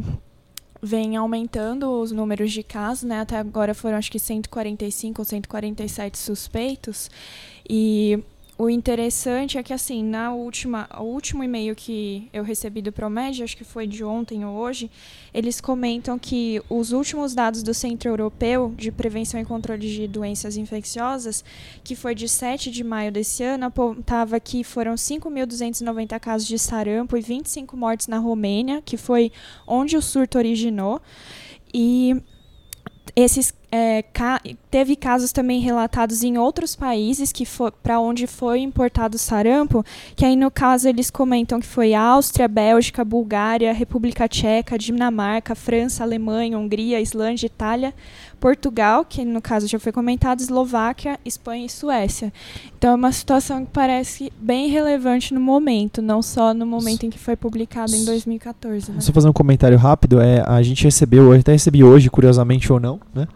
[0.81, 3.21] vem aumentando os números de casos, né?
[3.21, 7.11] Até agora foram acho que 145 ou 147 suspeitos.
[7.69, 8.23] E
[8.59, 13.41] o interessante é que, assim, na última, o último e-mail que eu recebi do Promed,
[13.41, 14.91] acho que foi de ontem ou hoje,
[15.33, 20.57] eles comentam que os últimos dados do Centro Europeu de Prevenção e Controle de Doenças
[20.57, 21.45] Infecciosas,
[21.85, 27.17] que foi de 7 de maio desse ano, apontava que foram 5.290 casos de sarampo
[27.17, 29.31] e 25 mortes na Romênia, que foi
[29.69, 31.01] onde o surto originou.
[31.73, 32.21] E
[33.15, 34.41] esses é, ca-
[34.71, 37.45] teve casos também relatados em outros países que
[37.83, 39.85] para onde foi importado sarampo,
[40.17, 46.03] que aí no caso eles comentam que foi Áustria, Bélgica, Bulgária, República Tcheca, Dinamarca, França,
[46.03, 47.93] Alemanha, Hungria, Islândia, Itália,
[48.41, 52.33] Portugal, que no caso já foi comentado, Eslováquia, Espanha e Suécia.
[52.79, 57.11] Então é uma situação que parece bem relevante no momento, não só no momento em
[57.11, 58.93] que foi publicado em 2014.
[58.93, 59.01] Né?
[59.01, 62.79] Só fazer um comentário rápido, é, a gente recebeu, eu até recebi hoje, curiosamente ou
[62.79, 63.27] não, né,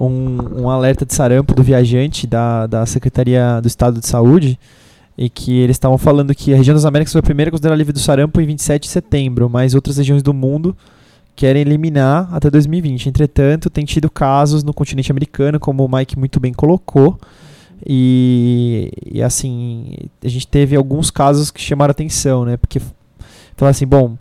[0.00, 4.58] um, um alerta de sarampo do viajante da, da Secretaria do Estado de Saúde,
[5.16, 7.76] e que eles estavam falando que a região das Américas foi a primeira a considerar
[7.76, 10.74] livre do sarampo em 27 de setembro, mas outras regiões do mundo
[11.36, 13.10] querem eliminar até 2020.
[13.10, 17.18] Entretanto, tem tido casos no continente americano, como o Mike muito bem colocou,
[17.86, 19.94] e, e assim,
[20.24, 22.80] a gente teve alguns casos que chamaram atenção, né, porque
[23.56, 24.16] falaram assim, bom,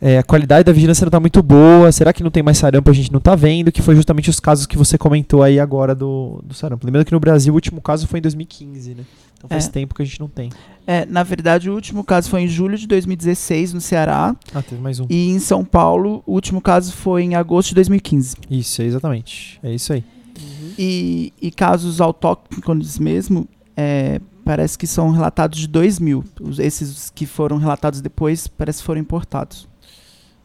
[0.00, 1.90] é, a qualidade da vigilância não está muito boa.
[1.92, 2.90] Será que não tem mais sarampo?
[2.90, 3.72] A gente não está vendo.
[3.72, 6.86] Que foi justamente os casos que você comentou aí agora do, do sarampo.
[6.86, 9.04] Lembrando que no Brasil o último caso foi em 2015, né?
[9.36, 9.70] Então faz É.
[9.70, 10.50] tempo que a gente não tem.
[10.86, 14.34] É, na verdade, o último caso foi em julho de 2016, no Ceará.
[14.52, 15.06] Ah, teve mais um.
[15.08, 18.36] E em São Paulo, o último caso foi em agosto de 2015.
[18.50, 19.60] Isso, é exatamente.
[19.62, 20.02] É isso aí.
[20.78, 26.24] E, e casos autóctones mesmo, é, parece que são relatados de 2 mil.
[26.58, 29.67] Esses que foram relatados depois, parece que foram importados.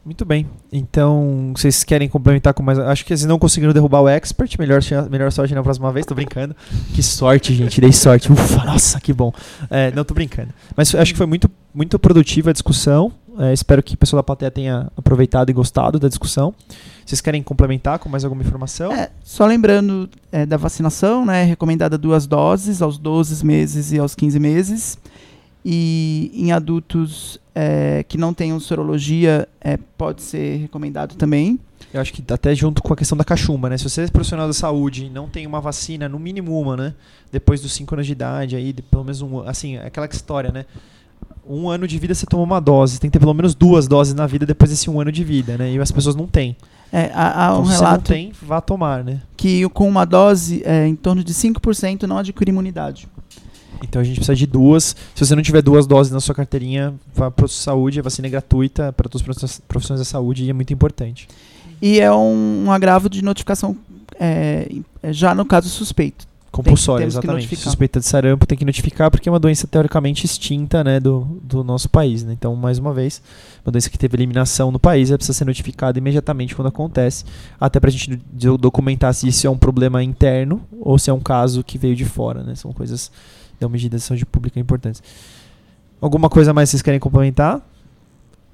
[0.04, 0.46] Muito bem.
[0.70, 2.78] Então, vocês querem complementar com mais.
[2.78, 4.58] Acho que vocês não conseguiram derrubar o expert.
[4.58, 6.04] Melhor, melhor sorte na próxima vez.
[6.04, 6.54] Tô brincando.
[6.92, 7.80] Que sorte, gente.
[7.80, 8.30] Dei sorte.
[8.30, 9.32] Ufa, nossa, que bom.
[9.70, 10.50] É, não, tô brincando.
[10.76, 13.10] Mas acho que foi muito, muito produtiva a discussão.
[13.38, 16.54] É, espero que o pessoal da plateia tenha aproveitado e gostado da discussão.
[17.04, 18.92] Vocês querem complementar com mais alguma informação?
[18.92, 21.44] É, só lembrando é, da vacinação, né?
[21.44, 24.98] Recomendada duas doses, aos 12 meses e aos 15 meses.
[25.64, 31.58] E em adultos é, que não tenham sorologia, é, pode ser recomendado também.
[31.92, 33.78] Eu acho que até junto com a questão da cachumba, né?
[33.78, 36.94] Se você é profissional da saúde e não tem uma vacina, no mínimo uma, né?
[37.30, 39.40] Depois dos 5 anos de idade, aí, de, pelo menos um.
[39.40, 40.66] Assim, aquela história, né?
[41.46, 44.14] Um ano de vida você toma uma dose, tem que ter pelo menos duas doses
[44.14, 45.72] na vida depois desse um ano de vida, né?
[45.72, 46.56] E as pessoas não têm.
[46.90, 49.20] É, há, há um então, se relato você não tem, vá tomar, né?
[49.44, 53.06] que com uma dose, é, em torno de 5% não adquire imunidade.
[53.82, 54.96] Então a gente precisa de duas.
[55.14, 58.28] Se você não tiver duas doses na sua carteirinha, vá para a saúde, a vacina
[58.28, 61.28] é gratuita para todos os profissionais da saúde e é muito importante.
[61.80, 63.76] E é um, um agravo de notificação
[64.18, 64.70] é,
[65.02, 66.26] é, já no caso suspeito.
[66.50, 67.56] Compulsória, que exatamente.
[67.56, 71.64] Suspeita de sarampo tem que notificar porque é uma doença teoricamente extinta né, do, do
[71.64, 72.22] nosso país.
[72.22, 72.32] Né?
[72.32, 73.20] Então, mais uma vez,
[73.66, 77.24] uma doença que teve eliminação no país, ela precisa ser notificada imediatamente quando acontece,
[77.60, 81.12] até para a gente do- documentar se isso é um problema interno ou se é
[81.12, 82.44] um caso que veio de fora.
[82.44, 82.54] Né?
[82.54, 83.10] São coisas
[83.60, 85.02] da medida de saúde pública importantes.
[86.00, 87.60] Alguma coisa mais vocês querem complementar?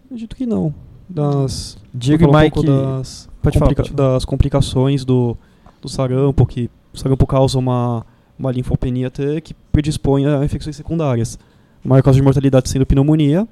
[0.07, 0.75] Acredito que não.
[1.09, 2.55] Das, Diego e um Mike.
[2.55, 4.13] pouco das, pode falar, complica- pode falar.
[4.15, 5.37] das complicações do,
[5.83, 8.07] do sarampo, que o sarampo causa uma,
[8.39, 11.39] uma linfopenia até que predispõe a infecções secundárias.
[11.85, 13.47] A maior causa de mortalidade sendo pneumonia,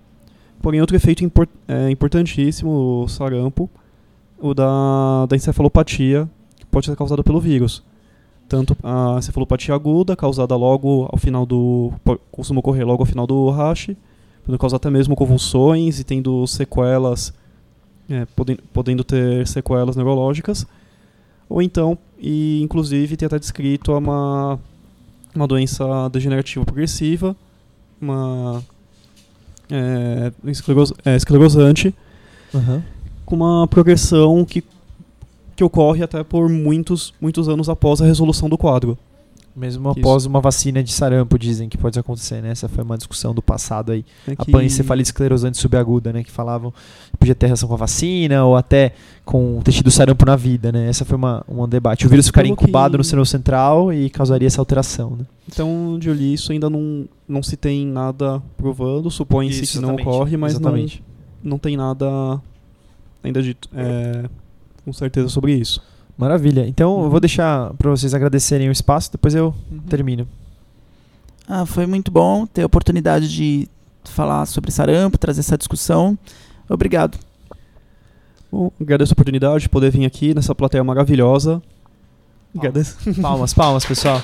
[0.62, 3.68] porém outro efeito impor- é, importantíssimo, o sarampo,
[4.38, 7.82] o da, da encefalopatia, que pode ser causada pelo vírus.
[8.48, 11.92] Tanto a encefalopatia aguda, causada logo ao final do...
[12.32, 13.90] costuma ocorrer logo ao final do rash,
[14.42, 17.34] podendo causar até mesmo convulsões e tendo sequelas
[18.08, 20.66] é, podendo, podendo ter sequelas neurológicas,
[21.48, 24.58] ou então, e inclusive tem até descrito uma,
[25.34, 27.36] uma doença degenerativa progressiva,
[28.00, 28.62] uma
[29.70, 30.32] é,
[31.04, 31.94] é, esclerosante,
[32.54, 32.82] Aham.
[33.24, 34.64] com uma progressão que,
[35.58, 38.96] que ocorre até por muitos, muitos anos após a resolução do quadro.
[39.56, 39.98] Mesmo Isso.
[39.98, 42.50] após uma vacina de sarampo, dizem que pode acontecer, né?
[42.52, 44.04] Essa foi uma discussão do passado aí.
[44.28, 46.22] É A que- pancefalite esclerosante subaguda, né?
[46.22, 46.70] Que falavam
[47.10, 48.92] que podia ter relação com a vacina ou até
[49.24, 50.88] com ter tido sarampo na vida, né?
[50.88, 52.06] Essa foi uma, um debate.
[52.06, 55.26] O vírus ficaria Pelo incubado que- no seno central e causaria essa alteração, né?
[55.52, 59.96] Então, onde eu li isso, ainda não, não se tem nada provando, supõe-se que não
[59.96, 60.72] ocorre, mas não,
[61.42, 62.40] não tem nada
[63.24, 64.26] ainda dito é,
[64.88, 65.82] com certeza sobre isso.
[66.16, 66.66] Maravilha.
[66.66, 69.54] Então eu vou deixar para vocês agradecerem o espaço, depois eu
[69.88, 70.26] termino.
[71.46, 73.68] Ah, foi muito bom ter a oportunidade de
[74.04, 76.18] falar sobre sarampo, trazer essa discussão.
[76.68, 77.18] Obrigado.
[78.50, 81.62] Bom, agradeço a oportunidade de poder vir aqui nessa plateia maravilhosa.
[82.56, 84.22] Agradeço, Palmas, palmas, pessoal.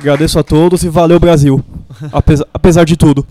[0.00, 1.62] agradeço a todos e valeu Brasil.
[2.10, 3.26] Apesar, apesar de tudo.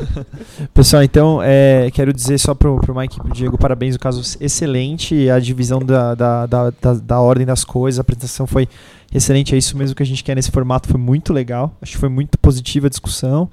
[0.72, 4.38] Pessoal, então, é, quero dizer só pro, pro Mike e pro Diego, parabéns, o caso
[4.40, 8.68] excelente, a divisão da, da, da, da, da ordem das coisas, a apresentação foi
[9.12, 11.98] excelente, é isso mesmo que a gente quer nesse formato, foi muito legal, acho que
[11.98, 13.48] foi muito positiva a discussão,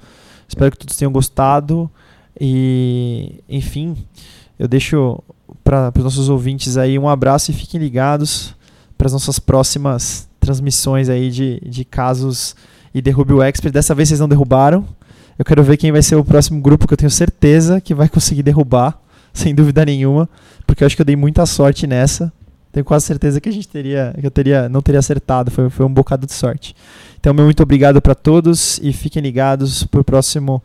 [0.48, 1.90] espero que todos tenham gostado,
[2.40, 3.98] e, enfim,
[4.58, 5.22] eu deixo
[5.64, 8.56] para os nossos ouvintes aí um abraço e fiquem ligados
[8.98, 12.56] para as nossas próximas transmissões aí de, de casos
[12.94, 14.86] e derrube o expert, dessa vez vocês não derrubaram,
[15.40, 18.10] eu quero ver quem vai ser o próximo grupo que eu tenho certeza que vai
[18.10, 19.00] conseguir derrubar,
[19.34, 20.28] sem dúvida nenhuma,
[20.68, 22.32] porque eu acho que eu dei muita sorte nessa.
[22.74, 25.86] Tenho quase certeza que a gente teria, que eu teria, não teria acertado, foi, foi
[25.86, 26.76] um bocado de sorte.
[27.20, 30.62] Então, meu muito obrigado para todos e fiquem ligados pro próximo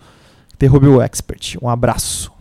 [0.59, 1.57] Derrube o Expert.
[1.63, 2.34] Um abraço.